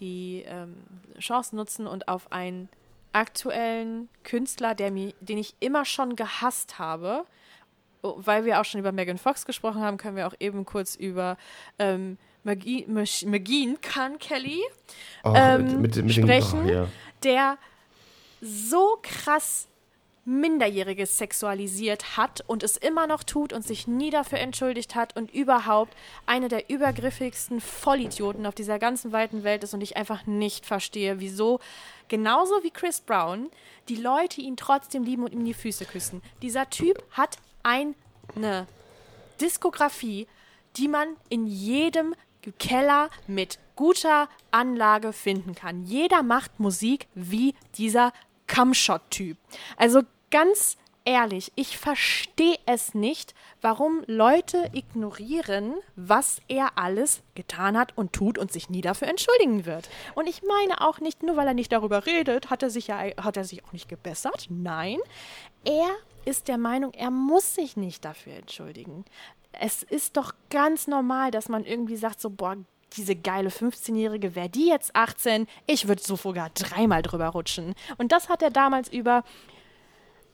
die 0.00 0.44
ähm, 0.46 0.76
Chance 1.18 1.54
nutzen 1.54 1.86
und 1.86 2.08
auf 2.08 2.32
einen 2.32 2.68
aktuellen 3.12 4.08
Künstler, 4.24 4.74
der 4.74 4.90
mir, 4.90 5.12
den 5.20 5.38
ich 5.38 5.54
immer 5.60 5.84
schon 5.84 6.16
gehasst 6.16 6.78
habe, 6.78 7.24
oh, 8.02 8.14
weil 8.18 8.44
wir 8.44 8.60
auch 8.60 8.64
schon 8.64 8.80
über 8.80 8.92
Megan 8.92 9.18
Fox 9.18 9.46
gesprochen 9.46 9.82
haben, 9.82 9.96
können 9.96 10.16
wir 10.16 10.26
auch 10.26 10.34
eben 10.40 10.64
kurz 10.64 10.94
über 10.94 11.36
ähm, 11.78 12.18
Magine 12.44 13.76
Khan 13.82 14.18
Kelly 14.18 14.62
Oh, 15.24 15.34
ähm, 15.36 15.82
mit, 15.82 15.96
mit 15.96 16.12
sprechen. 16.12 16.66
Den, 16.66 16.70
oh, 16.70 16.82
ja. 16.82 16.88
der 17.22 17.58
so 18.40 18.98
krass 19.02 19.68
Minderjähriges 20.24 21.16
sexualisiert 21.16 22.16
hat 22.16 22.42
und 22.46 22.62
es 22.62 22.76
immer 22.76 23.06
noch 23.06 23.24
tut 23.24 23.52
und 23.52 23.66
sich 23.66 23.86
nie 23.86 24.10
dafür 24.10 24.38
entschuldigt 24.38 24.94
hat 24.94 25.16
und 25.16 25.32
überhaupt 25.32 25.96
eine 26.26 26.48
der 26.48 26.68
übergriffigsten 26.68 27.60
Vollidioten 27.60 28.46
auf 28.46 28.54
dieser 28.54 28.78
ganzen 28.78 29.12
weiten 29.12 29.44
Welt 29.44 29.64
ist 29.64 29.74
und 29.74 29.80
ich 29.80 29.96
einfach 29.96 30.26
nicht 30.26 30.66
verstehe, 30.66 31.20
wieso 31.20 31.60
genauso 32.08 32.62
wie 32.62 32.70
Chris 32.70 33.00
Brown 33.00 33.50
die 33.88 33.96
Leute 33.96 34.40
ihn 34.40 34.56
trotzdem 34.56 35.04
lieben 35.04 35.24
und 35.24 35.32
ihm 35.32 35.44
die 35.44 35.54
Füße 35.54 35.86
küssen. 35.86 36.22
Dieser 36.42 36.68
Typ 36.68 37.02
hat 37.12 37.38
eine 37.62 38.66
Diskografie, 39.40 40.26
die 40.76 40.88
man 40.88 41.16
in 41.28 41.46
jedem 41.46 42.14
Keller 42.58 43.10
mit 43.26 43.58
guter 43.76 44.28
Anlage 44.50 45.12
finden 45.12 45.54
kann. 45.54 45.84
Jeder 45.84 46.22
macht 46.22 46.60
Musik 46.60 47.06
wie 47.14 47.54
dieser 47.76 48.12
Cumshot-Typ. 48.50 49.38
Also 49.76 50.02
ganz 50.30 50.76
ehrlich, 51.04 51.52
ich 51.54 51.78
verstehe 51.78 52.56
es 52.66 52.94
nicht, 52.94 53.34
warum 53.62 54.02
Leute 54.06 54.70
ignorieren, 54.72 55.74
was 55.96 56.40
er 56.48 56.76
alles 56.76 57.22
getan 57.34 57.78
hat 57.78 57.96
und 57.96 58.12
tut 58.12 58.38
und 58.38 58.52
sich 58.52 58.68
nie 58.68 58.80
dafür 58.80 59.08
entschuldigen 59.08 59.66
wird. 59.66 59.88
Und 60.14 60.28
ich 60.28 60.42
meine 60.42 60.80
auch 60.80 61.00
nicht, 61.00 61.22
nur 61.22 61.36
weil 61.36 61.46
er 61.46 61.54
nicht 61.54 61.72
darüber 61.72 62.06
redet, 62.06 62.50
hat 62.50 62.62
er 62.62 62.70
sich 62.70 62.88
ja 62.88 62.98
hat 63.22 63.36
er 63.36 63.44
sich 63.44 63.64
auch 63.64 63.72
nicht 63.72 63.88
gebessert. 63.88 64.46
Nein, 64.50 64.98
er 65.64 65.88
ist 66.24 66.48
der 66.48 66.58
Meinung, 66.58 66.92
er 66.92 67.10
muss 67.10 67.54
sich 67.54 67.76
nicht 67.76 68.04
dafür 68.04 68.34
entschuldigen. 68.34 69.04
Es 69.52 69.82
ist 69.82 70.16
doch 70.16 70.34
ganz 70.50 70.86
normal, 70.86 71.30
dass 71.30 71.48
man 71.48 71.64
irgendwie 71.64 71.96
sagt, 71.96 72.20
so, 72.20 72.30
boah, 72.30 72.56
diese 72.96 73.16
geile 73.16 73.50
15-Jährige, 73.50 74.34
wäre 74.34 74.48
die 74.48 74.68
jetzt 74.68 74.94
18, 74.94 75.46
ich 75.66 75.88
würde 75.88 76.02
so 76.02 76.16
sogar 76.16 76.50
dreimal 76.50 77.02
drüber 77.02 77.28
rutschen. 77.28 77.74
Und 77.98 78.12
das 78.12 78.28
hat 78.28 78.42
er 78.42 78.50
damals 78.50 78.92
über, 78.92 79.24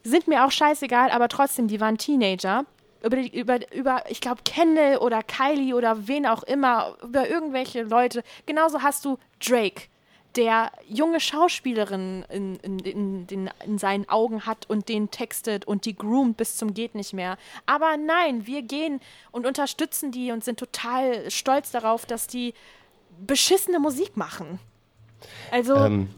sind 0.02 0.28
mir 0.28 0.44
auch 0.44 0.50
scheißegal, 0.50 1.10
aber 1.10 1.28
trotzdem, 1.28 1.68
die 1.68 1.80
waren 1.80 1.98
Teenager. 1.98 2.64
Über, 3.02 3.18
über, 3.32 3.72
über 3.74 4.02
ich 4.08 4.20
glaube, 4.20 4.40
Kendall 4.44 4.98
oder 4.98 5.22
Kylie 5.22 5.74
oder 5.74 6.08
wen 6.08 6.26
auch 6.26 6.42
immer, 6.42 6.96
über 7.02 7.28
irgendwelche 7.28 7.82
Leute. 7.82 8.22
Genauso 8.46 8.82
hast 8.82 9.04
du 9.04 9.18
Drake, 9.38 9.82
der 10.36 10.70
junge 10.86 11.20
Schauspielerinnen 11.20 12.24
in, 12.24 12.56
in, 12.56 12.78
in, 12.80 13.26
in, 13.26 13.50
in 13.64 13.78
seinen 13.78 14.08
Augen 14.08 14.46
hat 14.46 14.68
und 14.68 14.88
den 14.88 15.10
textet 15.10 15.64
und 15.64 15.84
die 15.84 15.96
groomt 15.96 16.36
bis 16.36 16.56
zum 16.56 16.74
geht 16.74 16.94
nicht 16.94 17.12
mehr. 17.12 17.38
Aber 17.64 17.96
nein, 17.96 18.46
wir 18.46 18.62
gehen 18.62 19.00
und 19.32 19.46
unterstützen 19.46 20.12
die 20.12 20.30
und 20.32 20.44
sind 20.44 20.58
total 20.58 21.30
stolz 21.30 21.70
darauf, 21.70 22.06
dass 22.06 22.26
die 22.26 22.54
beschissene 23.26 23.78
Musik 23.78 24.16
machen. 24.16 24.58
Also, 25.50 25.74
Ähm, 25.76 26.10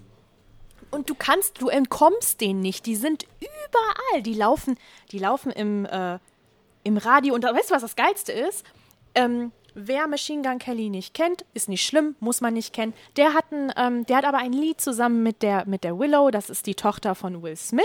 und 0.91 1.11
du 1.11 1.15
kannst, 1.15 1.61
du 1.61 1.69
entkommst 1.69 2.41
denen 2.41 2.61
nicht. 2.61 2.87
Die 2.87 2.97
sind 2.97 3.27
überall. 3.41 4.23
Die 4.23 4.35
laufen, 4.35 4.79
die 5.13 5.19
laufen 5.19 5.53
im, 5.53 5.85
äh, 5.85 6.19
im 6.83 6.97
Radio. 6.97 7.35
Und 7.35 7.45
weißt 7.45 7.71
du, 7.71 7.75
was 7.75 7.83
das 7.83 7.95
Geilste 7.95 8.33
ist? 8.33 8.65
Ähm, 9.15 9.53
wer 9.87 10.07
Machine 10.09 10.43
Gun 10.43 10.59
Kelly 10.59 10.91
nicht 10.91 11.15
kennt, 11.15 11.45
ist 11.55 11.69
nicht 11.69 11.85
schlimm, 11.85 12.17
muss 12.21 12.41
man 12.41 12.55
nicht 12.55 12.73
kennen. 12.73 12.95
Der 13.17 13.35
hat, 13.35 13.53
ein, 13.53 13.73
ähm, 13.77 14.07
der 14.07 14.19
hat 14.19 14.25
aber 14.25 14.39
ein 14.39 14.53
Lied 14.53 14.81
zusammen 14.81 15.23
mit 15.23 15.43
der, 15.43 15.67
mit 15.67 15.85
der 15.85 15.99
Willow, 15.99 16.31
das 16.31 16.51
ist 16.51 16.67
die 16.67 16.75
Tochter 16.75 17.15
von 17.15 17.43
Will 17.43 17.57
Smith. 17.57 17.85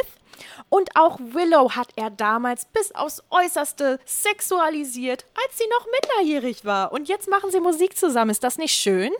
Und 0.70 0.96
auch 0.96 1.20
Willow 1.20 1.72
hat 1.76 1.90
er 1.96 2.10
damals 2.10 2.66
bis 2.66 2.94
aufs 2.96 3.24
Äußerste 3.30 4.00
sexualisiert, 4.06 5.26
als 5.46 5.58
sie 5.58 5.68
noch 5.70 5.86
minderjährig 5.86 6.66
war. 6.66 6.92
Und 6.92 7.08
jetzt 7.08 7.30
machen 7.30 7.52
sie 7.52 7.60
Musik 7.60 7.98
zusammen. 7.98 8.32
Ist 8.32 8.44
das 8.44 8.58
nicht 8.58 8.74
schön? 8.74 9.12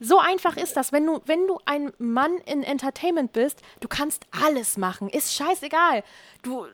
So 0.00 0.18
einfach 0.18 0.56
ist 0.56 0.76
das. 0.76 0.92
Wenn 0.92 1.06
du, 1.06 1.20
wenn 1.26 1.46
du 1.46 1.58
ein 1.66 1.92
Mann 1.98 2.38
in 2.38 2.62
Entertainment 2.62 3.32
bist, 3.32 3.60
du 3.80 3.86
kannst 3.86 4.26
alles 4.44 4.76
machen. 4.78 5.08
Ist 5.08 5.34
scheißegal. 5.34 6.02
Du 6.42 6.66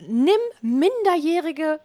nimm 0.00 0.40
Minderjährige 0.60 1.80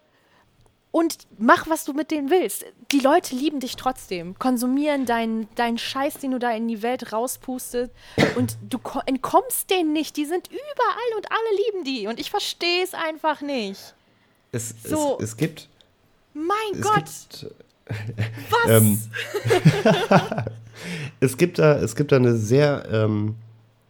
und 0.97 1.17
mach, 1.37 1.69
was 1.69 1.85
du 1.85 1.93
mit 1.93 2.09
denen 2.09 2.29
willst. 2.31 2.65
Die 2.91 2.99
Leute 2.99 3.35
lieben 3.35 3.59
dich 3.59 3.75
trotzdem, 3.75 4.37
konsumieren 4.39 5.05
deinen 5.05 5.47
deinen 5.55 5.77
Scheiß, 5.77 6.15
den 6.15 6.31
du 6.31 6.39
da 6.39 6.51
in 6.51 6.67
die 6.67 6.81
Welt 6.81 7.13
rauspustest 7.13 7.91
und 8.35 8.57
du 8.67 8.79
ko- 8.79 9.01
entkommst 9.05 9.69
denen 9.69 9.93
nicht. 9.93 10.17
Die 10.17 10.25
sind 10.25 10.47
überall 10.47 11.17
und 11.17 11.27
alle 11.29 11.57
lieben 11.65 11.83
die 11.83 12.07
und 12.07 12.19
ich 12.19 12.31
verstehe 12.31 12.83
es 12.83 12.93
einfach 12.95 13.41
nicht. 13.41 13.93
es, 14.51 14.73
So. 14.83 15.17
es, 15.19 15.29
es 15.31 15.37
gibt 15.37 15.69
Mein 16.33 16.73
es 16.73 16.81
Gott. 16.81 16.95
gibt 16.95 17.47
Was? 18.49 18.69
Ähm, 18.71 19.01
es, 21.19 21.37
gibt 21.37 21.59
da, 21.59 21.77
es 21.77 21.95
gibt 21.95 22.11
da 22.11 22.15
eine 22.17 22.35
sehr, 22.35 22.87
ähm, 22.91 23.35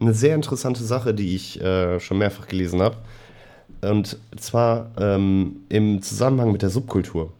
eine 0.00 0.14
sehr 0.14 0.34
interessante 0.34 0.82
Sache, 0.84 1.14
die 1.14 1.34
ich 1.34 1.60
äh, 1.60 1.98
schon 2.00 2.18
mehrfach 2.18 2.46
gelesen 2.46 2.80
habe. 2.82 2.96
Und 3.80 4.18
zwar 4.36 4.90
ähm, 4.98 5.64
im 5.68 6.02
Zusammenhang 6.02 6.52
mit 6.52 6.62
der 6.62 6.70
Subkultur. 6.70 7.32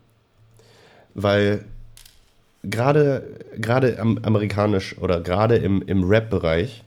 Weil 1.14 1.64
gerade 2.62 3.22
gerade 3.56 3.98
am, 3.98 4.18
amerikanisch 4.22 4.96
oder 4.98 5.20
gerade 5.20 5.56
im, 5.56 5.82
im 5.82 6.04
Rap-Bereich 6.04 6.84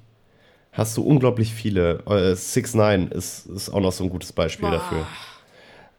hast 0.72 0.95
du 0.97 1.04
unglaublich 1.04 1.54
viele. 1.54 1.99
Äh, 2.06 2.36
Six 2.36 2.74
Nine 2.74 3.08
ist, 3.08 3.47
ist 3.47 3.70
auch 3.70 3.82
noch 3.82 3.91
so 3.91 4.04
ein 4.04 4.10
gutes 4.10 4.32
Beispiel 4.32 4.70
Boah. 4.70 4.78
dafür. 4.78 5.08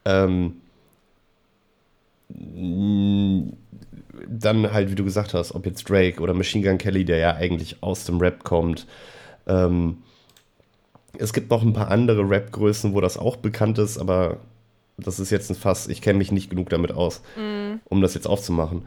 Ähm, 0.05 0.57
dann 4.28 4.72
halt, 4.72 4.90
wie 4.90 4.94
du 4.94 5.05
gesagt 5.05 5.34
hast, 5.34 5.55
ob 5.55 5.66
jetzt 5.66 5.88
Drake 5.88 6.20
oder 6.20 6.32
Machine 6.34 6.66
Gun 6.66 6.78
Kelly, 6.78 7.05
der 7.05 7.18
ja 7.18 7.34
eigentlich 7.34 7.82
aus 7.82 8.05
dem 8.05 8.18
Rap 8.18 8.44
kommt. 8.44 8.86
Ähm, 9.46 9.98
es 11.18 11.32
gibt 11.32 11.50
noch 11.50 11.62
ein 11.62 11.72
paar 11.72 11.90
andere 11.90 12.28
Rap-Größen, 12.28 12.94
wo 12.94 13.00
das 13.00 13.18
auch 13.18 13.36
bekannt 13.36 13.78
ist, 13.78 13.98
aber 13.98 14.38
das 14.96 15.18
ist 15.20 15.30
jetzt 15.30 15.50
ein 15.50 15.56
Fass. 15.56 15.88
Ich 15.88 16.02
kenne 16.02 16.18
mich 16.18 16.32
nicht 16.32 16.50
genug 16.50 16.70
damit 16.70 16.92
aus, 16.92 17.22
um 17.84 18.00
das 18.02 18.14
jetzt 18.14 18.26
aufzumachen. 18.26 18.82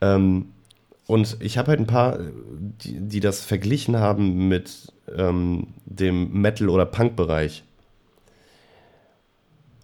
Ähm, 0.00 0.52
und 1.06 1.38
ich 1.40 1.58
habe 1.58 1.68
halt 1.68 1.80
ein 1.80 1.86
paar, 1.86 2.18
die, 2.82 3.00
die 3.00 3.20
das 3.20 3.44
verglichen 3.44 3.96
haben 3.96 4.48
mit 4.48 4.92
ähm, 5.16 5.68
dem 5.84 6.32
Metal- 6.40 6.68
oder 6.68 6.86
Punk-Bereich, 6.86 7.64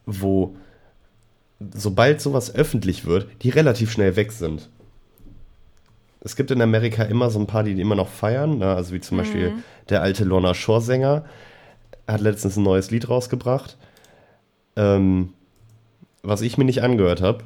wo 0.05 0.57
sobald 1.75 2.21
sowas 2.21 2.55
öffentlich 2.55 3.07
wird, 3.07 3.29
die 3.43 3.51
relativ 3.51 3.91
schnell 3.91 4.15
weg 4.17 4.33
sind. 4.33 4.69
Es 6.21 6.37
gibt 6.37 6.51
in 6.51 6.61
Amerika 6.61 7.03
immer 7.05 7.31
so 7.31 7.39
ein 7.39 7.47
paar, 7.47 7.63
die 7.63 7.81
immer 7.81 7.95
noch 7.95 8.09
feiern, 8.09 8.59
ne? 8.59 8.75
also 8.75 8.93
wie 8.93 9.01
zum 9.01 9.17
Beispiel 9.17 9.53
der 9.89 10.03
alte 10.03 10.25
Lorna 10.25 10.55
Shore-Sänger, 10.55 11.25
hat 12.07 12.21
letztens 12.21 12.57
ein 12.57 12.63
neues 12.63 12.91
Lied 12.91 13.09
rausgebracht, 13.09 13.77
ähm, 14.77 15.33
was 16.23 16.41
ich 16.43 16.59
mir 16.59 16.65
nicht 16.65 16.83
angehört 16.83 17.21
habe. 17.23 17.45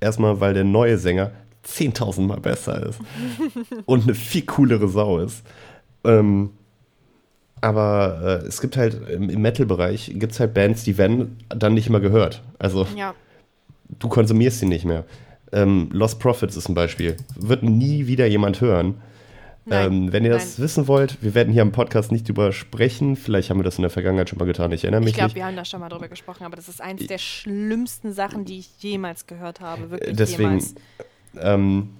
Erstmal, 0.00 0.40
weil 0.40 0.54
der 0.54 0.64
neue 0.64 0.98
Sänger 0.98 1.32
10.000 1.66 2.22
Mal 2.22 2.40
besser 2.40 2.86
ist 2.88 2.98
und 3.84 4.04
eine 4.04 4.14
viel 4.14 4.46
coolere 4.46 4.88
Sau 4.88 5.18
ist. 5.18 5.42
Ähm, 6.04 6.50
aber 7.60 8.40
äh, 8.42 8.46
es 8.46 8.60
gibt 8.62 8.76
halt 8.78 9.06
im, 9.10 9.28
im 9.28 9.42
Metal-Bereich 9.42 10.12
gibt 10.14 10.32
es 10.32 10.40
halt 10.40 10.54
Bands, 10.54 10.84
die 10.84 10.96
werden 10.96 11.36
dann 11.50 11.74
nicht 11.74 11.90
mehr 11.90 12.00
gehört. 12.00 12.42
Also 12.58 12.86
Ja. 12.96 13.14
du 13.98 14.08
konsumierst 14.08 14.60
sie 14.60 14.66
nicht 14.66 14.86
mehr. 14.86 15.04
Ähm, 15.52 15.90
Lost 15.92 16.18
Profits 16.20 16.56
ist 16.56 16.68
ein 16.70 16.74
Beispiel. 16.74 17.16
Wird 17.36 17.62
nie 17.62 18.06
wieder 18.06 18.26
jemand 18.26 18.60
hören. 18.62 19.02
Nein, 19.70 19.92
ähm, 19.92 20.12
wenn 20.12 20.24
ihr 20.24 20.32
das 20.32 20.58
nein. 20.58 20.64
wissen 20.64 20.88
wollt, 20.88 21.22
wir 21.22 21.34
werden 21.34 21.52
hier 21.52 21.62
am 21.62 21.70
Podcast 21.70 22.10
nicht 22.10 22.28
drüber 22.28 22.52
sprechen. 22.52 23.14
Vielleicht 23.14 23.50
haben 23.50 23.58
wir 23.58 23.64
das 23.64 23.78
in 23.78 23.82
der 23.82 23.90
Vergangenheit 23.90 24.28
schon 24.28 24.38
mal 24.38 24.44
getan. 24.44 24.72
Ich 24.72 24.82
erinnere 24.82 25.00
mich 25.00 25.10
Ich 25.10 25.16
glaube, 25.16 25.36
wir 25.36 25.46
haben 25.46 25.54
da 25.54 25.64
schon 25.64 25.78
mal 25.78 25.88
drüber 25.88 26.08
gesprochen, 26.08 26.42
aber 26.44 26.56
das 26.56 26.68
ist 26.68 26.80
eines 26.80 27.06
der 27.06 27.18
schlimmsten 27.18 28.12
Sachen, 28.12 28.44
die 28.44 28.58
ich 28.58 28.68
jemals 28.80 29.28
gehört 29.28 29.60
habe. 29.60 29.92
Wirklich 29.92 30.16
Deswegen, 30.16 30.42
jemals. 30.42 30.74
ähm, 31.38 31.90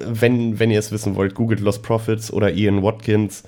wenn, 0.00 0.58
wenn 0.58 0.70
ihr 0.72 0.80
es 0.80 0.90
wissen 0.90 1.14
wollt, 1.14 1.36
googelt 1.36 1.60
Lost 1.60 1.84
Profits 1.84 2.32
oder 2.32 2.52
Ian 2.52 2.82
Watkins. 2.82 3.44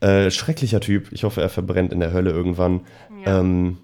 Äh, 0.00 0.30
schrecklicher 0.30 0.80
Typ. 0.80 1.12
Ich 1.12 1.24
hoffe, 1.24 1.42
er 1.42 1.50
verbrennt 1.50 1.92
in 1.92 2.00
der 2.00 2.12
Hölle 2.12 2.30
irgendwann. 2.30 2.80
Ja. 3.24 3.40
Ähm, 3.40 3.76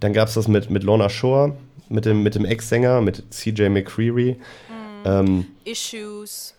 dann 0.00 0.14
gab 0.14 0.28
es 0.28 0.34
das 0.34 0.48
mit, 0.48 0.70
mit 0.70 0.82
Lorna 0.82 1.10
Shore, 1.10 1.56
mit 1.90 2.06
dem, 2.06 2.22
mit 2.22 2.34
dem 2.34 2.46
Ex-Sänger, 2.46 3.02
mit 3.02 3.22
CJ 3.30 3.68
McCreary. 3.68 4.36
Ähm, 5.04 5.46
Issues. 5.64 6.54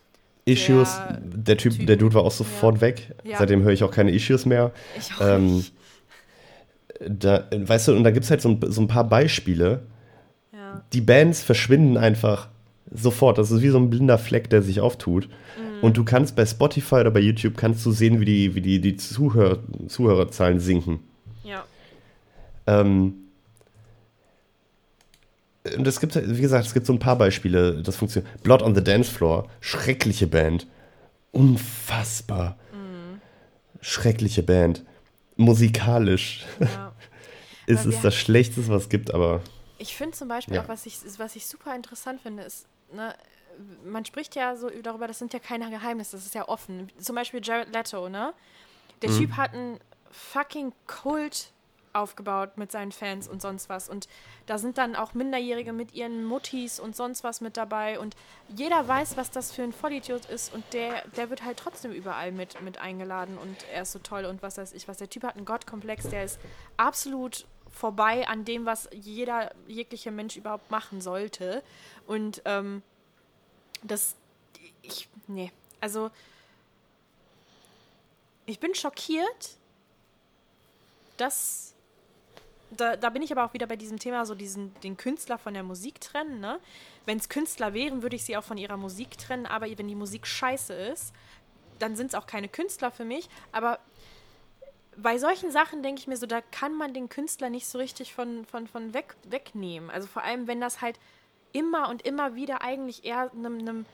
Issues, 0.47 0.97
Der 1.21 1.57
Typ, 1.57 1.73
Typ. 1.73 1.87
der 1.87 1.95
Dude 1.97 2.15
war 2.15 2.23
auch 2.23 2.31
sofort 2.31 2.81
weg. 2.81 3.13
Ja. 3.23 3.37
Seitdem 3.37 3.63
höre 3.63 3.71
ich 3.73 3.83
auch 3.83 3.91
keine 3.91 4.11
Issues 4.11 4.45
mehr. 4.45 4.71
Ich 4.97 5.11
auch 5.15 5.27
Ähm, 5.35 5.57
nicht. 5.57 5.73
Da, 7.07 7.43
weißt 7.55 7.89
du, 7.89 7.95
und 7.95 8.03
da 8.03 8.11
gibt 8.11 8.23
es 8.23 8.31
halt 8.31 8.41
so 8.41 8.49
ein, 8.49 8.59
so 8.67 8.81
ein 8.81 8.87
paar 8.87 9.03
Beispiele. 9.07 9.81
Ja. 10.51 10.81
Die 10.93 11.01
Bands 11.01 11.43
verschwinden 11.43 11.95
einfach 11.97 12.47
sofort. 12.91 13.37
Das 13.37 13.51
ist 13.51 13.61
wie 13.61 13.69
so 13.69 13.77
ein 13.77 13.89
blinder 13.91 14.17
Fleck, 14.17 14.49
der 14.49 14.61
sich 14.63 14.79
auftut. 14.79 15.27
Mhm. 15.27 15.83
Und 15.83 15.97
du 15.97 16.03
kannst 16.03 16.35
bei 16.35 16.45
Spotify 16.45 16.95
oder 16.95 17.11
bei 17.11 17.19
YouTube 17.19 17.55
kannst 17.55 17.85
du 17.85 17.91
sehen, 17.91 18.19
wie 18.19 18.25
die, 18.25 18.55
wie 18.55 18.61
die, 18.61 18.81
die 18.81 18.95
Zuhör, 18.95 19.59
Zuhörerzahlen 19.87 20.59
sinken. 20.59 20.99
ja. 21.43 21.63
Ähm, 22.65 23.13
und 25.77 25.87
es 25.87 25.99
gibt, 25.99 26.15
wie 26.15 26.41
gesagt, 26.41 26.65
es 26.67 26.73
gibt 26.73 26.85
so 26.85 26.93
ein 26.93 26.99
paar 26.99 27.17
Beispiele, 27.17 27.81
das 27.81 27.95
funktioniert. 27.95 28.41
Blood 28.43 28.61
on 28.61 28.75
the 28.75 28.83
Dance 28.83 29.11
Floor, 29.11 29.49
schreckliche 29.61 30.27
Band. 30.27 30.67
Unfassbar. 31.31 32.57
Schreckliche 33.81 34.43
Band. 34.43 34.83
Musikalisch 35.35 36.45
ja. 36.59 36.91
es 37.67 38.01
das 38.01 38.15
Schlechteste, 38.15 38.67
was 38.71 38.83
es 38.83 38.89
gibt, 38.89 39.13
aber 39.13 39.41
Ich 39.77 39.95
finde 39.95 40.17
zum 40.17 40.27
Beispiel 40.27 40.55
Ja. 40.55 40.63
auch, 40.63 40.67
was 40.67 40.85
ich, 40.87 40.97
was 41.17 41.35
ich 41.35 41.45
super 41.45 41.75
interessant 41.75 42.21
finde, 42.21 42.43
ist, 42.43 42.65
ne, 42.91 43.13
man 43.85 44.03
spricht 44.05 44.35
ja 44.35 44.55
so 44.55 44.69
darüber, 44.81 45.07
das 45.07 45.19
sind 45.19 45.33
ja 45.33 45.39
keine 45.39 45.69
Geheimnisse, 45.69 46.15
das 46.17 46.25
ist 46.25 46.33
ja 46.35 46.47
offen. 46.47 46.89
Zum 46.99 47.15
Beispiel 47.15 47.39
Jared 47.43 47.71
Leto, 47.73 48.09
ne? 48.09 48.33
Der 49.03 49.09
Mhm. 49.11 49.17
Typ 49.17 49.37
hat 49.37 49.53
einen 49.53 49.79
fucking 50.11 50.73
Kult 50.87 51.51
aufgebaut 51.97 52.57
mit 52.57 52.71
seinen 52.71 52.91
Fans 52.91 53.27
und 53.27 53.41
sonst 53.41 53.69
was. 53.69 53.89
Und 53.89 54.07
da 54.45 54.57
sind 54.57 54.77
dann 54.77 54.95
auch 54.95 55.13
Minderjährige 55.13 55.73
mit 55.73 55.93
ihren 55.93 56.23
Muttis 56.23 56.79
und 56.79 56.95
sonst 56.95 57.23
was 57.23 57.41
mit 57.41 57.57
dabei. 57.57 57.99
Und 57.99 58.15
jeder 58.55 58.87
weiß, 58.87 59.17
was 59.17 59.31
das 59.31 59.51
für 59.51 59.63
ein 59.63 59.73
Vollidiot 59.73 60.25
ist. 60.25 60.53
Und 60.53 60.63
der, 60.73 61.07
der 61.15 61.29
wird 61.29 61.43
halt 61.43 61.57
trotzdem 61.57 61.91
überall 61.91 62.31
mit, 62.31 62.61
mit 62.61 62.77
eingeladen. 62.79 63.37
Und 63.37 63.55
er 63.73 63.83
ist 63.83 63.91
so 63.91 63.99
toll 63.99 64.25
und 64.25 64.41
was 64.41 64.57
weiß 64.57 64.73
ich 64.73 64.87
was. 64.87 64.97
Der 64.97 65.09
Typ 65.09 65.23
hat 65.23 65.35
einen 65.35 65.45
Gottkomplex, 65.45 66.09
der 66.09 66.23
ist 66.23 66.39
absolut 66.77 67.45
vorbei 67.71 68.27
an 68.27 68.45
dem, 68.45 68.65
was 68.65 68.89
jeder, 68.91 69.51
jegliche 69.67 70.11
Mensch 70.11 70.35
überhaupt 70.35 70.71
machen 70.71 71.01
sollte. 71.01 71.63
Und 72.05 72.41
ähm, 72.45 72.81
das, 73.83 74.15
ich, 74.81 75.07
nee, 75.27 75.51
also 75.79 76.09
ich 78.45 78.59
bin 78.59 78.73
schockiert, 78.73 79.57
dass, 81.17 81.73
da, 82.71 82.95
da 82.95 83.09
bin 83.09 83.21
ich 83.21 83.31
aber 83.31 83.45
auch 83.45 83.53
wieder 83.53 83.67
bei 83.67 83.75
diesem 83.75 83.99
Thema, 83.99 84.25
so 84.25 84.35
diesen, 84.35 84.73
den 84.81 84.97
Künstler 84.97 85.37
von 85.37 85.53
der 85.53 85.63
Musik 85.63 86.01
trennen, 86.01 86.39
ne? 86.39 86.59
Wenn 87.05 87.17
es 87.17 87.29
Künstler 87.29 87.73
wären, 87.73 88.01
würde 88.01 88.15
ich 88.15 88.25
sie 88.25 88.35
auch 88.35 88.43
von 88.43 88.57
ihrer 88.57 88.77
Musik 88.77 89.17
trennen, 89.17 89.45
aber 89.45 89.67
wenn 89.77 89.87
die 89.87 89.95
Musik 89.95 90.27
scheiße 90.27 90.73
ist, 90.73 91.13
dann 91.79 91.95
sind 91.95 92.07
es 92.07 92.15
auch 92.15 92.27
keine 92.27 92.49
Künstler 92.49 92.91
für 92.91 93.05
mich, 93.05 93.29
aber 93.51 93.79
bei 94.97 95.17
solchen 95.19 95.51
Sachen 95.51 95.83
denke 95.83 96.01
ich 96.01 96.07
mir 96.07 96.17
so, 96.17 96.25
da 96.25 96.41
kann 96.41 96.73
man 96.73 96.93
den 96.93 97.07
Künstler 97.07 97.49
nicht 97.49 97.67
so 97.67 97.77
richtig 97.77 98.13
von, 98.13 98.45
von, 98.45 98.67
von 98.67 98.93
weg, 98.93 99.15
wegnehmen. 99.27 99.89
Also 99.89 100.07
vor 100.07 100.23
allem, 100.23 100.47
wenn 100.47 100.59
das 100.59 100.81
halt 100.81 100.99
immer 101.53 101.89
und 101.89 102.01
immer 102.01 102.35
wieder 102.35 102.61
eigentlich 102.61 103.05
eher 103.05 103.31
einem, 103.31 103.59
einem, 103.59 103.85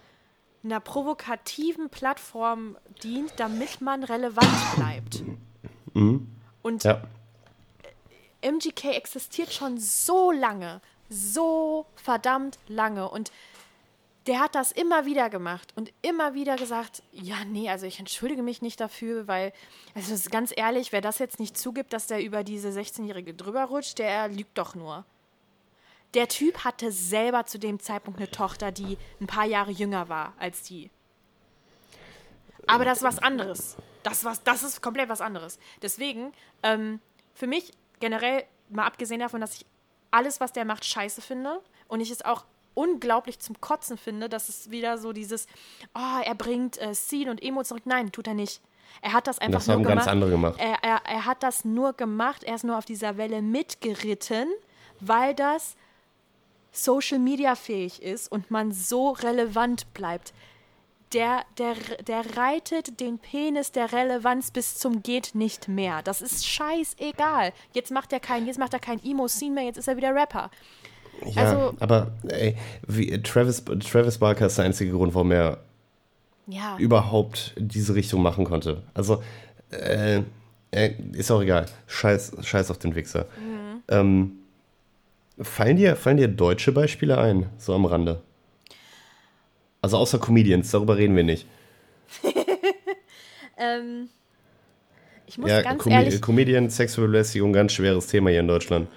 einer 0.63 0.79
provokativen 0.79 1.89
Plattform 1.89 2.77
dient, 3.03 3.33
damit 3.37 3.81
man 3.81 4.03
relevant 4.03 4.75
bleibt. 4.77 5.23
Und 6.61 6.83
ja. 6.85 7.01
MGK 8.43 8.95
existiert 8.95 9.53
schon 9.53 9.77
so 9.77 10.31
lange, 10.31 10.81
so 11.09 11.85
verdammt 11.95 12.59
lange 12.67 13.09
und 13.09 13.31
der 14.27 14.39
hat 14.39 14.55
das 14.55 14.71
immer 14.71 15.05
wieder 15.05 15.29
gemacht 15.29 15.73
und 15.75 15.91
immer 16.01 16.33
wieder 16.33 16.55
gesagt, 16.55 17.03
ja, 17.11 17.43
nee, 17.45 17.69
also 17.69 17.85
ich 17.85 17.99
entschuldige 17.99 18.41
mich 18.41 18.61
nicht 18.61 18.79
dafür, 18.79 19.27
weil, 19.27 19.51
also 19.95 20.15
ganz 20.29 20.53
ehrlich, 20.55 20.91
wer 20.91 21.01
das 21.01 21.19
jetzt 21.19 21.39
nicht 21.39 21.57
zugibt, 21.57 21.91
dass 21.91 22.07
der 22.07 22.23
über 22.23 22.43
diese 22.43 22.69
16-Jährige 22.69 23.33
drüber 23.33 23.65
rutscht, 23.65 23.99
der 23.99 24.29
lügt 24.29 24.57
doch 24.57 24.75
nur. 24.75 25.03
Der 26.13 26.27
Typ 26.29 26.63
hatte 26.63 26.91
selber 26.91 27.45
zu 27.45 27.59
dem 27.59 27.79
Zeitpunkt 27.79 28.19
eine 28.19 28.31
Tochter, 28.31 28.71
die 28.71 28.97
ein 29.19 29.27
paar 29.27 29.45
Jahre 29.45 29.71
jünger 29.71 30.07
war 30.09 30.33
als 30.37 30.63
die. 30.63 30.89
Aber 32.67 32.85
das 32.85 32.99
ist 32.99 33.03
was 33.03 33.19
anderes. 33.19 33.75
Das, 34.03 34.23
was, 34.23 34.43
das 34.43 34.63
ist 34.63 34.81
komplett 34.81 35.09
was 35.09 35.21
anderes. 35.21 35.59
Deswegen, 35.81 36.31
ähm, 36.61 37.01
für 37.33 37.47
mich 37.47 37.73
generell, 38.03 38.43
mal 38.67 38.85
abgesehen 38.85 39.21
davon, 39.21 39.39
dass 39.39 39.55
ich 39.55 39.65
alles, 40.11 40.41
was 40.41 40.51
der 40.51 40.65
macht, 40.65 40.83
scheiße 40.83 41.21
finde 41.21 41.61
und 41.87 42.01
ich 42.01 42.11
es 42.11 42.21
auch 42.25 42.43
unglaublich 42.73 43.39
zum 43.39 43.61
Kotzen 43.61 43.97
finde, 43.97 44.27
dass 44.27 44.49
es 44.49 44.69
wieder 44.69 44.97
so 44.97 45.13
dieses, 45.13 45.47
oh, 45.95 46.19
er 46.21 46.35
bringt 46.35 46.77
äh, 46.81 46.93
Scene 46.93 47.31
und 47.31 47.41
Emo 47.41 47.63
zurück. 47.63 47.83
Nein, 47.85 48.11
tut 48.11 48.27
er 48.27 48.33
nicht. 48.33 48.59
Er 49.01 49.13
hat 49.13 49.25
das 49.27 49.39
einfach 49.39 49.59
Das 49.59 49.67
nur 49.67 49.75
haben 49.75 49.83
gemacht. 49.83 49.97
ganz 49.99 50.07
andere 50.09 50.31
gemacht. 50.31 50.55
Er, 50.59 50.83
er, 50.83 51.01
er 51.05 51.25
hat 51.25 51.43
das 51.43 51.63
nur 51.63 51.93
gemacht, 51.93 52.43
er 52.43 52.55
ist 52.55 52.65
nur 52.65 52.77
auf 52.77 52.83
dieser 52.83 53.15
Welle 53.15 53.41
mitgeritten, 53.41 54.49
weil 54.99 55.33
das 55.33 55.77
Social 56.73 57.19
Media 57.19 57.55
fähig 57.55 58.01
ist 58.01 58.29
und 58.29 58.51
man 58.51 58.73
so 58.73 59.11
relevant 59.11 59.93
bleibt. 59.93 60.33
Der, 61.13 61.41
der, 61.57 61.75
der 62.07 62.37
reitet 62.37 62.99
den 62.99 63.19
Penis 63.19 63.71
der 63.71 63.91
Relevanz 63.93 64.51
bis 64.51 64.77
zum 64.77 65.03
geht 65.03 65.35
nicht 65.35 65.67
mehr. 65.67 66.01
Das 66.03 66.21
ist 66.21 66.47
scheißegal. 66.47 67.53
Jetzt 67.73 67.91
macht 67.91 68.11
er 68.13 68.19
kein, 68.19 68.47
jetzt 68.47 68.57
macht 68.59 68.73
er 68.73 68.79
kein 68.79 69.03
Emo-Scene 69.03 69.53
mehr, 69.53 69.63
jetzt 69.65 69.77
ist 69.77 69.87
er 69.87 69.97
wieder 69.97 70.13
Rapper. 70.15 70.49
Ja, 71.25 71.43
Also- 71.43 71.75
aber 71.79 72.11
ey, 72.27 72.55
wie, 72.87 73.21
Travis, 73.21 73.63
Travis 73.63 74.17
Barker 74.17 74.47
ist 74.47 74.57
der 74.57 74.65
einzige 74.65 74.91
Grund, 74.91 75.13
warum 75.13 75.31
er 75.31 75.59
Ja. 76.47 76.75
überhaupt 76.77 77.53
diese 77.57 77.93
Richtung 77.95 78.21
machen 78.21 78.45
konnte. 78.45 78.81
Also, 78.93 79.21
äh, 79.71 80.21
äh, 80.71 80.93
ist 81.13 81.29
auch 81.31 81.41
egal. 81.41 81.67
Scheiß, 81.87 82.33
scheiß 82.41 82.71
auf 82.71 82.79
den 82.79 82.95
Wichser. 82.95 83.27
Ähm, 83.87 84.37
fallen, 85.39 85.77
dir, 85.77 85.95
fallen 85.95 86.17
dir 86.17 86.27
deutsche 86.27 86.71
Beispiele 86.71 87.17
ein, 87.19 87.49
so 87.57 87.73
am 87.75 87.85
Rande? 87.85 88.21
Also 89.83 89.97
außer 89.97 90.17
Comedians, 90.17 90.71
darüber 90.71 90.97
reden 90.97 91.15
wir 91.15 91.23
nicht. 91.23 91.45
Ähm, 93.55 94.09
ich 95.27 95.37
muss 95.37 95.51
Ja, 95.51 95.61
ganz 95.61 95.83
Com 95.83 95.91
ehrlich. 95.91 96.19
Comedian, 96.19 96.71
Sexualbelästigung, 96.71 97.53
ganz 97.53 97.73
schweres 97.73 98.07
Thema 98.07 98.31
hier 98.31 98.39
in 98.39 98.47
Deutschland. 98.47 98.87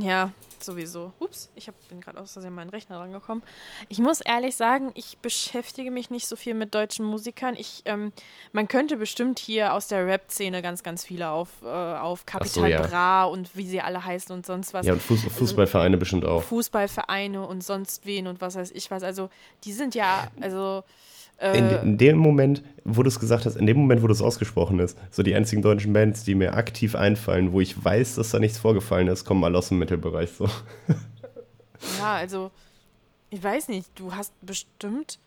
Ja, 0.00 0.32
sowieso. 0.64 1.12
Ups, 1.18 1.50
ich 1.54 1.68
hab, 1.68 1.88
bin 1.88 2.00
gerade 2.00 2.20
aus 2.20 2.32
Versehen 2.32 2.54
meinen 2.54 2.70
Rechner 2.70 2.98
rangekommen. 2.98 3.42
Ich 3.88 3.98
muss 3.98 4.20
ehrlich 4.20 4.56
sagen, 4.56 4.90
ich 4.94 5.18
beschäftige 5.18 5.90
mich 5.90 6.10
nicht 6.10 6.26
so 6.26 6.36
viel 6.36 6.54
mit 6.54 6.74
deutschen 6.74 7.04
Musikern. 7.04 7.54
Ich, 7.56 7.82
ähm, 7.84 8.12
man 8.52 8.68
könnte 8.68 8.96
bestimmt 8.96 9.38
hier 9.38 9.74
aus 9.74 9.88
der 9.88 10.06
Rap-Szene 10.06 10.62
ganz, 10.62 10.82
ganz 10.82 11.04
viele 11.04 11.30
auf, 11.30 11.48
äh, 11.62 11.66
auf 11.66 12.26
Capital 12.26 12.70
ja. 12.70 12.82
Bra 12.82 13.24
und 13.24 13.56
wie 13.56 13.66
sie 13.66 13.80
alle 13.80 14.04
heißen 14.04 14.34
und 14.34 14.46
sonst 14.46 14.74
was. 14.74 14.86
Ja, 14.86 14.92
und 14.92 15.02
Fuß, 15.02 15.24
Fußballvereine 15.24 15.96
bestimmt 15.96 16.24
auch. 16.24 16.42
Fußballvereine 16.42 17.46
und 17.46 17.62
sonst 17.62 18.06
wen 18.06 18.26
und 18.26 18.40
was 18.40 18.56
weiß 18.56 18.70
ich 18.72 18.90
was. 18.90 19.02
Also, 19.02 19.30
die 19.64 19.72
sind 19.72 19.94
ja, 19.94 20.28
also. 20.40 20.84
Äh, 21.42 21.58
In, 21.58 21.70
in 21.70 21.98
dem 21.98 22.18
Moment, 22.18 22.62
wo 22.84 23.02
du 23.02 23.08
es 23.08 23.18
gesagt 23.18 23.46
hast, 23.46 23.56
in 23.56 23.66
dem 23.66 23.76
Moment, 23.76 24.02
wo 24.02 24.06
du 24.06 24.12
es 24.12 24.22
ausgesprochen 24.22 24.80
hast, 24.80 24.96
so 25.10 25.24
die 25.24 25.34
einzigen 25.34 25.60
deutschen 25.60 25.92
Bands, 25.92 26.22
die 26.22 26.36
mir 26.36 26.54
aktiv 26.54 26.94
einfallen, 26.94 27.52
wo 27.52 27.60
ich 27.60 27.84
weiß, 27.84 28.14
dass 28.14 28.30
da 28.30 28.38
nichts 28.38 28.58
vorgefallen 28.58 29.08
ist, 29.08 29.24
kommen 29.24 29.42
alle 29.42 29.58
aus 29.58 29.68
dem 29.68 29.78
Mittelbereich 29.78 30.30
so. 30.30 30.48
Ja, 31.98 32.14
also, 32.14 32.52
ich 33.30 33.42
weiß 33.42 33.66
nicht, 33.66 33.90
du 33.96 34.14
hast 34.14 34.32
bestimmt. 34.40 35.18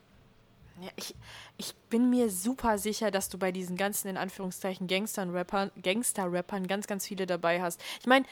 Ja, 0.81 0.89
ich, 0.95 1.13
ich 1.57 1.75
bin 1.89 2.09
mir 2.09 2.29
super 2.29 2.77
sicher, 2.77 3.11
dass 3.11 3.27
du 3.27 3.37
bei 3.37 3.51
diesen 3.51 3.75
ganzen, 3.75 4.07
in 4.07 4.15
Anführungszeichen, 4.15 4.87
Gangster-Rappern 4.87 5.71
Gangster 5.83 6.23
-Rappern 6.27 6.65
ganz, 6.67 6.87
ganz 6.87 7.05
viele 7.05 7.25
dabei 7.25 7.61
hast. 7.61 7.81
Ich 7.99 8.07
meine, 8.07 8.25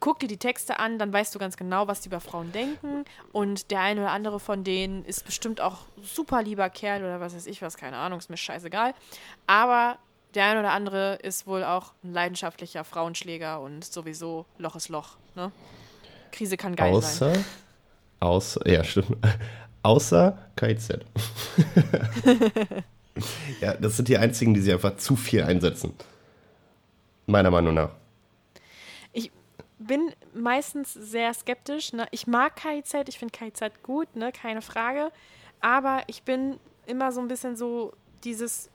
guck 0.00 0.18
dir 0.20 0.28
die 0.28 0.36
Texte 0.36 0.78
an, 0.78 0.98
dann 0.98 1.12
weißt 1.12 1.34
du 1.34 1.38
ganz 1.38 1.56
genau, 1.56 1.88
was 1.88 2.00
die 2.00 2.08
über 2.08 2.20
Frauen 2.20 2.52
denken. 2.52 3.04
Und 3.32 3.70
der 3.70 3.80
eine 3.80 4.02
oder 4.02 4.10
andere 4.10 4.40
von 4.40 4.64
denen 4.64 5.04
ist 5.04 5.24
bestimmt 5.24 5.60
auch 5.60 5.86
super 6.02 6.42
lieber 6.42 6.70
Kerl 6.70 7.02
oder 7.02 7.20
was 7.20 7.34
weiß 7.34 7.46
ich 7.46 7.62
was, 7.62 7.76
keine 7.76 7.96
Ahnung, 7.96 8.18
ist 8.18 8.30
mir 8.30 8.36
scheißegal. 8.36 8.94
Aber 9.46 9.98
der 10.34 10.46
eine 10.46 10.60
oder 10.60 10.72
andere 10.72 11.16
ist 11.16 11.46
wohl 11.46 11.64
auch 11.64 11.92
ein 12.04 12.12
leidenschaftlicher 12.12 12.84
Frauenschläger 12.84 13.60
und 13.60 13.84
sowieso 13.84 14.46
Loch 14.58 14.76
ist 14.76 14.88
Loch. 14.88 15.16
Ne? 15.34 15.52
Krise 16.32 16.56
kann 16.56 16.76
geil 16.76 17.00
sein. 17.00 17.44
Außer, 18.20 18.60
außer, 18.60 18.68
ja, 18.70 18.84
stimmt. 18.84 19.16
Außer 19.82 20.36
KIZ. 20.56 20.98
ja, 23.60 23.74
das 23.74 23.96
sind 23.96 24.08
die 24.08 24.18
einzigen, 24.18 24.54
die 24.54 24.60
sie 24.60 24.72
einfach 24.72 24.96
zu 24.96 25.16
viel 25.16 25.42
einsetzen. 25.42 25.94
Meiner 27.26 27.50
Meinung 27.50 27.74
nach. 27.74 27.90
Ich 29.90 29.96
bin 29.96 30.12
meistens 30.34 30.92
sehr 30.92 31.32
skeptisch. 31.32 31.94
Ne? 31.94 32.06
Ich 32.10 32.26
mag 32.26 32.56
KIZ, 32.56 33.08
ich 33.08 33.18
finde 33.18 33.32
KIZ 33.32 33.82
gut, 33.82 34.14
ne? 34.16 34.32
keine 34.32 34.60
Frage. 34.60 35.10
Aber 35.60 36.02
ich 36.08 36.24
bin 36.24 36.56
immer 36.86 37.10
so 37.10 37.22
ein 37.22 37.28
bisschen 37.28 37.56
so 37.56 37.94
dieses 38.22 38.68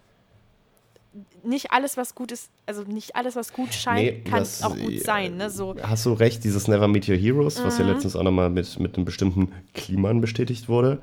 nicht 1.43 1.71
alles, 1.71 1.97
was 1.97 2.15
gut 2.15 2.31
ist, 2.31 2.49
also 2.65 2.81
nicht 2.81 3.15
alles, 3.15 3.35
was 3.35 3.53
gut 3.53 3.75
scheint, 3.75 4.01
Nee, 4.01 4.23
kann 4.27 4.39
das- 4.39 4.63
auch 4.63 4.75
gut 4.75 4.91
äh, 4.93 4.97
sein. 4.97 5.37
Ne? 5.37 5.51
So, 5.51 5.75
Hast 5.83 6.07
du 6.07 6.13
recht, 6.13 6.43
dieses 6.43 6.67
Never 6.67 6.87
Meet 6.87 7.07
Your 7.09 7.15
Heroes, 7.17 7.63
was 7.63 7.77
Mhm. 7.77 7.85
ja 7.85 7.91
letztens 7.93 8.15
auch 8.15 8.23
nochmal 8.23 8.49
mit, 8.49 8.79
mit 8.79 8.95
einem 8.95 9.05
bestimmten 9.05 9.51
Kliman 9.75 10.19
bestätigt 10.19 10.67
wurde. 10.67 10.99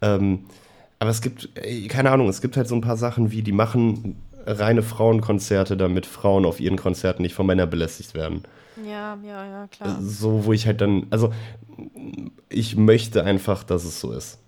Ähm, 0.00 0.44
aber 1.00 1.10
es 1.10 1.20
gibt, 1.20 1.48
ey, 1.56 1.88
keine 1.88 2.12
Ahnung, 2.12 2.28
es 2.28 2.40
gibt 2.40 2.56
halt 2.56 2.68
so 2.68 2.76
ein 2.76 2.80
paar 2.80 2.96
Sachen 2.96 3.32
wie, 3.32 3.42
die 3.42 3.50
machen 3.50 4.22
reine 4.46 4.84
Frauenkonzerte, 4.84 5.76
damit 5.76 6.06
Frauen 6.06 6.46
auf 6.46 6.60
ihren 6.60 6.76
Konzerten 6.76 7.22
nicht 7.22 7.34
von 7.34 7.46
Männern 7.46 7.68
belästigt 7.68 8.14
werden. 8.14 8.44
Ja, 8.84 9.18
ja, 9.22 9.46
ja, 9.46 9.68
klar. 9.68 9.96
So, 10.00 10.44
wo 10.44 10.52
ich 10.52 10.66
halt 10.66 10.80
dann, 10.80 11.06
also 11.10 11.32
ich 12.48 12.76
möchte 12.76 13.24
einfach, 13.24 13.64
dass 13.64 13.84
es 13.84 14.00
so 14.00 14.12
ist. 14.12 14.38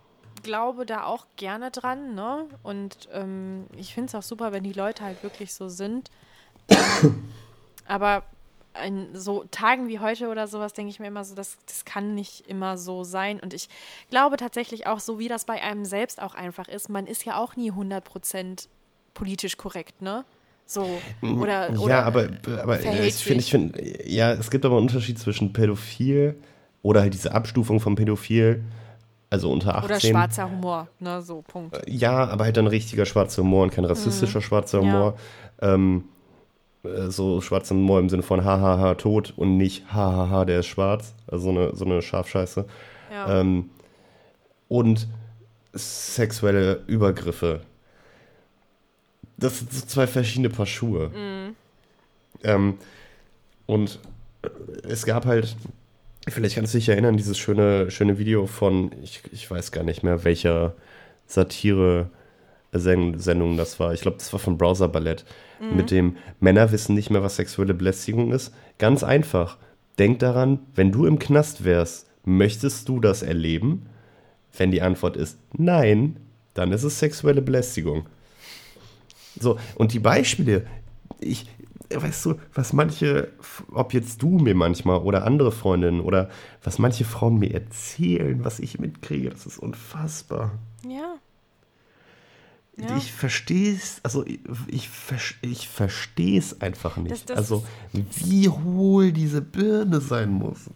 glaube 0.43 0.86
da 0.86 1.05
auch 1.05 1.26
gerne 1.36 1.72
dran, 1.72 2.16
ne? 2.16 2.45
Und 2.64 3.09
ähm, 3.14 3.66
ich 3.78 3.93
finde 3.93 4.07
es 4.07 4.16
auch 4.16 4.24
super, 4.24 4.51
wenn 4.51 4.64
die 4.64 4.74
Leute 4.74 5.03
halt 5.03 5.24
wirklich 5.24 5.53
so 5.53 5.70
sind. 5.70 6.09
Aber 7.88 8.24
an 8.74 9.09
so 9.14 9.43
Tagen 9.51 9.88
wie 9.89 9.99
heute 9.99 10.30
oder 10.30 10.47
sowas 10.47 10.74
denke 10.74 10.91
ich 10.91 10.99
mir 10.99 11.07
immer 11.07 11.26
so, 11.26 11.36
das, 11.36 11.57
das 11.68 11.84
kann 11.84 12.16
nicht 12.16 12.47
immer 12.47 12.78
so 12.78 13.03
sein. 13.03 13.39
Und 13.39 13.53
ich 13.53 13.68
glaube 14.09 14.38
tatsächlich 14.38 14.88
auch, 14.88 14.99
so 14.99 15.20
wie 15.20 15.28
das 15.28 15.45
bei 15.45 15.62
einem 15.62 15.84
selbst 15.84 16.22
auch 16.22 16.36
einfach 16.36 16.68
ist, 16.68 16.89
man 16.89 17.05
ist 17.05 17.26
ja 17.26 17.38
auch 17.38 17.55
nie 17.55 17.72
100% 17.72 18.68
politisch 19.14 19.57
korrekt, 19.57 20.01
ne? 20.01 20.24
So, 20.66 21.01
oder, 21.22 21.70
oder 21.78 21.89
ja, 21.89 22.03
aber, 22.03 22.30
aber 22.62 22.78
verhält 22.78 23.09
ich 23.09 23.16
finde, 23.16 23.43
ich 23.43 23.51
finde, 23.51 24.09
ja, 24.09 24.32
es 24.32 24.49
gibt 24.49 24.64
aber 24.64 24.78
einen 24.78 24.88
Unterschied 24.88 25.20
zwischen 25.20 25.51
pädophil 25.51 26.38
oder 26.82 27.01
halt 27.01 27.14
diese 27.14 27.34
Abstufung 27.34 27.82
von 27.82 27.95
pädophil, 27.95 28.64
also 29.30 29.51
unter 29.51 29.76
18. 29.76 29.86
oder 29.86 29.99
schwarzer 29.99 30.49
Humor, 30.49 30.88
ne? 30.99 31.22
So, 31.22 31.41
Punkt. 31.41 31.78
Ja, 31.89 32.26
aber 32.26 32.45
halt 32.45 32.55
dann 32.55 32.68
richtiger 32.68 33.05
schwarzer 33.05 33.41
Humor 33.41 33.64
und 33.64 33.74
kein 33.74 33.84
rassistischer 33.84 34.41
schwarzer 34.41 34.82
Mhm. 34.82 34.88
Ja. 34.88 34.93
Humor. 34.93 35.18
Ähm, 35.62 36.03
äh, 36.84 37.09
so 37.09 37.41
schwarzer 37.41 37.75
Humor 37.75 37.99
im 37.99 38.09
Sinne 38.09 38.23
von 38.23 38.43
hahaha 38.43 38.95
tot 38.95 39.34
und 39.36 39.57
nicht 39.57 39.93
hahaha 39.93 40.45
der 40.45 40.59
ist 40.61 40.67
schwarz. 40.67 41.13
Also 41.27 41.45
so 41.45 41.49
eine, 41.49 41.75
so 41.75 41.86
eine 41.86 42.01
Scharfscheiße. 42.01 42.65
Ja. 43.11 43.39
Ähm, 43.39 43.69
und 44.67 45.07
sexuelle 45.73 46.84
Übergriffe. 46.88 47.61
Das 49.38 49.59
sind 49.59 49.73
so 49.73 49.86
zwei 49.86 50.07
verschiedene 50.07 50.49
Paar 50.49 50.65
Schuhe. 50.65 51.09
Mhm. 51.09 51.55
Ähm, 52.43 52.77
und 53.65 53.99
es 54.84 55.05
gab 55.05 55.25
halt, 55.25 55.55
vielleicht 56.27 56.55
kannst 56.55 56.73
du 56.73 56.77
dich 56.77 56.89
erinnern, 56.89 57.17
dieses 57.17 57.38
schöne, 57.38 57.91
schöne 57.91 58.17
Video 58.17 58.47
von, 58.47 58.91
ich, 59.01 59.23
ich 59.32 59.49
weiß 59.49 59.71
gar 59.71 59.84
nicht 59.84 60.03
mehr, 60.03 60.23
welcher 60.23 60.73
Satire-Sendung 62.72 63.57
das 63.57 63.80
war. 63.80 63.93
Ich 63.93 64.01
glaube, 64.01 64.17
das 64.17 64.32
war 64.32 64.39
von 64.39 64.57
Browser 64.57 64.88
Ballett. 64.88 65.26
Mit 65.59 65.91
dem 65.91 66.17
Männer 66.39 66.72
wissen 66.72 66.95
nicht 66.95 67.11
mehr, 67.11 67.22
was 67.22 67.36
sexuelle 67.36 67.76
Belästigung 67.76 68.32
ist. 68.32 68.53
Ganz 68.80 69.03
einfach. 69.03 69.57
Denk 69.99 70.19
daran, 70.19 70.59
wenn 70.74 70.91
du 70.91 71.05
im 71.05 71.19
Knast 71.19 71.63
wärst, 71.63 72.09
möchtest 72.24 72.89
du 72.89 72.99
das 72.99 73.22
erleben? 73.22 73.86
Wenn 74.57 74.72
die 74.72 74.82
Antwort 74.82 75.17
ist 75.17 75.38
nein, 75.53 76.17
dann 76.55 76.72
ist 76.72 76.84
es 76.84 76.97
sexuelle 76.97 77.41
Belästigung. 77.41 78.07
So, 79.39 79.59
und 79.76 79.93
die 79.93 79.99
Beispiele, 79.99 80.65
ich, 81.19 81.45
weißt 81.93 82.26
du, 82.26 82.36
was 82.53 82.74
manche, 82.74 83.32
ob 83.72 83.93
jetzt 83.93 84.22
du 84.22 84.39
mir 84.39 84.55
manchmal 84.55 84.99
oder 84.99 85.26
andere 85.26 85.51
Freundinnen 85.51 86.01
oder 86.01 86.30
was 86.63 86.80
manche 86.80 87.05
Frauen 87.05 87.38
mir 87.38 87.53
erzählen, 87.53 88.43
was 88.43 88.59
ich 88.59 88.80
mitkriege, 88.80 89.30
das 89.30 89.45
ist 89.45 89.59
unfassbar. 89.59 90.51
ja. 90.88 91.15
Ja. 92.89 92.97
Ich 92.97 93.11
verstehe 93.11 93.73
es, 93.75 93.99
also 94.03 94.25
ich, 94.25 94.39
ich, 94.67 94.89
ver- 94.89 95.36
ich 95.41 95.67
verstehe 95.67 96.39
es 96.39 96.59
einfach 96.61 96.97
nicht. 96.97 97.11
Das- 97.11 97.25
das 97.25 97.38
also, 97.38 97.65
wie 97.93 98.49
hohl 98.49 99.11
diese 99.11 99.41
Birne 99.41 100.01
sein 100.01 100.32
muss. 100.32 100.69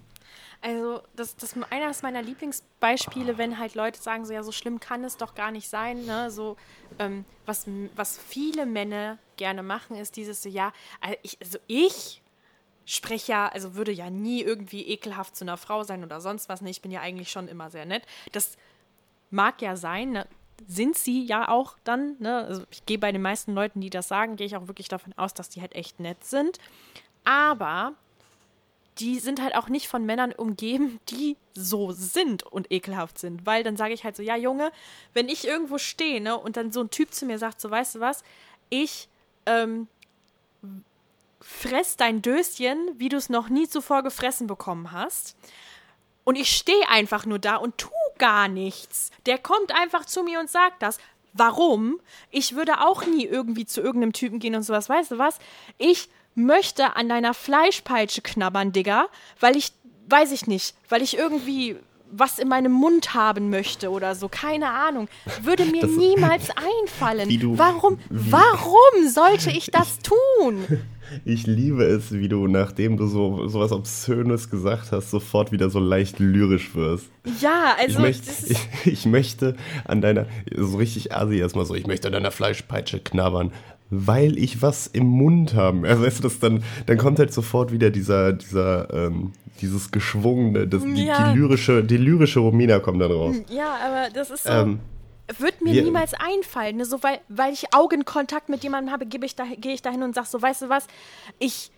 Also, 0.61 1.01
das, 1.15 1.35
das 1.35 1.53
eines 1.69 2.01
meiner 2.01 2.23
Lieblingsbeispiele, 2.23 3.37
wenn 3.37 3.59
halt 3.59 3.75
Leute 3.75 4.01
sagen, 4.01 4.25
so 4.25 4.33
ja, 4.33 4.41
so 4.41 4.51
schlimm 4.51 4.79
kann 4.79 5.03
es 5.03 5.15
doch 5.17 5.35
gar 5.35 5.51
nicht 5.51 5.69
sein, 5.69 6.05
ne? 6.05 6.31
So, 6.31 6.57
ähm, 6.97 7.23
was, 7.45 7.65
was 7.95 8.17
viele 8.17 8.65
Männer 8.65 9.19
gerne 9.37 9.61
machen, 9.61 9.95
ist 9.95 10.15
dieses 10.15 10.41
so, 10.41 10.49
ja, 10.49 10.73
also 11.01 11.17
ich, 11.21 11.37
also 11.41 11.57
ich 11.67 12.21
spreche 12.85 13.31
ja, 13.31 13.47
also 13.47 13.75
würde 13.75 13.91
ja 13.91 14.09
nie 14.09 14.41
irgendwie 14.41 14.87
ekelhaft 14.87 15.35
zu 15.35 15.43
einer 15.43 15.57
Frau 15.57 15.83
sein 15.83 16.03
oder 16.03 16.19
sonst 16.21 16.49
was. 16.49 16.61
Ne? 16.61 16.69
Ich 16.69 16.81
bin 16.81 16.91
ja 16.91 17.01
eigentlich 17.01 17.31
schon 17.31 17.47
immer 17.47 17.69
sehr 17.69 17.85
nett. 17.85 18.03
Das 18.31 18.57
mag 19.29 19.61
ja 19.61 19.75
sein, 19.75 20.11
ne? 20.11 20.27
Sind 20.67 20.97
sie 20.97 21.23
ja 21.23 21.49
auch 21.49 21.77
dann. 21.83 22.15
Ne? 22.19 22.45
Also 22.45 22.63
ich 22.71 22.85
gehe 22.85 22.97
bei 22.97 23.11
den 23.11 23.21
meisten 23.21 23.53
Leuten, 23.53 23.81
die 23.81 23.89
das 23.89 24.07
sagen, 24.07 24.35
gehe 24.35 24.47
ich 24.47 24.55
auch 24.55 24.67
wirklich 24.67 24.87
davon 24.87 25.13
aus, 25.17 25.33
dass 25.33 25.49
die 25.49 25.61
halt 25.61 25.75
echt 25.75 25.99
nett 25.99 26.23
sind. 26.23 26.59
Aber 27.23 27.93
die 28.99 29.19
sind 29.19 29.41
halt 29.41 29.55
auch 29.55 29.67
nicht 29.67 29.87
von 29.87 30.05
Männern 30.05 30.31
umgeben, 30.31 30.99
die 31.09 31.35
so 31.53 31.91
sind 31.91 32.43
und 32.43 32.71
ekelhaft 32.71 33.19
sind. 33.19 33.45
Weil 33.45 33.63
dann 33.63 33.77
sage 33.77 33.93
ich 33.93 34.03
halt 34.03 34.15
so, 34.15 34.23
ja 34.23 34.37
Junge, 34.37 34.71
wenn 35.13 35.27
ich 35.27 35.47
irgendwo 35.47 35.77
stehe 35.77 36.21
ne, 36.21 36.37
und 36.37 36.57
dann 36.57 36.71
so 36.71 36.81
ein 36.81 36.89
Typ 36.89 37.13
zu 37.13 37.25
mir 37.25 37.37
sagt, 37.37 37.59
so 37.59 37.69
weißt 37.69 37.95
du 37.95 37.99
was, 37.99 38.23
ich 38.69 39.09
ähm, 39.45 39.87
fress 41.41 41.97
dein 41.97 42.21
Döschen, 42.21 42.77
wie 42.97 43.09
du 43.09 43.17
es 43.17 43.29
noch 43.29 43.49
nie 43.49 43.67
zuvor 43.67 44.03
gefressen 44.03 44.47
bekommen 44.47 44.91
hast. 44.91 45.35
Und 46.23 46.37
ich 46.37 46.55
stehe 46.55 46.89
einfach 46.89 47.25
nur 47.25 47.39
da 47.39 47.57
und 47.57 47.77
tu 47.77 47.89
gar 48.17 48.47
nichts. 48.47 49.11
Der 49.25 49.37
kommt 49.37 49.73
einfach 49.73 50.05
zu 50.05 50.23
mir 50.23 50.39
und 50.39 50.49
sagt 50.49 50.81
das. 50.81 50.97
Warum? 51.33 51.99
Ich 52.31 52.55
würde 52.55 52.79
auch 52.79 53.05
nie 53.05 53.25
irgendwie 53.25 53.65
zu 53.65 53.81
irgendeinem 53.81 54.13
Typen 54.13 54.39
gehen 54.39 54.55
und 54.55 54.63
sowas. 54.63 54.87
Weißt 54.87 55.11
du 55.11 55.17
was? 55.17 55.37
Ich 55.77 56.09
möchte 56.33 56.95
an 56.95 57.09
deiner 57.09 57.33
Fleischpeitsche 57.33 58.21
knabbern, 58.21 58.71
Digga, 58.71 59.07
weil 59.39 59.57
ich, 59.57 59.73
weiß 60.07 60.31
ich 60.31 60.47
nicht, 60.47 60.75
weil 60.87 61.01
ich 61.01 61.17
irgendwie 61.17 61.77
was 62.11 62.39
in 62.39 62.47
meinem 62.47 62.71
Mund 62.71 63.13
haben 63.13 63.49
möchte 63.49 63.89
oder 63.89 64.15
so, 64.15 64.27
keine 64.29 64.69
Ahnung, 64.69 65.07
würde 65.41 65.65
mir 65.65 65.81
das, 65.81 65.91
niemals 65.91 66.49
einfallen. 66.49 67.39
Du, 67.39 67.57
warum, 67.57 67.99
warum 68.09 69.09
sollte 69.09 69.51
ich 69.51 69.71
das 69.71 69.99
tun? 69.99 70.65
Ich 71.23 71.45
liebe 71.45 71.83
es, 71.83 72.11
wie 72.13 72.27
du, 72.27 72.47
nachdem 72.47 72.97
du 72.97 73.05
so 73.05 73.47
was 73.53 73.71
Obszönes 73.71 74.49
gesagt 74.49 74.91
hast, 74.91 75.11
sofort 75.11 75.51
wieder 75.51 75.69
so 75.69 75.79
leicht 75.79 76.17
lyrisch 76.17 76.73
wirst. 76.73 77.11
Ja, 77.41 77.75
also. 77.77 77.97
Ich, 77.97 77.99
möcht, 77.99 78.23
ich, 78.49 78.57
ich 78.91 79.05
möchte 79.05 79.55
an 79.85 80.01
deiner, 80.01 80.25
so 80.55 80.77
richtig 80.77 81.13
asi 81.13 81.37
erstmal 81.37 81.65
so, 81.65 81.75
ich 81.75 81.85
möchte 81.85 82.07
an 82.07 82.13
deiner 82.13 82.31
Fleischpeitsche 82.31 82.99
knabbern 82.99 83.51
weil 83.89 84.37
ich 84.37 84.61
was 84.61 84.87
im 84.87 85.05
Mund 85.05 85.53
habe. 85.53 85.87
Also 85.87 86.03
weißt 86.03 86.19
du, 86.19 86.23
das 86.23 86.39
dann, 86.39 86.63
dann 86.85 86.97
kommt 86.97 87.19
halt 87.19 87.33
sofort 87.33 87.71
wieder 87.71 87.91
dieser, 87.91 88.33
dieser, 88.33 88.93
ähm, 88.93 89.33
dieses 89.61 89.91
geschwungene, 89.91 90.67
das, 90.67 90.83
die, 90.83 91.05
ja. 91.05 91.31
die, 91.31 91.39
lyrische, 91.39 91.83
die 91.83 91.97
lyrische 91.97 92.39
Romina 92.39 92.79
kommt 92.79 93.01
dann 93.01 93.11
raus. 93.11 93.35
Ja, 93.49 93.77
aber 93.85 94.09
das 94.13 94.31
ist 94.31 94.43
so. 94.43 94.49
Ähm, 94.49 94.79
wird 95.39 95.61
mir 95.61 95.73
wir, 95.73 95.83
niemals 95.83 96.13
einfallen, 96.13 96.77
ne? 96.77 96.85
so 96.85 97.01
weil, 97.01 97.19
weil 97.29 97.51
ich 97.51 97.73
Augenkontakt 97.73 98.49
mit 98.49 98.63
jemandem 98.63 98.93
habe, 98.93 99.05
gehe 99.05 99.19
ich, 99.23 99.35
da, 99.35 99.45
geh 99.57 99.73
ich 99.73 99.81
dahin 99.81 100.03
und 100.03 100.13
sag 100.13 100.27
so, 100.27 100.39
weißt 100.39 100.63
du 100.63 100.69
was, 100.69 100.85
ich 101.39 101.71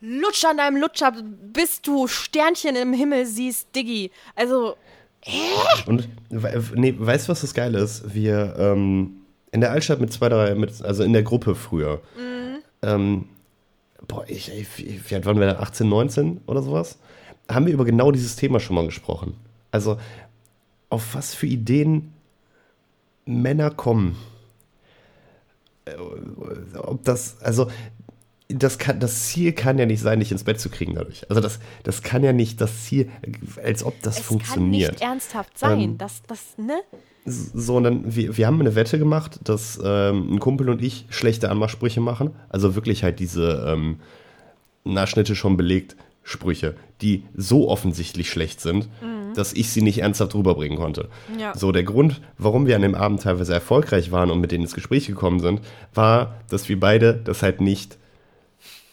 lutsch 0.00 0.44
an 0.46 0.56
deinem 0.56 0.76
Lutscher, 0.78 1.12
bis 1.52 1.82
du 1.82 2.06
Sternchen 2.06 2.76
im 2.76 2.94
Himmel 2.94 3.26
siehst, 3.26 3.74
Diggi. 3.76 4.10
Also, 4.34 4.76
äh? 5.24 5.88
Und, 5.88 6.08
nee, 6.74 6.94
weißt 6.96 7.28
du, 7.28 7.32
was 7.32 7.42
das 7.42 7.52
Geile 7.52 7.78
ist? 7.80 8.14
Wir, 8.14 8.56
ähm, 8.58 9.19
in 9.52 9.60
der 9.60 9.72
Altstadt 9.72 10.00
mit 10.00 10.12
zwei, 10.12 10.28
drei, 10.28 10.54
mit, 10.54 10.82
also 10.82 11.02
in 11.02 11.12
der 11.12 11.22
Gruppe 11.22 11.54
früher. 11.54 12.00
Mhm. 12.16 12.58
Ähm, 12.82 13.28
boah, 14.06 14.24
ich, 14.28 14.50
ich, 14.52 15.10
wie 15.10 15.14
alt 15.14 15.26
waren 15.26 15.38
wir 15.40 15.46
da? 15.46 15.60
18, 15.60 15.88
19 15.88 16.40
oder 16.46 16.62
sowas? 16.62 16.98
Haben 17.50 17.66
wir 17.66 17.72
über 17.72 17.84
genau 17.84 18.12
dieses 18.12 18.36
Thema 18.36 18.60
schon 18.60 18.76
mal 18.76 18.86
gesprochen. 18.86 19.34
Also, 19.70 19.98
auf 20.88 21.14
was 21.14 21.34
für 21.34 21.46
Ideen 21.46 22.12
Männer 23.24 23.70
kommen. 23.70 24.16
Äh, 25.84 25.94
ob 26.78 27.04
das, 27.04 27.40
also, 27.42 27.70
das, 28.48 28.78
kann, 28.78 28.98
das 28.98 29.28
Ziel 29.28 29.52
kann 29.52 29.78
ja 29.78 29.86
nicht 29.86 30.00
sein, 30.00 30.20
dich 30.20 30.32
ins 30.32 30.44
Bett 30.44 30.60
zu 30.60 30.70
kriegen 30.70 30.94
dadurch. 30.94 31.28
Also 31.30 31.40
das, 31.40 31.60
das 31.84 32.02
kann 32.02 32.24
ja 32.24 32.32
nicht 32.32 32.60
das 32.60 32.84
Ziel, 32.84 33.08
als 33.62 33.84
ob 33.84 34.00
das 34.02 34.18
es 34.18 34.24
funktioniert. 34.24 34.90
Kann 34.90 34.94
nicht 34.94 35.02
ernsthaft 35.02 35.58
sein. 35.58 35.80
Ähm, 35.80 35.98
das, 35.98 36.22
das, 36.26 36.58
ne? 36.58 36.80
So, 37.26 37.76
und 37.76 37.84
dann, 37.84 38.14
wir, 38.16 38.36
wir 38.36 38.46
haben 38.46 38.60
eine 38.60 38.74
Wette 38.74 38.98
gemacht, 38.98 39.40
dass 39.44 39.78
ähm, 39.82 40.34
ein 40.34 40.40
Kumpel 40.40 40.68
und 40.70 40.82
ich 40.82 41.06
schlechte 41.10 41.50
Anmachsprüche 41.50 42.00
machen. 42.00 42.30
Also 42.48 42.74
wirklich 42.74 43.02
halt 43.04 43.20
diese 43.20 43.64
ähm, 43.68 44.00
Nachschnitte 44.84 45.36
schon 45.36 45.56
belegt 45.56 45.96
Sprüche, 46.22 46.74
die 47.00 47.24
so 47.34 47.68
offensichtlich 47.68 48.30
schlecht 48.30 48.60
sind, 48.60 48.88
mhm. 49.02 49.34
dass 49.34 49.52
ich 49.52 49.70
sie 49.70 49.82
nicht 49.82 49.98
ernsthaft 49.98 50.34
rüberbringen 50.34 50.78
konnte. 50.78 51.08
Ja. 51.38 51.56
So, 51.56 51.72
der 51.72 51.82
Grund, 51.82 52.20
warum 52.38 52.66
wir 52.66 52.76
an 52.76 52.82
dem 52.82 52.94
Abend 52.94 53.22
teilweise 53.22 53.54
erfolgreich 53.54 54.12
waren 54.12 54.30
und 54.30 54.40
mit 54.40 54.52
denen 54.52 54.64
ins 54.64 54.74
Gespräch 54.74 55.06
gekommen 55.06 55.40
sind, 55.40 55.60
war, 55.94 56.36
dass 56.48 56.68
wir 56.68 56.78
beide 56.78 57.14
das 57.14 57.42
halt 57.42 57.60
nicht 57.60 57.98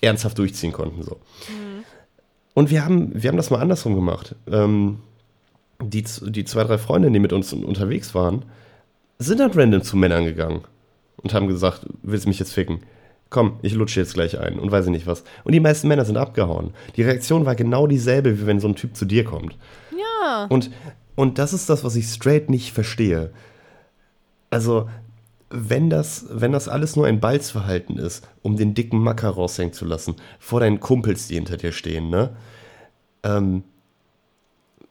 ernsthaft 0.01 0.37
durchziehen 0.37 0.71
konnten. 0.71 1.03
So. 1.03 1.17
Mhm. 1.49 1.83
Und 2.53 2.71
wir 2.71 2.83
haben, 2.83 3.11
wir 3.13 3.29
haben 3.29 3.37
das 3.37 3.51
mal 3.51 3.59
andersrum 3.59 3.95
gemacht. 3.95 4.35
Ähm, 4.49 4.99
die, 5.81 6.03
die 6.03 6.45
zwei, 6.45 6.63
drei 6.63 6.77
Freundinnen, 6.77 7.13
die 7.13 7.19
mit 7.19 7.33
uns 7.33 7.53
unterwegs 7.53 8.15
waren, 8.15 8.45
sind 9.19 9.39
dann 9.39 9.51
random 9.51 9.81
zu 9.81 9.97
Männern 9.97 10.25
gegangen 10.25 10.63
und 11.17 11.33
haben 11.33 11.47
gesagt, 11.47 11.85
willst 12.03 12.25
du 12.25 12.29
mich 12.29 12.39
jetzt 12.39 12.53
ficken? 12.53 12.81
Komm, 13.29 13.59
ich 13.61 13.73
lutsche 13.73 13.99
jetzt 13.99 14.13
gleich 14.13 14.39
ein 14.39 14.57
und 14.57 14.71
weiß 14.71 14.85
ich 14.85 14.91
nicht 14.91 15.07
was. 15.07 15.23
Und 15.43 15.53
die 15.53 15.59
meisten 15.59 15.87
Männer 15.87 16.05
sind 16.05 16.17
abgehauen. 16.17 16.71
Die 16.95 17.01
Reaktion 17.01 17.45
war 17.45 17.55
genau 17.55 17.85
dieselbe, 17.87 18.39
wie 18.39 18.45
wenn 18.45 18.59
so 18.59 18.67
ein 18.67 18.75
Typ 18.75 18.95
zu 18.95 19.05
dir 19.05 19.25
kommt. 19.25 19.57
Ja. 19.91 20.45
Und, 20.49 20.71
und 21.15 21.37
das 21.37 21.53
ist 21.53 21.69
das, 21.69 21.83
was 21.83 21.95
ich 21.95 22.05
straight 22.05 22.49
nicht 22.49 22.71
verstehe. 22.71 23.31
Also, 24.49 24.87
wenn 25.49 25.89
das, 25.89 26.25
wenn 26.29 26.53
das 26.53 26.69
alles 26.69 26.95
nur 26.95 27.05
ein 27.05 27.19
Balzverhalten 27.19 27.97
ist, 27.97 28.27
um 28.43 28.55
den 28.55 28.73
dicken 28.73 28.99
Macker 28.99 29.29
raushängen 29.29 29.73
zu 29.73 29.85
lassen, 29.85 30.15
vor 30.39 30.61
deinen 30.61 30.79
Kumpels, 30.79 31.27
die 31.27 31.35
hinter 31.35 31.57
dir 31.57 31.73
stehen, 31.73 32.09
ne? 32.09 32.35
Ähm, 33.23 33.63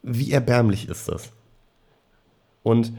wie 0.07 0.33
erbärmlich 0.33 0.89
ist 0.89 1.09
das? 1.09 1.33
Und 2.63 2.93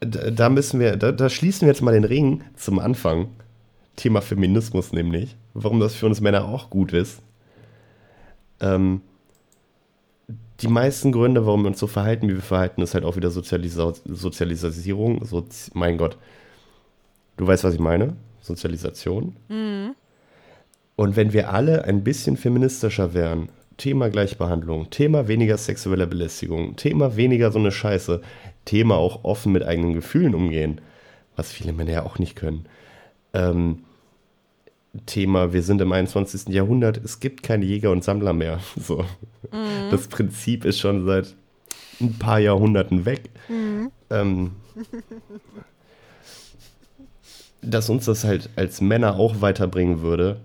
da 0.00 0.48
müssen 0.48 0.80
wir, 0.80 0.96
da, 0.96 1.12
da, 1.12 1.28
schließen 1.28 1.62
wir 1.62 1.68
jetzt 1.68 1.82
mal 1.82 1.94
den 1.94 2.04
Ring 2.04 2.42
zum 2.54 2.78
Anfang. 2.78 3.28
Thema 3.96 4.20
Feminismus 4.20 4.92
nämlich. 4.92 5.36
Warum 5.54 5.80
das 5.80 5.94
für 5.94 6.06
uns 6.06 6.20
Männer 6.20 6.44
auch 6.44 6.70
gut 6.70 6.92
ist. 6.92 7.20
Ähm, 8.60 9.00
die 10.60 10.68
meisten 10.68 11.10
Gründe, 11.12 11.46
warum 11.46 11.62
wir 11.62 11.68
uns 11.68 11.80
so 11.80 11.86
verhalten, 11.86 12.28
wie 12.28 12.34
wir 12.34 12.42
verhalten, 12.42 12.82
ist 12.82 12.94
halt 12.94 13.04
auch 13.04 13.16
wieder 13.16 13.30
Sozialisa 13.30 13.92
Sozialisierung. 14.04 15.24
So, 15.24 15.44
mein 15.74 15.98
Gott. 15.98 16.16
Du 17.36 17.46
weißt, 17.46 17.64
was 17.64 17.74
ich 17.74 17.80
meine? 17.80 18.16
Sozialisation. 18.40 19.36
Mhm. 19.48 19.94
Und 20.96 21.16
wenn 21.16 21.32
wir 21.32 21.52
alle 21.52 21.84
ein 21.84 22.02
bisschen 22.02 22.36
feministischer 22.36 23.14
wären, 23.14 23.50
Thema 23.78 24.10
Gleichbehandlung, 24.10 24.90
Thema 24.90 25.28
weniger 25.28 25.56
sexuelle 25.56 26.06
Belästigung, 26.06 26.76
Thema 26.76 27.16
weniger 27.16 27.50
so 27.50 27.58
eine 27.58 27.72
Scheiße, 27.72 28.20
Thema 28.64 28.96
auch 28.96 29.24
offen 29.24 29.52
mit 29.52 29.62
eigenen 29.62 29.94
Gefühlen 29.94 30.34
umgehen, 30.34 30.80
was 31.36 31.52
viele 31.52 31.72
Männer 31.72 31.92
ja 31.92 32.02
auch 32.04 32.18
nicht 32.18 32.36
können. 32.36 32.66
Ähm, 33.32 33.84
Thema, 35.06 35.52
wir 35.52 35.62
sind 35.62 35.80
im 35.80 35.92
21. 35.92 36.48
Jahrhundert, 36.48 36.98
es 37.04 37.20
gibt 37.20 37.42
keine 37.42 37.64
Jäger 37.64 37.92
und 37.92 38.04
Sammler 38.04 38.32
mehr. 38.32 38.60
So. 38.76 39.04
Mhm. 39.52 39.90
Das 39.90 40.08
Prinzip 40.08 40.64
ist 40.64 40.80
schon 40.80 41.06
seit 41.06 41.34
ein 42.00 42.18
paar 42.18 42.40
Jahrhunderten 42.40 43.04
weg. 43.04 43.30
Mhm. 43.48 43.90
Ähm, 44.10 44.52
dass 47.62 47.90
uns 47.90 48.06
das 48.06 48.24
halt 48.24 48.50
als 48.56 48.80
Männer 48.80 49.16
auch 49.16 49.40
weiterbringen 49.40 50.02
würde, 50.02 50.40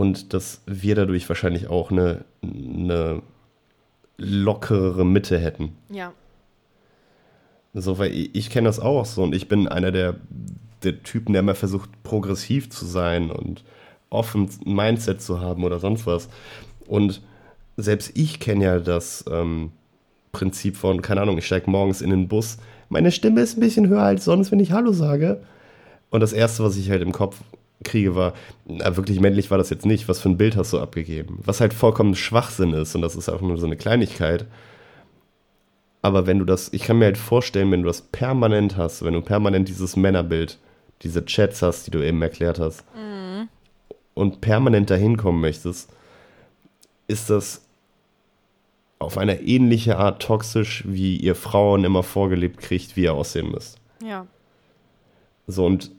und 0.00 0.32
dass 0.32 0.62
wir 0.64 0.94
dadurch 0.94 1.28
wahrscheinlich 1.28 1.68
auch 1.68 1.90
eine, 1.90 2.24
eine 2.42 3.20
lockere 4.16 5.04
Mitte 5.04 5.38
hätten. 5.38 5.76
Ja. 5.90 6.14
So, 7.74 7.98
weil 7.98 8.10
ich, 8.10 8.34
ich 8.34 8.48
kenne 8.48 8.66
das 8.66 8.80
auch 8.80 9.04
so 9.04 9.22
und 9.22 9.34
ich 9.34 9.46
bin 9.46 9.68
einer 9.68 9.92
der, 9.92 10.16
der 10.82 11.02
Typen, 11.02 11.34
der 11.34 11.40
immer 11.40 11.54
versucht, 11.54 11.90
progressiv 12.02 12.70
zu 12.70 12.86
sein 12.86 13.30
und 13.30 13.62
offen 14.08 14.48
ein 14.64 14.74
Mindset 14.74 15.20
zu 15.20 15.38
haben 15.38 15.64
oder 15.64 15.78
sonst 15.80 16.06
was. 16.06 16.30
Und 16.86 17.20
selbst 17.76 18.16
ich 18.16 18.40
kenne 18.40 18.64
ja 18.64 18.78
das 18.78 19.26
ähm, 19.30 19.70
Prinzip 20.32 20.78
von, 20.78 21.02
keine 21.02 21.20
Ahnung, 21.20 21.36
ich 21.36 21.44
steige 21.44 21.70
morgens 21.70 22.00
in 22.00 22.08
den 22.08 22.26
Bus, 22.26 22.56
meine 22.88 23.12
Stimme 23.12 23.42
ist 23.42 23.58
ein 23.58 23.60
bisschen 23.60 23.86
höher 23.88 24.00
als 24.00 24.24
sonst, 24.24 24.50
wenn 24.50 24.60
ich 24.60 24.72
Hallo 24.72 24.92
sage. 24.92 25.42
Und 26.08 26.20
das 26.20 26.32
Erste, 26.32 26.64
was 26.64 26.78
ich 26.78 26.88
halt 26.88 27.02
im 27.02 27.12
Kopf 27.12 27.36
kriege, 27.84 28.14
war, 28.14 28.34
na, 28.66 28.96
wirklich 28.96 29.20
männlich 29.20 29.50
war 29.50 29.58
das 29.58 29.70
jetzt 29.70 29.86
nicht. 29.86 30.08
Was 30.08 30.20
für 30.20 30.28
ein 30.28 30.36
Bild 30.36 30.56
hast 30.56 30.72
du 30.72 30.78
abgegeben? 30.78 31.40
Was 31.44 31.60
halt 31.60 31.74
vollkommen 31.74 32.14
Schwachsinn 32.14 32.72
ist 32.72 32.94
und 32.94 33.02
das 33.02 33.16
ist 33.16 33.28
auch 33.28 33.40
nur 33.40 33.56
so 33.56 33.66
eine 33.66 33.76
Kleinigkeit. 33.76 34.46
Aber 36.02 36.26
wenn 36.26 36.38
du 36.38 36.44
das, 36.44 36.72
ich 36.72 36.82
kann 36.82 36.98
mir 36.98 37.06
halt 37.06 37.18
vorstellen, 37.18 37.70
wenn 37.70 37.82
du 37.82 37.86
das 37.86 38.02
permanent 38.02 38.76
hast, 38.76 39.04
wenn 39.04 39.14
du 39.14 39.20
permanent 39.20 39.68
dieses 39.68 39.96
Männerbild, 39.96 40.58
diese 41.02 41.24
Chats 41.24 41.62
hast, 41.62 41.86
die 41.86 41.90
du 41.90 42.04
eben 42.04 42.20
erklärt 42.22 42.58
hast, 42.58 42.84
mhm. 42.94 43.48
und 44.14 44.40
permanent 44.40 44.90
dahin 44.90 45.16
kommen 45.16 45.40
möchtest, 45.40 45.90
ist 47.06 47.28
das 47.28 47.62
auf 48.98 49.16
eine 49.16 49.40
ähnliche 49.42 49.98
Art 49.98 50.22
toxisch, 50.22 50.84
wie 50.86 51.16
ihr 51.16 51.34
Frauen 51.34 51.84
immer 51.84 52.02
vorgelebt 52.02 52.60
kriegt, 52.60 52.96
wie 52.96 53.04
ihr 53.04 53.14
aussehen 53.14 53.50
müsst. 53.50 53.78
Ja. 54.02 54.26
So, 55.46 55.64
und 55.66 55.90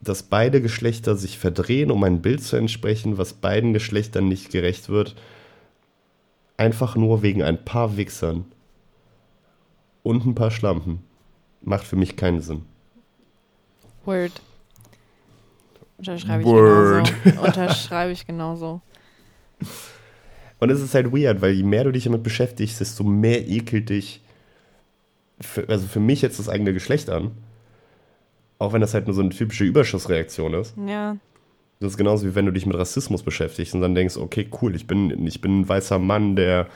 dass 0.00 0.22
beide 0.22 0.62
Geschlechter 0.62 1.16
sich 1.16 1.38
verdrehen, 1.38 1.90
um 1.90 2.04
ein 2.04 2.22
Bild 2.22 2.42
zu 2.42 2.56
entsprechen, 2.56 3.18
was 3.18 3.34
beiden 3.34 3.72
Geschlechtern 3.72 4.28
nicht 4.28 4.50
gerecht 4.50 4.88
wird, 4.88 5.16
einfach 6.56 6.96
nur 6.96 7.22
wegen 7.22 7.42
ein 7.42 7.64
paar 7.64 7.96
Wichsern 7.96 8.44
und 10.02 10.24
ein 10.24 10.34
paar 10.34 10.50
Schlampen, 10.50 11.02
macht 11.62 11.84
für 11.84 11.96
mich 11.96 12.16
keinen 12.16 12.40
Sinn. 12.40 12.62
Word. 14.04 14.40
Unterschreibe 15.98 16.42
ich 16.42 16.48
Word. 16.48 17.12
genauso. 17.24 17.40
Unterschreibe 17.46 18.12
ich 18.12 18.26
genauso. 18.26 18.80
Und 20.60 20.70
es 20.70 20.80
ist 20.80 20.94
halt 20.94 21.12
weird, 21.12 21.40
weil 21.40 21.52
je 21.52 21.62
mehr 21.62 21.84
du 21.84 21.92
dich 21.92 22.04
damit 22.04 22.22
beschäftigst, 22.22 22.80
desto 22.80 23.04
mehr 23.04 23.46
ekelt 23.48 23.90
dich, 23.90 24.22
für, 25.40 25.68
also 25.68 25.86
für 25.86 26.00
mich 26.00 26.22
jetzt 26.22 26.38
das 26.38 26.48
eigene 26.48 26.72
Geschlecht 26.72 27.10
an. 27.10 27.32
Auch 28.58 28.72
wenn 28.72 28.80
das 28.80 28.94
halt 28.94 29.06
nur 29.06 29.14
so 29.14 29.20
eine 29.20 29.30
typische 29.30 29.64
Überschussreaktion 29.64 30.54
ist. 30.54 30.74
Ja. 30.86 31.16
Das 31.80 31.92
ist 31.92 31.96
genauso 31.96 32.26
wie 32.26 32.34
wenn 32.34 32.46
du 32.46 32.52
dich 32.52 32.66
mit 32.66 32.76
Rassismus 32.76 33.22
beschäftigst 33.22 33.74
und 33.74 33.80
dann 33.80 33.94
denkst, 33.94 34.16
okay, 34.16 34.48
cool, 34.60 34.74
ich 34.74 34.86
bin, 34.86 35.26
ich 35.26 35.40
bin 35.40 35.60
ein 35.60 35.68
weißer 35.68 35.98
Mann, 35.98 36.34
der 36.34 36.66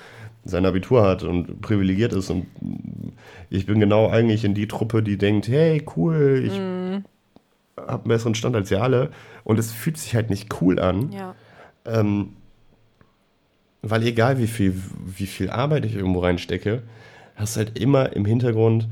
sein 0.44 0.66
Abitur 0.66 1.02
hat 1.02 1.22
und 1.22 1.60
privilegiert 1.60 2.12
ist 2.12 2.30
und 2.30 2.46
ich 3.50 3.66
bin 3.66 3.80
genau 3.80 4.08
eigentlich 4.08 4.44
in 4.44 4.54
die 4.54 4.66
Truppe, 4.66 5.02
die 5.02 5.16
denkt, 5.16 5.48
hey, 5.48 5.84
cool, 5.96 6.42
ich 6.44 6.58
mm. 6.58 7.04
habe 7.80 8.04
einen 8.04 8.08
besseren 8.08 8.34
Stand 8.34 8.56
als 8.56 8.70
ihr 8.70 8.82
alle 8.82 9.10
und 9.44 9.58
es 9.58 9.72
fühlt 9.72 9.98
sich 9.98 10.14
halt 10.14 10.30
nicht 10.30 10.60
cool 10.60 10.78
an. 10.78 11.12
Ja. 11.12 11.34
Ähm, 11.84 12.30
weil 13.82 14.04
egal 14.04 14.38
wie 14.38 14.46
viel, 14.46 14.80
wie 15.04 15.26
viel 15.26 15.50
Arbeit 15.50 15.84
ich 15.84 15.96
irgendwo 15.96 16.20
reinstecke, 16.20 16.82
hast 17.34 17.56
du 17.56 17.58
halt 17.58 17.78
immer 17.78 18.14
im 18.14 18.24
Hintergrund, 18.24 18.88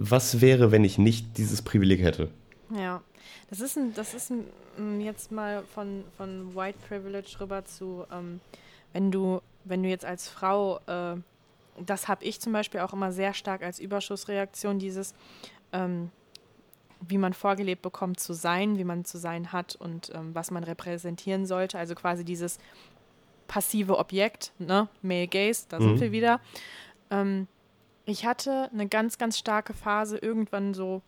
was 0.00 0.40
wäre, 0.40 0.72
wenn 0.72 0.82
ich 0.82 0.98
nicht 0.98 1.36
dieses 1.36 1.62
Privileg 1.62 2.00
hätte. 2.00 2.30
Ja, 2.74 3.02
das 3.50 3.60
ist 3.60 3.76
ein, 3.76 3.92
das 3.94 4.14
ist 4.14 4.30
ein, 4.30 5.00
jetzt 5.00 5.30
mal 5.30 5.62
von, 5.74 6.04
von 6.16 6.56
White 6.56 6.78
Privilege 6.88 7.36
rüber 7.38 7.64
zu, 7.66 8.06
ähm, 8.10 8.40
wenn 8.94 9.12
du, 9.12 9.42
wenn 9.64 9.82
du 9.82 9.90
jetzt 9.90 10.06
als 10.06 10.28
Frau, 10.28 10.80
äh, 10.86 11.16
das 11.84 12.08
habe 12.08 12.24
ich 12.24 12.40
zum 12.40 12.52
Beispiel 12.52 12.80
auch 12.80 12.94
immer 12.94 13.12
sehr 13.12 13.34
stark 13.34 13.62
als 13.62 13.78
Überschussreaktion, 13.78 14.78
dieses, 14.78 15.14
ähm, 15.72 16.10
wie 17.06 17.18
man 17.18 17.34
vorgelebt 17.34 17.82
bekommt 17.82 18.20
zu 18.20 18.32
sein, 18.32 18.78
wie 18.78 18.84
man 18.84 19.04
zu 19.04 19.18
sein 19.18 19.52
hat 19.52 19.76
und 19.76 20.10
ähm, 20.14 20.34
was 20.34 20.50
man 20.50 20.64
repräsentieren 20.64 21.44
sollte. 21.44 21.78
Also 21.78 21.94
quasi 21.94 22.24
dieses 22.24 22.58
passive 23.48 23.98
Objekt, 23.98 24.52
ne? 24.58 24.88
Male 25.02 25.28
Gaze, 25.28 25.66
da 25.68 25.78
mhm. 25.78 25.82
sind 25.84 26.00
wir 26.00 26.12
wieder. 26.12 26.40
Ähm, 27.10 27.48
ich 28.10 28.26
hatte 28.26 28.68
eine 28.72 28.88
ganz, 28.88 29.18
ganz 29.18 29.38
starke 29.38 29.72
Phase 29.72 30.18
irgendwann 30.18 30.74
so, 30.74 31.00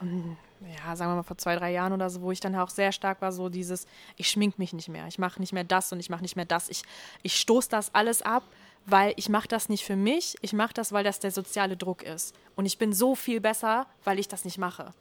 ja, 0.00 0.96
sagen 0.96 1.12
wir 1.12 1.16
mal 1.16 1.22
vor 1.22 1.38
zwei, 1.38 1.56
drei 1.56 1.72
Jahren 1.72 1.92
oder 1.92 2.10
so, 2.10 2.20
wo 2.20 2.32
ich 2.32 2.40
dann 2.40 2.54
auch 2.56 2.70
sehr 2.70 2.92
stark 2.92 3.22
war, 3.22 3.32
so 3.32 3.48
dieses, 3.48 3.86
ich 4.16 4.28
schmink 4.28 4.58
mich 4.58 4.72
nicht 4.72 4.88
mehr, 4.88 5.06
ich 5.06 5.18
mache 5.18 5.40
nicht 5.40 5.52
mehr 5.52 5.64
das 5.64 5.92
und 5.92 6.00
ich 6.00 6.10
mache 6.10 6.22
nicht 6.22 6.36
mehr 6.36 6.44
das, 6.44 6.68
ich, 6.68 6.82
ich 7.22 7.38
stoße 7.38 7.68
das 7.68 7.94
alles 7.94 8.22
ab, 8.22 8.42
weil 8.86 9.14
ich 9.16 9.28
mache 9.28 9.48
das 9.48 9.68
nicht 9.68 9.84
für 9.84 9.96
mich, 9.96 10.36
ich 10.42 10.52
mache 10.52 10.74
das, 10.74 10.92
weil 10.92 11.04
das 11.04 11.20
der 11.20 11.30
soziale 11.30 11.76
Druck 11.76 12.02
ist. 12.02 12.34
Und 12.54 12.66
ich 12.66 12.78
bin 12.78 12.92
so 12.92 13.14
viel 13.14 13.40
besser, 13.40 13.86
weil 14.04 14.18
ich 14.18 14.28
das 14.28 14.44
nicht 14.44 14.58
mache. 14.58 14.94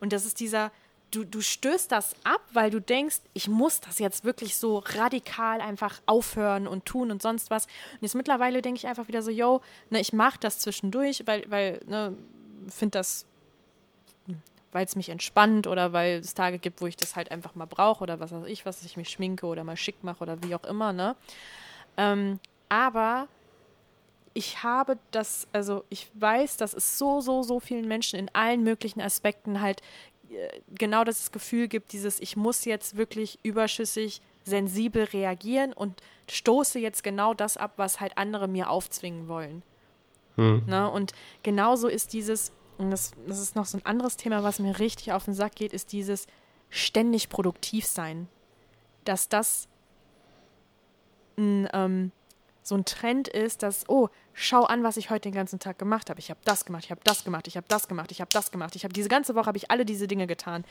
Und 0.00 0.12
das 0.12 0.24
ist 0.24 0.40
dieser, 0.40 0.70
du, 1.10 1.24
du 1.24 1.40
stößt 1.40 1.90
das 1.90 2.14
ab, 2.24 2.40
weil 2.52 2.70
du 2.70 2.80
denkst, 2.80 3.20
ich 3.32 3.48
muss 3.48 3.80
das 3.80 3.98
jetzt 3.98 4.24
wirklich 4.24 4.56
so 4.56 4.78
radikal 4.78 5.60
einfach 5.60 6.00
aufhören 6.06 6.66
und 6.66 6.84
tun 6.84 7.10
und 7.10 7.22
sonst 7.22 7.50
was. 7.50 7.66
Und 7.66 8.02
jetzt 8.02 8.14
mittlerweile 8.14 8.62
denke 8.62 8.78
ich 8.78 8.86
einfach 8.86 9.08
wieder 9.08 9.22
so, 9.22 9.30
yo, 9.30 9.60
ne, 9.90 10.00
ich 10.00 10.12
mache 10.12 10.38
das 10.40 10.58
zwischendurch, 10.58 11.22
weil, 11.26 11.44
weil, 11.50 11.80
ne, 11.86 12.16
finde 12.68 12.98
das, 12.98 13.26
weil 14.72 14.84
es 14.84 14.96
mich 14.96 15.08
entspannt 15.08 15.66
oder 15.66 15.92
weil 15.92 16.18
es 16.18 16.34
Tage 16.34 16.58
gibt, 16.58 16.80
wo 16.80 16.86
ich 16.86 16.96
das 16.96 17.16
halt 17.16 17.30
einfach 17.30 17.54
mal 17.54 17.66
brauche 17.66 18.02
oder 18.02 18.20
was 18.20 18.32
weiß 18.32 18.46
ich, 18.46 18.66
was 18.66 18.84
ich 18.84 18.96
mich 18.96 19.08
schminke 19.08 19.46
oder 19.46 19.64
mal 19.64 19.76
schick 19.76 20.04
mache 20.04 20.22
oder 20.22 20.42
wie 20.42 20.54
auch 20.54 20.64
immer, 20.64 20.92
ne. 20.92 21.16
Ähm, 21.96 22.38
aber 22.68 23.28
ich 24.34 24.62
habe 24.62 24.98
das, 25.10 25.48
also 25.52 25.84
ich 25.88 26.10
weiß, 26.14 26.58
dass 26.58 26.74
es 26.74 26.98
so, 26.98 27.20
so, 27.20 27.42
so 27.42 27.60
vielen 27.60 27.88
Menschen 27.88 28.18
in 28.18 28.28
allen 28.34 28.62
möglichen 28.62 29.00
Aspekten 29.00 29.60
halt 29.60 29.80
genau 30.74 31.04
das 31.04 31.32
Gefühl 31.32 31.68
gibt, 31.68 31.92
dieses 31.92 32.20
ich 32.20 32.36
muss 32.36 32.64
jetzt 32.64 32.96
wirklich 32.96 33.38
überschüssig 33.42 34.20
sensibel 34.44 35.04
reagieren 35.04 35.72
und 35.72 36.02
stoße 36.30 36.78
jetzt 36.78 37.02
genau 37.02 37.34
das 37.34 37.56
ab, 37.56 37.74
was 37.76 38.00
halt 38.00 38.16
andere 38.16 38.48
mir 38.48 38.70
aufzwingen 38.70 39.28
wollen. 39.28 39.62
Hm. 40.36 40.64
Ne? 40.66 40.90
Und 40.90 41.12
genauso 41.42 41.88
ist 41.88 42.12
dieses, 42.12 42.52
und 42.78 42.90
das, 42.90 43.12
das 43.26 43.38
ist 43.40 43.56
noch 43.56 43.66
so 43.66 43.78
ein 43.78 43.86
anderes 43.86 44.16
Thema, 44.16 44.42
was 44.42 44.58
mir 44.58 44.78
richtig 44.78 45.12
auf 45.12 45.24
den 45.24 45.34
Sack 45.34 45.56
geht, 45.56 45.72
ist 45.72 45.92
dieses 45.92 46.26
ständig 46.70 47.28
produktiv 47.28 47.86
sein. 47.86 48.28
Dass 49.04 49.28
das 49.28 49.68
ein, 51.36 51.68
ähm, 51.72 52.12
so 52.68 52.76
ein 52.76 52.84
Trend 52.84 53.28
ist, 53.28 53.62
dass, 53.62 53.88
oh, 53.88 54.08
schau 54.34 54.64
an, 54.64 54.82
was 54.82 54.96
ich 54.96 55.10
heute 55.10 55.30
den 55.30 55.34
ganzen 55.34 55.58
Tag 55.58 55.78
gemacht 55.78 56.10
habe. 56.10 56.20
Ich 56.20 56.30
habe 56.30 56.40
das 56.44 56.64
gemacht, 56.64 56.84
ich 56.84 56.90
habe 56.90 57.00
das 57.02 57.24
gemacht, 57.24 57.48
ich 57.48 57.56
habe 57.56 57.66
das 57.68 57.88
gemacht, 57.88 58.12
ich 58.12 58.20
habe 58.20 58.30
das 58.30 58.50
gemacht. 58.50 58.76
Ich 58.76 58.84
habe 58.84 58.92
diese 58.92 59.08
ganze 59.08 59.34
Woche 59.34 59.46
habe 59.46 59.58
ich 59.58 59.70
alle 59.70 59.84
diese 59.84 60.06
Dinge 60.06 60.26
getan. 60.26 60.64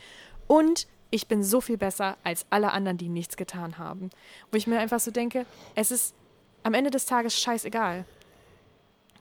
Und 0.46 0.86
ich 1.10 1.26
bin 1.26 1.42
so 1.42 1.60
viel 1.60 1.76
besser 1.76 2.16
als 2.22 2.46
alle 2.50 2.72
anderen, 2.72 2.98
die 2.98 3.08
nichts 3.08 3.36
getan 3.36 3.78
haben. 3.78 4.10
Wo 4.50 4.56
ich 4.56 4.66
mir 4.66 4.78
einfach 4.78 5.00
so 5.00 5.10
denke, 5.10 5.44
es 5.74 5.90
ist 5.90 6.14
am 6.62 6.74
Ende 6.74 6.90
des 6.90 7.06
Tages 7.06 7.38
scheißegal. 7.38 8.04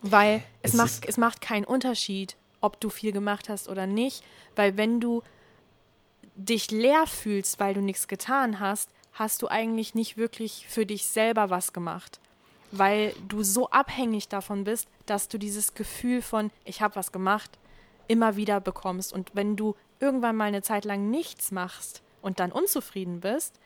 Weil 0.01 0.43
es, 0.61 0.71
es 0.71 0.77
macht, 0.77 1.05
es 1.07 1.17
macht 1.17 1.41
keinen 1.41 1.65
Unterschied, 1.65 2.37
ob 2.61 2.79
du 2.79 2.89
viel 2.89 3.11
gemacht 3.11 3.49
hast 3.49 3.67
oder 3.67 3.87
nicht. 3.87 4.23
Weil 4.55 4.77
wenn 4.77 4.99
du 4.99 5.23
dich 6.35 6.69
leer 6.69 7.07
fühlst, 7.07 7.59
weil 7.59 7.73
du 7.73 7.81
nichts 7.81 8.07
getan 8.07 8.59
hast, 8.59 8.91
hast 9.13 9.41
du 9.41 9.47
eigentlich 9.47 9.95
nicht 9.95 10.17
wirklich 10.17 10.67
für 10.69 10.85
dich 10.85 11.07
selber 11.07 11.49
was 11.49 11.73
gemacht 11.73 12.19
weil 12.71 13.13
du 13.27 13.43
so 13.43 13.69
abhängig 13.69 14.27
davon 14.27 14.63
bist, 14.63 14.87
dass 15.05 15.27
du 15.27 15.37
dieses 15.37 15.73
Gefühl 15.73 16.21
von, 16.21 16.51
ich 16.65 16.81
habe 16.81 16.95
was 16.95 17.11
gemacht, 17.11 17.57
immer 18.07 18.35
wieder 18.35 18.59
bekommst. 18.59 19.13
Und 19.13 19.31
wenn 19.33 19.55
du 19.55 19.75
irgendwann 19.99 20.35
mal 20.35 20.45
eine 20.45 20.61
Zeit 20.61 20.85
lang 20.85 21.09
nichts 21.09 21.51
machst 21.51 22.01
und 22.21 22.39
dann 22.39 22.51
unzufrieden 22.51 23.21
bist, 23.21 23.59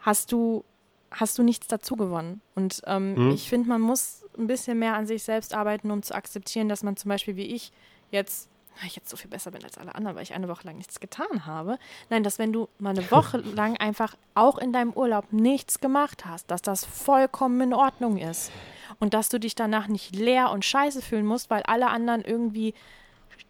hast 0.00 0.32
du, 0.32 0.64
hast 1.10 1.38
du 1.38 1.42
nichts 1.42 1.66
dazu 1.66 1.96
gewonnen. 1.96 2.40
Und 2.54 2.82
ähm, 2.86 3.14
mhm. 3.14 3.30
ich 3.30 3.48
finde, 3.48 3.68
man 3.68 3.80
muss 3.80 4.24
ein 4.36 4.46
bisschen 4.46 4.78
mehr 4.78 4.94
an 4.94 5.06
sich 5.06 5.22
selbst 5.22 5.54
arbeiten, 5.54 5.90
um 5.90 6.02
zu 6.02 6.14
akzeptieren, 6.14 6.68
dass 6.68 6.82
man 6.82 6.96
zum 6.96 7.08
Beispiel 7.08 7.36
wie 7.36 7.46
ich 7.46 7.72
jetzt 8.10 8.48
ich 8.86 8.96
jetzt 8.96 9.08
so 9.08 9.16
viel 9.16 9.30
besser 9.30 9.50
bin 9.50 9.64
als 9.64 9.78
alle 9.78 9.94
anderen, 9.94 10.16
weil 10.16 10.22
ich 10.22 10.34
eine 10.34 10.48
Woche 10.48 10.66
lang 10.66 10.76
nichts 10.76 11.00
getan 11.00 11.46
habe. 11.46 11.78
Nein, 12.10 12.22
dass 12.22 12.38
wenn 12.38 12.52
du 12.52 12.68
mal 12.78 12.90
eine 12.90 13.10
Woche 13.10 13.38
lang 13.54 13.76
einfach 13.76 14.14
auch 14.34 14.58
in 14.58 14.72
deinem 14.72 14.92
Urlaub 14.92 15.32
nichts 15.32 15.80
gemacht 15.80 16.24
hast, 16.24 16.50
dass 16.50 16.62
das 16.62 16.84
vollkommen 16.84 17.60
in 17.60 17.74
Ordnung 17.74 18.18
ist. 18.18 18.52
Und 19.00 19.14
dass 19.14 19.28
du 19.28 19.38
dich 19.38 19.54
danach 19.54 19.86
nicht 19.88 20.14
leer 20.14 20.50
und 20.50 20.64
scheiße 20.64 21.02
fühlen 21.02 21.26
musst, 21.26 21.50
weil 21.50 21.62
alle 21.64 21.88
anderen 21.88 22.22
irgendwie 22.22 22.74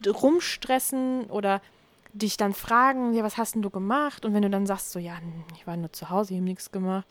rumstressen 0.06 1.24
oder 1.24 1.60
dich 2.12 2.36
dann 2.36 2.54
fragen, 2.54 3.14
ja, 3.14 3.22
was 3.22 3.36
hast 3.36 3.54
denn 3.54 3.62
du 3.62 3.70
gemacht? 3.70 4.24
Und 4.24 4.34
wenn 4.34 4.42
du 4.42 4.50
dann 4.50 4.66
sagst, 4.66 4.92
so, 4.92 4.98
ja, 4.98 5.14
ich 5.54 5.66
war 5.66 5.76
nur 5.76 5.92
zu 5.92 6.10
Hause, 6.10 6.32
ich 6.32 6.38
habe 6.38 6.44
nichts 6.44 6.70
gemacht. 6.70 7.06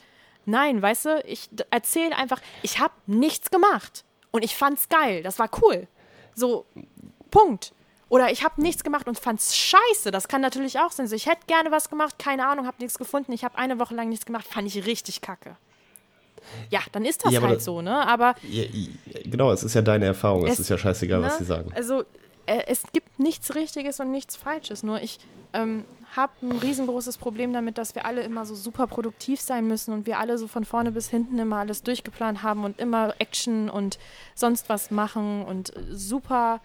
Nein, 0.45 0.81
weißt 0.81 1.05
du, 1.05 1.23
ich 1.25 1.49
erzähle 1.71 2.15
einfach, 2.15 2.41
ich 2.61 2.79
habe 2.79 2.93
nichts 3.05 3.49
gemacht. 3.51 4.05
Und 4.31 4.43
ich 4.43 4.55
fand's 4.55 4.89
geil, 4.89 5.23
das 5.23 5.39
war 5.39 5.49
cool. 5.61 5.87
So, 6.35 6.65
Punkt. 7.31 7.73
Oder 8.09 8.31
ich 8.31 8.43
habe 8.43 8.61
nichts 8.61 8.83
gemacht 8.83 9.07
und 9.07 9.19
fand's 9.19 9.55
scheiße. 9.55 10.11
Das 10.11 10.27
kann 10.27 10.41
natürlich 10.41 10.79
auch 10.79 10.91
sein. 10.91 11.07
So, 11.07 11.15
ich 11.15 11.25
hätte 11.25 11.45
gerne 11.47 11.71
was 11.71 11.89
gemacht, 11.89 12.17
keine 12.17 12.47
Ahnung, 12.47 12.65
habe 12.65 12.77
nichts 12.79 12.97
gefunden. 12.97 13.33
Ich 13.33 13.43
habe 13.43 13.57
eine 13.57 13.79
Woche 13.79 13.95
lang 13.95 14.09
nichts 14.09 14.25
gemacht, 14.25 14.47
fand 14.47 14.67
ich 14.67 14.85
richtig 14.85 15.21
kacke. 15.21 15.57
Ja, 16.69 16.79
dann 16.93 17.03
ist 17.03 17.25
das 17.25 17.33
ja, 17.33 17.41
halt 17.41 17.61
so, 17.61 17.81
ne? 17.81 18.07
Aber. 18.07 18.35
Ja, 18.43 18.63
genau, 19.25 19.51
es 19.51 19.63
ist 19.63 19.73
ja 19.73 19.81
deine 19.81 20.05
Erfahrung. 20.05 20.45
Es, 20.45 20.53
es 20.53 20.59
ist 20.61 20.69
ja 20.69 20.77
scheißegal, 20.77 21.19
ne? 21.19 21.27
was 21.27 21.37
sie 21.39 21.45
sagen. 21.45 21.71
Also, 21.75 22.03
äh, 22.45 22.63
es 22.67 22.83
gibt 22.93 23.19
nichts 23.19 23.53
Richtiges 23.55 23.99
und 23.99 24.11
nichts 24.11 24.37
Falsches. 24.37 24.83
Nur 24.83 25.01
ich 25.01 25.19
ähm, 25.53 25.83
habe 26.15 26.31
ein 26.41 26.53
riesengroßes 26.53 27.17
Problem 27.17 27.53
damit, 27.53 27.77
dass 27.77 27.95
wir 27.95 28.05
alle 28.05 28.21
immer 28.21 28.45
so 28.45 28.55
super 28.55 28.87
produktiv 28.87 29.41
sein 29.41 29.67
müssen 29.67 29.93
und 29.93 30.05
wir 30.05 30.19
alle 30.19 30.37
so 30.37 30.47
von 30.47 30.63
vorne 30.63 30.91
bis 30.91 31.09
hinten 31.09 31.37
immer 31.39 31.57
alles 31.57 31.83
durchgeplant 31.83 32.43
haben 32.43 32.63
und 32.63 32.79
immer 32.79 33.13
Action 33.19 33.69
und 33.69 33.99
sonst 34.33 34.69
was 34.69 34.91
machen 34.91 35.43
und 35.43 35.73
super 35.91 36.61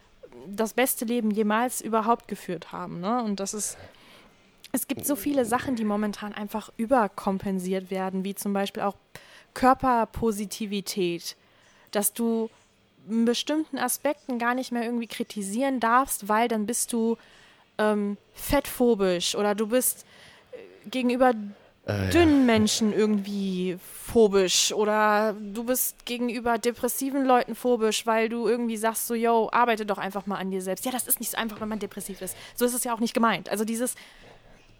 das 0.47 0.73
beste 0.75 1.05
Leben 1.05 1.31
jemals 1.31 1.81
überhaupt 1.81 2.29
geführt 2.29 2.73
haben. 2.73 3.01
Ne? 3.01 3.23
Und 3.23 3.41
das 3.41 3.55
ist, 3.55 3.77
es 4.73 4.89
gibt 4.89 5.07
so 5.07 5.17
viele 5.17 5.45
Sachen, 5.45 5.77
die 5.77 5.85
momentan 5.85 6.33
einfach 6.33 6.73
überkompensiert 6.77 7.91
werden, 7.91 8.25
wie 8.25 8.35
zum 8.35 8.53
Beispiel 8.53 8.83
auch 8.83 8.97
Körperpositivität, 9.55 11.37
dass 11.91 12.13
du 12.13 12.51
bestimmten 13.07 13.79
Aspekten 13.79 14.39
gar 14.39 14.55
nicht 14.55 14.73
mehr 14.73 14.85
irgendwie 14.85 15.09
kritisieren 15.09 15.81
darfst, 15.81 16.29
weil 16.29 16.49
dann 16.49 16.67
bist 16.67 16.93
du 16.93 17.17
ähm, 17.79 18.17
fettphobisch 18.33 19.35
oder 19.35 19.55
du 19.55 19.67
bist 19.67 20.07
äh, 20.53 20.89
gegenüber 20.89 21.35
äh, 21.85 22.11
dünnen 22.11 22.41
ja. 22.41 22.45
Menschen 22.47 22.93
irgendwie 22.93 23.77
phobisch 23.83 24.73
oder 24.73 25.35
du 25.35 25.65
bist 25.65 26.05
gegenüber 26.07 26.59
depressiven 26.59 27.25
Leuten 27.25 27.55
phobisch, 27.55 28.07
weil 28.07 28.29
du 28.29 28.47
irgendwie 28.47 28.77
sagst 28.77 29.09
so, 29.09 29.15
yo, 29.15 29.49
arbeite 29.53 29.85
doch 29.85 29.99
einfach 29.99 30.27
mal 30.27 30.37
an 30.37 30.51
dir 30.51 30.63
selbst. 30.63 30.85
Ja, 30.85 30.93
das 30.93 31.09
ist 31.09 31.19
nicht 31.19 31.33
so 31.33 31.39
einfach, 31.39 31.61
wenn 31.61 31.69
man 31.69 31.81
depressiv 31.81 32.21
ist. 32.21 32.37
So 32.55 32.65
ist 32.65 32.75
es 32.75 32.85
ja 32.85 32.95
auch 32.95 33.01
nicht 33.01 33.15
gemeint. 33.15 33.49
Also 33.49 33.65
dieses, 33.65 33.97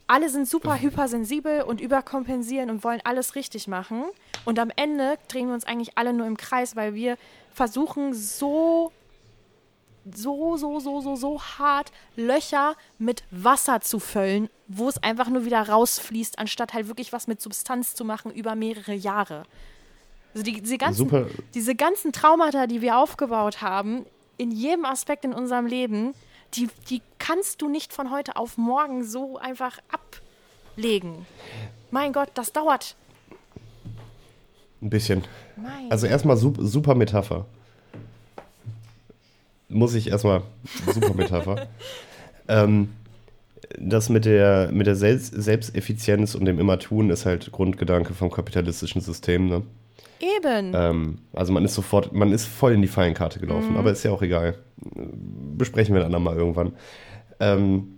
alle 0.07 0.29
sind 0.29 0.49
super 0.49 0.81
hypersensibel 0.81 1.63
und 1.63 1.81
überkompensieren 1.81 2.71
und 2.71 2.85
wollen 2.85 3.01
alles 3.05 3.35
richtig 3.35 3.67
machen. 3.67 4.05
Und 4.45 4.59
am 4.59 4.71
Ende 4.77 5.19
drehen 5.29 5.49
wir 5.49 5.55
uns 5.55 5.65
eigentlich 5.65 5.99
alle 5.99 6.13
nur 6.13 6.27
im 6.27 6.37
Kreis, 6.37 6.77
weil 6.77 6.95
wir 6.95 7.17
versuchen 7.53 8.15
so 8.15 8.93
so, 10.13 10.57
so, 10.57 10.81
so, 10.81 11.01
so, 11.01 11.17
so 11.17 11.41
hart 11.41 11.93
Löcher 12.17 12.75
mit 12.99 13.23
Wasser 13.31 13.81
zu 13.81 14.01
füllen, 14.01 14.49
wo 14.77 14.89
es 14.89 15.03
einfach 15.03 15.29
nur 15.29 15.45
wieder 15.45 15.69
rausfließt, 15.69 16.39
anstatt 16.39 16.73
halt 16.73 16.89
wirklich 16.89 17.13
was 17.13 17.27
mit 17.27 17.41
Substanz 17.41 17.95
zu 17.95 18.05
machen 18.05 18.33
über 18.33 18.55
mehrere 18.55 18.95
Jahre. 18.95 19.45
Also 20.35 20.45
die, 20.45 20.61
diese, 20.61 20.79
ganzen, 20.79 21.27
diese 21.55 21.75
ganzen 21.75 22.13
Traumata, 22.13 22.67
die 22.67 22.81
wir 22.81 22.97
aufgebaut 22.99 23.61
haben, 23.61 24.07
in 24.39 24.51
jedem 24.51 24.85
Aspekt 24.85 25.25
in 25.25 25.33
unserem 25.33 25.67
Leben, 25.67 26.15
die, 26.55 26.69
die 26.89 27.03
kannst 27.19 27.63
du 27.63 27.69
nicht 27.69 27.93
von 27.93 28.11
heute 28.11 28.37
auf 28.37 28.57
morgen 28.57 29.05
so 29.05 29.39
einfach 29.39 29.79
ablegen. 29.91 31.27
Mein 31.91 32.13
Gott, 32.13 32.31
das 32.35 32.53
dauert. 32.53 32.97
Ein 34.81 34.91
bisschen. 34.91 35.25
Mein 35.57 35.91
Also 35.91 36.07
erstmal 36.07 36.37
super, 36.37 36.65
super 36.65 36.95
Metapher. 36.95 37.47
Muss 39.69 39.95
ich 39.95 40.09
erstmal. 40.09 40.43
Super 40.87 41.15
Metapher. 41.15 41.69
ähm, 42.49 42.93
das 43.79 44.09
mit 44.09 44.25
der, 44.25 44.71
mit 44.73 44.87
der 44.87 44.97
Selbst 44.97 45.35
Selbsteffizienz 45.35 46.35
und 46.35 46.45
dem 46.45 46.59
Immer-Tun 46.59 47.11
ist 47.11 47.27
halt 47.27 47.53
Grundgedanke 47.53 48.15
vom 48.15 48.31
kapitalistischen 48.31 49.01
System. 49.01 49.49
Ne? 49.49 49.63
Eben. 50.21 50.73
Ähm, 50.75 51.19
also 51.33 51.53
man 51.53 51.65
ist 51.65 51.75
sofort, 51.75 52.13
man 52.13 52.33
ist 52.33 52.47
voll 52.47 52.73
in 52.73 52.83
die 52.83 52.89
Fallenkarte 52.89 53.41
gelaufen, 53.41 53.77
aber 53.77 53.91
ist 53.93 54.05
ja 54.05 54.13
auch 54.13 54.23
egal. 54.23 54.55
Besprechen 55.57 55.95
wir 55.95 56.01
dann 56.01 56.15
andermal 56.15 56.37
irgendwann. 56.37 56.73
Ähm, 57.41 57.89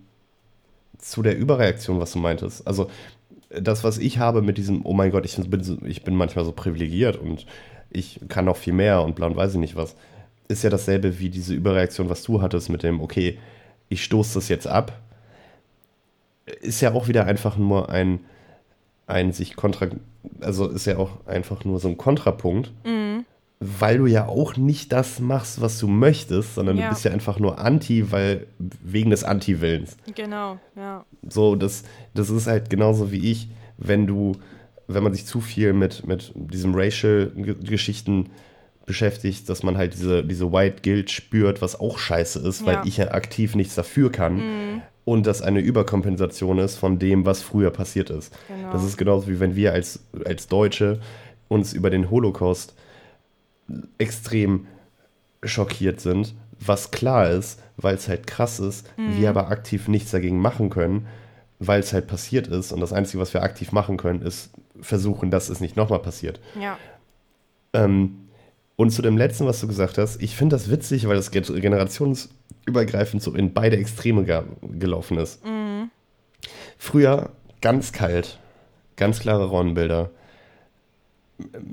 zu 0.99 1.23
der 1.23 1.37
Überreaktion, 1.37 2.01
was 2.01 2.13
du 2.13 2.19
meintest. 2.19 2.67
Also 2.67 2.89
das, 3.51 3.85
was 3.85 3.99
ich 3.99 4.19
habe 4.19 4.43
mit 4.43 4.59
diesem, 4.59 4.85
oh 4.85 4.95
mein 4.95 5.11
Gott, 5.11 5.27
ich 5.27 5.37
bin, 5.37 5.63
so- 5.63 5.79
ich 5.85 6.03
bin 6.03 6.17
manchmal 6.17 6.45
so 6.45 6.53
privilegiert 6.53 7.17
und 7.17 7.47
ich 7.91 8.21
kann 8.29 8.47
noch 8.47 8.57
viel 8.57 8.73
mehr 8.73 9.03
und 9.03 9.15
bla 9.15 9.27
und 9.27 9.37
weiß 9.37 9.53
ich 9.53 9.61
nicht 9.61 9.77
was, 9.77 9.95
ist 10.49 10.65
ja 10.65 10.71
dasselbe 10.71 11.19
wie 11.21 11.31
diese 11.31 11.55
Überreaktion, 11.55 12.09
was 12.09 12.23
du 12.23 12.43
hattest 12.43 12.69
mit 12.71 12.83
dem, 12.83 13.01
okay, 13.01 13.39
ich 13.89 14.03
stoße 14.03 14.35
das 14.35 14.49
jetzt 14.49 14.67
ab. 14.67 15.01
Ist 16.61 16.81
ja 16.81 16.93
auch 16.93 17.09
wieder 17.09 17.25
einfach 17.27 17.57
nur 17.57 17.89
ein, 17.89 18.21
ein 19.07 19.33
sich 19.33 19.57
kontra, 19.57 19.87
also 20.41 20.69
ist 20.69 20.87
ja 20.87 20.99
auch 20.99 21.27
einfach 21.27 21.65
nur 21.65 21.79
so 21.81 21.89
ein 21.89 21.97
Kontrapunkt, 21.97 22.73
weil 23.61 23.99
du 23.99 24.07
ja 24.07 24.27
auch 24.29 24.57
nicht 24.57 24.93
das 24.93 25.21
machst, 25.21 25.61
was 25.63 25.79
du 25.79 25.89
möchtest, 25.89 26.57
sondern 26.57 26.77
Ja. 26.77 26.85
du 26.85 26.89
bist 26.91 27.05
ja 27.05 27.13
einfach 27.13 27.39
nur 27.39 27.59
anti, 27.59 28.11
weil 28.13 28.47
wegen 28.59 29.11
des 29.11 29.25
Anti-Willens. 29.25 29.97
genau, 30.15 30.59
ja. 30.77 31.05
So, 31.29 31.57
das, 31.57 31.85
das 32.13 32.29
ist 32.29 32.47
halt 32.47 32.69
genauso 32.69 33.11
wie 33.11 33.31
ich, 33.31 33.49
wenn 33.79 34.07
du, 34.07 34.33
wenn 34.87 35.03
man 35.03 35.15
sich 35.15 35.25
zu 35.25 35.41
viel 35.41 35.73
mit, 35.73 36.07
mit 36.07 36.33
diesen 36.35 36.75
Racial-Geschichten 36.75 38.31
beschäftigt, 38.87 39.49
dass 39.49 39.63
man 39.63 39.77
halt 39.79 39.95
diese, 39.95 40.25
diese 40.25 40.53
White 40.53 40.83
Guilt 40.83 41.11
spürt, 41.11 41.63
was 41.63 41.79
auch 41.81 41.99
scheiße 41.99 42.39
ist, 42.47 42.61
Ja. 42.61 42.67
weil 42.67 42.89
ich 42.89 42.99
ja 42.99 43.11
aktiv 43.13 43.55
nichts 43.55 43.75
dafür 43.75 44.11
kann. 44.13 44.83
Und 45.07 45.27
das 45.27 45.43
eine 45.43 45.61
Überkompensation 45.61 46.59
ist 46.59 46.77
von 46.77 46.99
dem, 46.99 47.27
was 47.27 47.43
früher 47.43 47.71
passiert 47.71 48.11
ist. 48.11 48.33
Genau. 48.49 48.73
Das 48.73 48.83
ist 48.85 48.97
genauso 48.97 49.29
wie 49.29 49.39
wenn 49.41 49.55
wir 49.57 49.73
als, 49.73 50.01
als 50.25 50.49
Deutsche 50.49 51.01
uns 51.49 51.73
über 51.75 51.91
den 51.91 52.11
Holocaust 52.11 52.75
extrem 53.99 54.67
schockiert 55.43 56.01
sind, 56.01 56.35
was 56.59 56.91
klar 56.91 57.29
ist, 57.31 57.61
weil 57.77 57.95
es 57.97 58.09
halt 58.09 58.27
krass 58.27 58.61
ist, 58.61 58.87
wir 58.97 59.29
aber 59.29 59.49
aktiv 59.49 59.89
nichts 59.89 60.11
dagegen 60.11 60.39
machen 60.39 60.71
können, 60.71 61.07
weil 61.59 61.81
es 61.81 61.93
halt 61.93 62.07
passiert 62.07 62.47
ist. 62.47 62.73
Und 62.73 62.81
das 62.81 62.93
Einzige, 62.93 63.21
was 63.21 63.35
wir 63.35 63.43
aktiv 63.43 63.73
machen 63.73 63.97
können, 63.97 64.23
ist 64.23 64.51
versuchen, 64.81 65.31
dass 65.31 65.49
es 65.51 65.61
nicht 65.61 65.77
nochmal 65.77 65.99
passiert. 65.99 66.41
Ja. 66.61 66.79
Ähm, 67.73 68.24
und 68.77 68.91
zu 68.91 69.03
dem 69.03 69.17
letzten, 69.17 69.47
was 69.47 69.61
du 69.61 69.67
gesagt 69.69 69.99
hast, 69.99 70.21
ich 70.23 70.37
finde 70.37 70.57
das 70.57 70.71
witzig, 70.71 71.07
weil 71.09 71.17
das 71.17 71.31
ge- 71.31 71.61
generationsübergreifend 71.61 73.23
so 73.23 73.33
in 73.35 73.53
beide 73.53 73.77
Extreme 73.77 74.25
ge 74.25 74.43
gelaufen 74.79 75.19
ist. 75.19 75.41
Früher 76.79 77.31
ganz 77.61 77.93
kalt, 77.93 78.39
ganz 78.97 79.21
klare 79.21 79.47
Rollenbilder. 79.47 80.11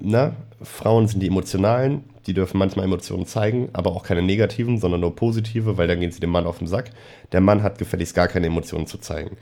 Na, 0.01 0.35
Frauen 0.61 1.07
sind 1.07 1.19
die 1.21 1.27
emotionalen, 1.27 2.03
die 2.25 2.33
dürfen 2.33 2.57
manchmal 2.57 2.85
Emotionen 2.85 3.25
zeigen, 3.25 3.69
aber 3.73 3.91
auch 3.91 4.03
keine 4.03 4.21
negativen, 4.21 4.79
sondern 4.79 5.01
nur 5.01 5.15
positive, 5.15 5.77
weil 5.77 5.87
dann 5.87 5.99
gehen 5.99 6.11
sie 6.11 6.19
dem 6.19 6.31
Mann 6.31 6.45
auf 6.47 6.57
den 6.59 6.67
Sack. 6.67 6.91
Der 7.31 7.41
Mann 7.41 7.61
hat 7.61 7.77
gefälligst 7.77 8.15
gar 8.15 8.27
keine 8.27 8.47
Emotionen 8.47 8.87
zu 8.87 8.97
zeigen. 8.97 9.37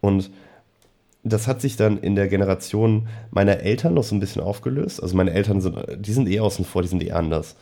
Und 0.00 0.30
das 1.24 1.46
hat 1.46 1.60
sich 1.60 1.76
dann 1.76 1.98
in 1.98 2.16
der 2.16 2.28
Generation 2.28 3.08
meiner 3.30 3.60
Eltern 3.60 3.94
noch 3.94 4.02
so 4.02 4.14
ein 4.14 4.20
bisschen 4.20 4.42
aufgelöst. 4.42 5.02
Also 5.02 5.16
meine 5.16 5.32
Eltern 5.32 5.60
sind, 5.60 5.76
die 5.98 6.12
sind 6.12 6.28
eh 6.28 6.40
außen 6.40 6.64
vor, 6.64 6.82
die 6.82 6.88
sind 6.88 7.02
eh 7.02 7.12
anders. 7.12 7.56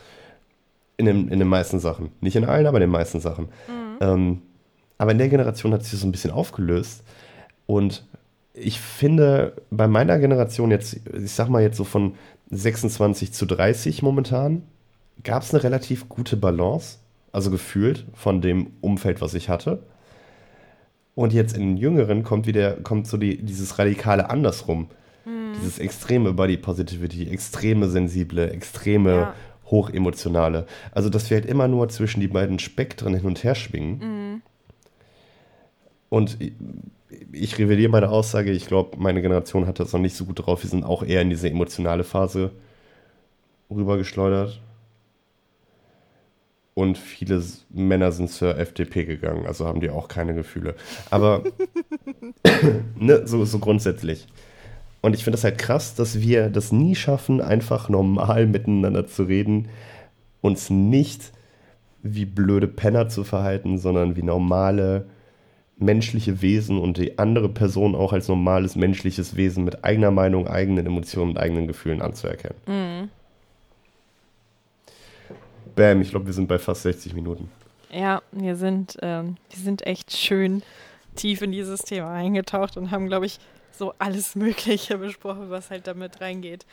In, 0.97 1.07
den, 1.07 1.29
in 1.29 1.39
den 1.39 1.49
meisten 1.49 1.79
Sachen. 1.79 2.11
Nicht 2.21 2.37
in 2.37 2.45
allen, 2.45 2.67
aber 2.67 2.79
in 2.79 2.83
den 2.83 2.91
meisten 2.91 3.21
Sachen. 3.21 3.49
Ähm, 4.01 4.43
aber 4.99 5.13
in 5.13 5.19
der 5.19 5.29
Generation 5.29 5.73
hat 5.73 5.83
sich 5.83 5.93
das 5.93 6.01
so 6.01 6.07
ein 6.07 6.13
bisschen 6.13 6.31
aufgelöst. 6.31 7.03
Und 7.67 8.05
ich 8.53 8.81
finde, 8.81 9.55
bei 9.71 9.89
meiner 9.89 10.19
Generation 10.19 10.71
jetzt, 10.71 11.01
ich 11.15 11.33
sag 11.33 11.49
mal 11.49 11.63
jetzt 11.63 11.77
so 11.77 11.85
von 11.85 12.15
26 12.51 13.33
zu 13.33 13.47
30 13.47 14.03
momentan, 14.03 14.63
gab 15.23 15.43
es 15.43 15.55
eine 15.55 15.63
relativ 15.63 16.09
gute 16.09 16.37
Balance. 16.37 16.99
Also 17.33 17.51
gefühlt 17.51 18.07
von 18.13 18.41
dem 18.41 18.73
Umfeld, 18.81 19.21
was 19.21 19.35
ich 19.35 19.49
hatte. 19.49 19.83
Und 21.15 21.33
jetzt 21.33 21.57
in 21.57 21.63
den 21.63 21.77
Jüngeren 21.77 22.23
kommt 22.23 22.47
wieder, 22.47 22.73
kommt 22.75 23.07
so 23.07 23.17
die, 23.17 23.39
dieses 23.43 23.79
radikale 23.79 24.31
Andersrum. 24.31 24.89
Dieses 25.57 25.79
extreme 25.79 26.33
Body 26.33 26.57
Positivity, 26.57 27.29
extreme 27.29 27.89
sensible, 27.89 28.51
extreme 28.51 29.11
Ja. 29.11 29.35
hochemotionale. 29.71 30.67
Also, 30.93 31.11
dass 31.11 31.29
wir 31.31 31.37
halt 31.37 31.47
immer 31.47 31.69
nur 31.69 31.89
zwischen 31.89 32.21
die 32.21 32.29
beiden 32.29 32.59
Spektren 32.59 33.15
hin 33.15 33.27
und 33.27 33.45
her 33.45 33.55
schwingen. 33.55 34.43
Und 36.09 36.41
ich, 36.41 36.53
ich 37.33 37.59
revidiere 37.59 37.91
meine 37.91 38.09
Aussage, 38.09 38.51
ich 38.53 38.67
glaube, 38.67 38.97
meine 38.99 39.23
Generation 39.23 39.67
hat 39.67 39.79
das 39.79 39.93
noch 39.93 40.01
nicht 40.01 40.17
so 40.17 40.25
gut 40.25 40.45
drauf. 40.47 40.63
Wir 40.63 40.71
sind 40.71 40.85
auch 40.85 41.03
eher 41.03 41.23
in 41.23 41.31
diese 41.31 41.51
emotionale 41.51 42.05
Phase 42.05 42.51
rübergeschleudert. 43.71 44.61
Und 46.75 46.97
viele 46.97 47.43
Männer 47.71 48.13
sind 48.13 48.31
zur 48.31 48.57
FDP 48.57 49.05
gegangen, 49.05 49.47
also 49.47 49.67
haben 49.67 49.81
die 49.81 49.91
auch 49.91 50.09
keine 50.09 50.35
Gefühle. 50.35 50.77
Aber 51.11 51.43
ne, 52.97 53.27
so, 53.27 53.45
so 53.45 53.59
grundsätzlich. 53.59 54.27
Und 55.03 55.15
ich 55.15 55.25
finde 55.25 55.37
das 55.37 55.45
halt 55.45 55.59
krass, 55.59 55.95
dass 55.95 56.21
wir 56.21 56.49
das 56.51 56.73
nie 56.73 56.95
schaffen, 56.95 57.41
einfach 57.41 57.89
normal 57.89 58.47
miteinander 58.47 59.07
zu 59.07 59.25
reden, 59.25 59.69
uns 60.43 60.71
nicht 60.71 61.33
wie 62.03 62.25
blöde 62.25 62.69
Penner 62.69 63.09
zu 63.09 63.25
verhalten, 63.25 63.79
sondern 63.79 64.17
wie 64.17 64.23
normale 64.23 65.07
menschliche 65.79 66.43
Wesen 66.43 66.79
und 66.79 66.99
die 66.99 67.19
andere 67.19 67.49
Person 67.49 67.95
auch 67.95 68.13
als 68.13 68.29
normales 68.29 68.77
menschliches 68.77 69.37
Wesen 69.37 69.65
mit 69.65 69.85
eigener 69.85 70.11
Meinung, 70.11 70.47
eigenen 70.47 70.87
Emotionen 70.87 71.33
und 71.33 71.39
eigenen 71.39 71.67
Gefühlen 71.67 72.03
anzuerkennen. 72.03 72.57
Bam, 75.81 76.03
ich 76.03 76.11
glaube, 76.11 76.27
wir 76.27 76.35
sind 76.35 76.47
bei 76.47 76.59
fast 76.59 76.83
60 76.83 77.15
Minuten. 77.15 77.51
Ja, 77.91 78.21
wir 78.33 78.55
sind, 78.57 78.99
ähm, 79.01 79.37
wir 79.49 79.59
sind 79.59 79.87
echt 79.87 80.15
schön 80.15 80.63
tief 81.17 81.41
in 81.41 81.53
dieses 81.53 81.81
Thema 81.81 82.13
eingetaucht 82.13 82.77
und 82.77 82.91
haben, 82.91 83.07
glaube 83.07 83.25
ich, 83.25 83.39
so 83.73 83.95
alles 83.99 84.35
Mögliche 84.35 84.99
besprochen, 84.99 85.49
was 85.49 85.71
halt 85.71 85.87
damit 85.87 86.21
reingeht. 86.21 86.67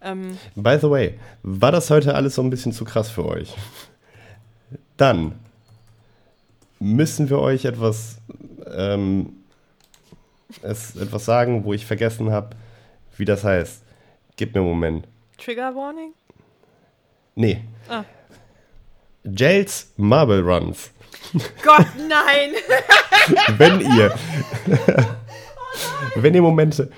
Ähm, 0.00 0.38
By 0.54 0.78
the 0.80 0.88
way, 0.88 1.18
war 1.42 1.72
das 1.72 1.90
heute 1.90 2.14
alles 2.14 2.36
so 2.36 2.42
ein 2.42 2.48
bisschen 2.48 2.72
zu 2.72 2.86
krass 2.86 3.10
für 3.10 3.26
euch? 3.26 3.54
Dann 4.96 5.38
müssen 6.80 7.28
wir 7.28 7.40
euch 7.40 7.66
etwas, 7.66 8.16
ähm, 8.74 9.44
es, 10.62 10.96
etwas 10.96 11.26
sagen, 11.26 11.64
wo 11.66 11.74
ich 11.74 11.84
vergessen 11.84 12.30
habe, 12.30 12.56
wie 13.18 13.26
das 13.26 13.44
heißt. 13.44 13.82
Gib 14.36 14.54
mir 14.54 14.62
einen 14.62 14.70
Moment. 14.70 15.06
Trigger 15.36 15.74
Warning? 15.74 16.14
Nee. 17.34 17.62
Ah. 17.90 18.04
Jails 19.24 19.92
Marble 19.96 20.40
Runs. 20.42 20.90
Gott, 21.62 21.86
nein! 22.08 22.52
Wenn 23.58 23.80
ihr. 23.80 24.14
wenn 26.16 26.34
ihr 26.34 26.42
Momente. 26.42 26.90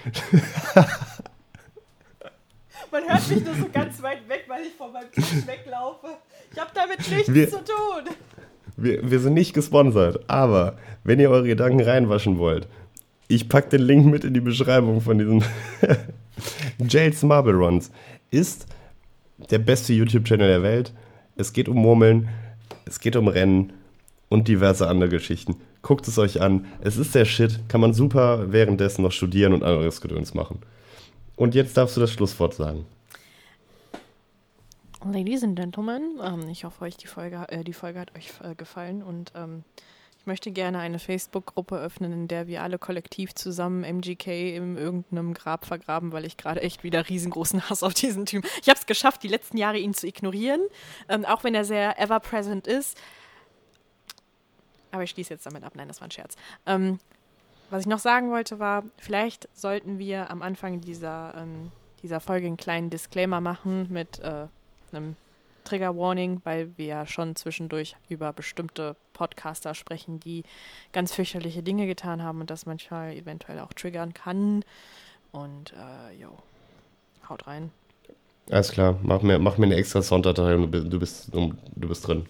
Man 2.91 3.03
hört 3.09 3.29
mich 3.29 3.45
nur 3.45 3.55
so 3.55 3.69
ganz 3.73 4.03
weit 4.03 4.29
weg, 4.29 4.45
weil 4.49 4.63
ich 4.67 4.75
von 4.75 4.93
meinem 4.93 5.11
Tisch 5.13 5.47
weglaufe. 5.47 6.09
Ich 6.53 6.59
habe 6.59 6.71
damit 6.75 7.09
nichts 7.11 7.33
Wir- 7.33 7.49
zu 7.49 7.59
tun. 7.59 8.15
Wir, 8.79 9.11
wir 9.11 9.21
sind 9.21 9.33
nicht 9.35 9.55
gesponsert, 9.55 10.29
aber 10.29 10.77
wenn 11.03 11.19
ihr 11.19 11.31
eure 11.31 11.47
Gedanken 11.47 11.81
reinwaschen 11.81 12.39
wollt, 12.39 12.69
ich 13.29 13.49
packe 13.49 13.71
den 13.71 13.81
Link 13.83 14.05
mit 14.07 14.23
in 14.25 14.35
die 14.35 14.41
Beschreibung 14.41 15.01
von 15.01 15.19
diesem 15.19 15.43
Jails 16.87 17.23
Marble 17.23 17.55
Runs. 17.55 17.91
Ist 18.31 18.67
der 19.51 19.59
beste 19.61 19.95
YouTube-Channel 19.95 20.47
der 20.49 20.63
Welt. 20.63 20.93
Es 21.37 21.53
geht 21.53 21.69
um 21.69 21.77
Murmeln, 21.77 22.29
es 22.87 22.99
geht 22.99 23.15
um 23.15 23.29
Rennen 23.29 23.75
und 24.31 24.49
diverse 24.49 24.89
andere 24.89 25.11
Geschichten. 25.11 25.57
Guckt 25.83 26.09
es 26.09 26.19
euch 26.19 26.41
an. 26.41 26.67
Es 26.81 26.97
ist 26.97 27.15
der 27.15 27.27
Shit. 27.27 27.69
Kann 27.69 27.81
man 27.81 27.93
super 27.93 28.53
währenddessen 28.53 29.03
noch 29.03 29.13
studieren 29.13 29.53
und 29.53 29.63
anderes 29.63 30.01
Gedöns 30.01 30.35
machen. 30.35 30.61
Und 31.37 31.55
jetzt 31.55 31.77
darfst 31.77 31.97
du 31.97 32.01
das 32.01 32.11
Schlusswort 32.11 32.55
sagen. 32.55 32.87
Ladies 35.05 35.45
and 35.45 35.57
Gentlemen, 35.57 36.19
ähm, 36.25 36.49
ich 36.49 36.65
hoffe, 36.65 36.83
euch 36.85 36.97
die 36.97 37.07
Folge, 37.07 37.45
äh, 37.49 37.63
die 37.63 37.75
Folge 37.75 38.01
hat 38.01 38.17
euch 38.17 38.33
äh, 38.43 38.55
gefallen 38.55 39.03
und 39.03 39.31
ähm, 39.37 39.63
möchte 40.27 40.51
gerne 40.51 40.79
eine 40.79 40.99
Facebook-Gruppe 40.99 41.79
öffnen, 41.79 42.13
in 42.13 42.29
der 42.29 42.47
wir 42.47 42.63
alle 42.63 42.79
kollektiv 42.79 43.35
zusammen 43.35 43.85
MGK 43.85 44.57
in 44.57 44.77
irgendeinem 44.77 45.35
Grab 45.35 45.67
vergraben, 45.67 46.13
weil 46.13 46.25
ich 46.25 46.37
gerade 46.37 46.63
echt 46.63 46.85
wieder 46.85 47.09
riesengroßen 47.09 47.69
Hass 47.71 47.83
auf 47.83 47.95
diesen 47.95 48.27
Typen. 48.27 48.49
Ich 48.63 48.69
habe 48.69 48.79
es 48.79 48.87
geschafft, 48.87 49.23
die 49.23 49.29
letzten 49.29 49.57
Jahre 49.57 49.79
ihn 49.79 49.95
zu 49.95 50.07
ignorieren, 50.07 50.61
ähm, 51.09 51.25
auch 51.25 51.45
wenn 51.45 51.55
er 51.55 51.65
sehr 51.65 51.99
ever-present 52.01 52.67
ist. 52.67 52.99
Aber 54.91 55.03
ich 55.03 55.11
schließe 55.11 55.35
jetzt 55.35 55.47
damit 55.47 55.65
ab. 55.65 55.73
Nein, 55.75 55.89
das 55.89 56.01
war 56.01 56.09
ein 56.09 56.13
Scherz. 56.13 56.37
Ähm, 56.65 56.99
was 57.71 57.81
ich 57.81 57.87
noch 57.87 57.99
sagen 57.99 58.31
wollte 58.31 58.59
war, 58.59 58.85
vielleicht 58.97 59.49
sollten 59.53 59.99
wir 59.99 60.31
am 60.31 60.43
Anfang 60.43 60.81
dieser, 60.81 61.35
ähm, 61.37 61.73
dieser 62.03 62.21
Folge 62.21 62.47
einen 62.47 62.57
kleinen 62.57 62.91
Disclaimer 62.91 63.41
machen 63.41 63.89
mit 63.91 64.21
äh, 64.21 64.47
einem 64.93 65.17
Trigger 65.67 65.97
Warning, 65.97 66.41
weil 66.45 66.77
wir 66.77 66.87
ja 66.87 67.07
schon 67.07 67.37
zwischendurch 67.37 67.97
über 68.09 68.33
bestimmte 68.33 68.97
Podcaster 69.13 69.75
sprechen, 69.75 70.21
die 70.21 70.45
ganz 70.93 71.13
fürchterliche 71.13 71.63
Dinge 71.63 71.87
getan 71.87 72.23
haben 72.23 72.41
und 72.41 72.51
das 72.51 72.67
manchmal 72.67 73.15
eventuell 73.15 73.59
auch 73.61 73.73
triggern 73.73 74.15
kann. 74.15 74.65
Und 75.33 75.73
äh, 75.73 76.21
jo, 76.21 76.39
haut 77.29 77.47
rein. 77.47 77.71
Alles 78.51 78.71
klar, 78.71 78.99
mach 79.03 79.23
mir, 79.23 79.39
mach 79.39 79.59
mir 79.59 79.67
eine 79.67 79.75
extra 79.75 80.03
Sounddatei 80.03 80.55
und 80.55 80.71
du 80.71 80.99
bist, 80.99 81.35
du 81.35 81.53
bist, 81.75 82.07
drin. 82.07 82.27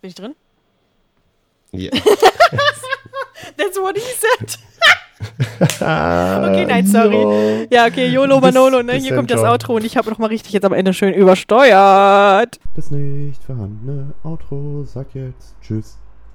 Bin 0.00 0.08
ich 0.08 0.14
drin? 0.14 0.36
Ja. 1.72 1.90
That's 3.56 3.76
what 3.76 3.96
he 3.96 4.02
said. 4.02 4.58
okay, 5.80 6.66
nein, 6.66 6.86
sorry. 6.86 7.66
Ja, 7.70 7.86
okay, 7.86 8.08
YOLO 8.08 8.40
Manolo, 8.40 8.82
ne? 8.82 8.94
Hier 8.94 9.14
kommt 9.14 9.30
das 9.30 9.42
Outro 9.42 9.76
und 9.76 9.84
ich 9.84 9.96
habe 9.96 10.10
nochmal 10.10 10.28
richtig 10.28 10.52
jetzt 10.52 10.64
am 10.64 10.72
Ende 10.72 10.92
schön 10.92 11.14
übersteuert. 11.14 12.58
Das 12.74 12.90
nicht 12.90 13.42
vorhandene 13.42 14.14
Outro 14.22 14.84
sagt 14.84 15.14
jetzt 15.14 15.54
Tschüss. 15.62 15.98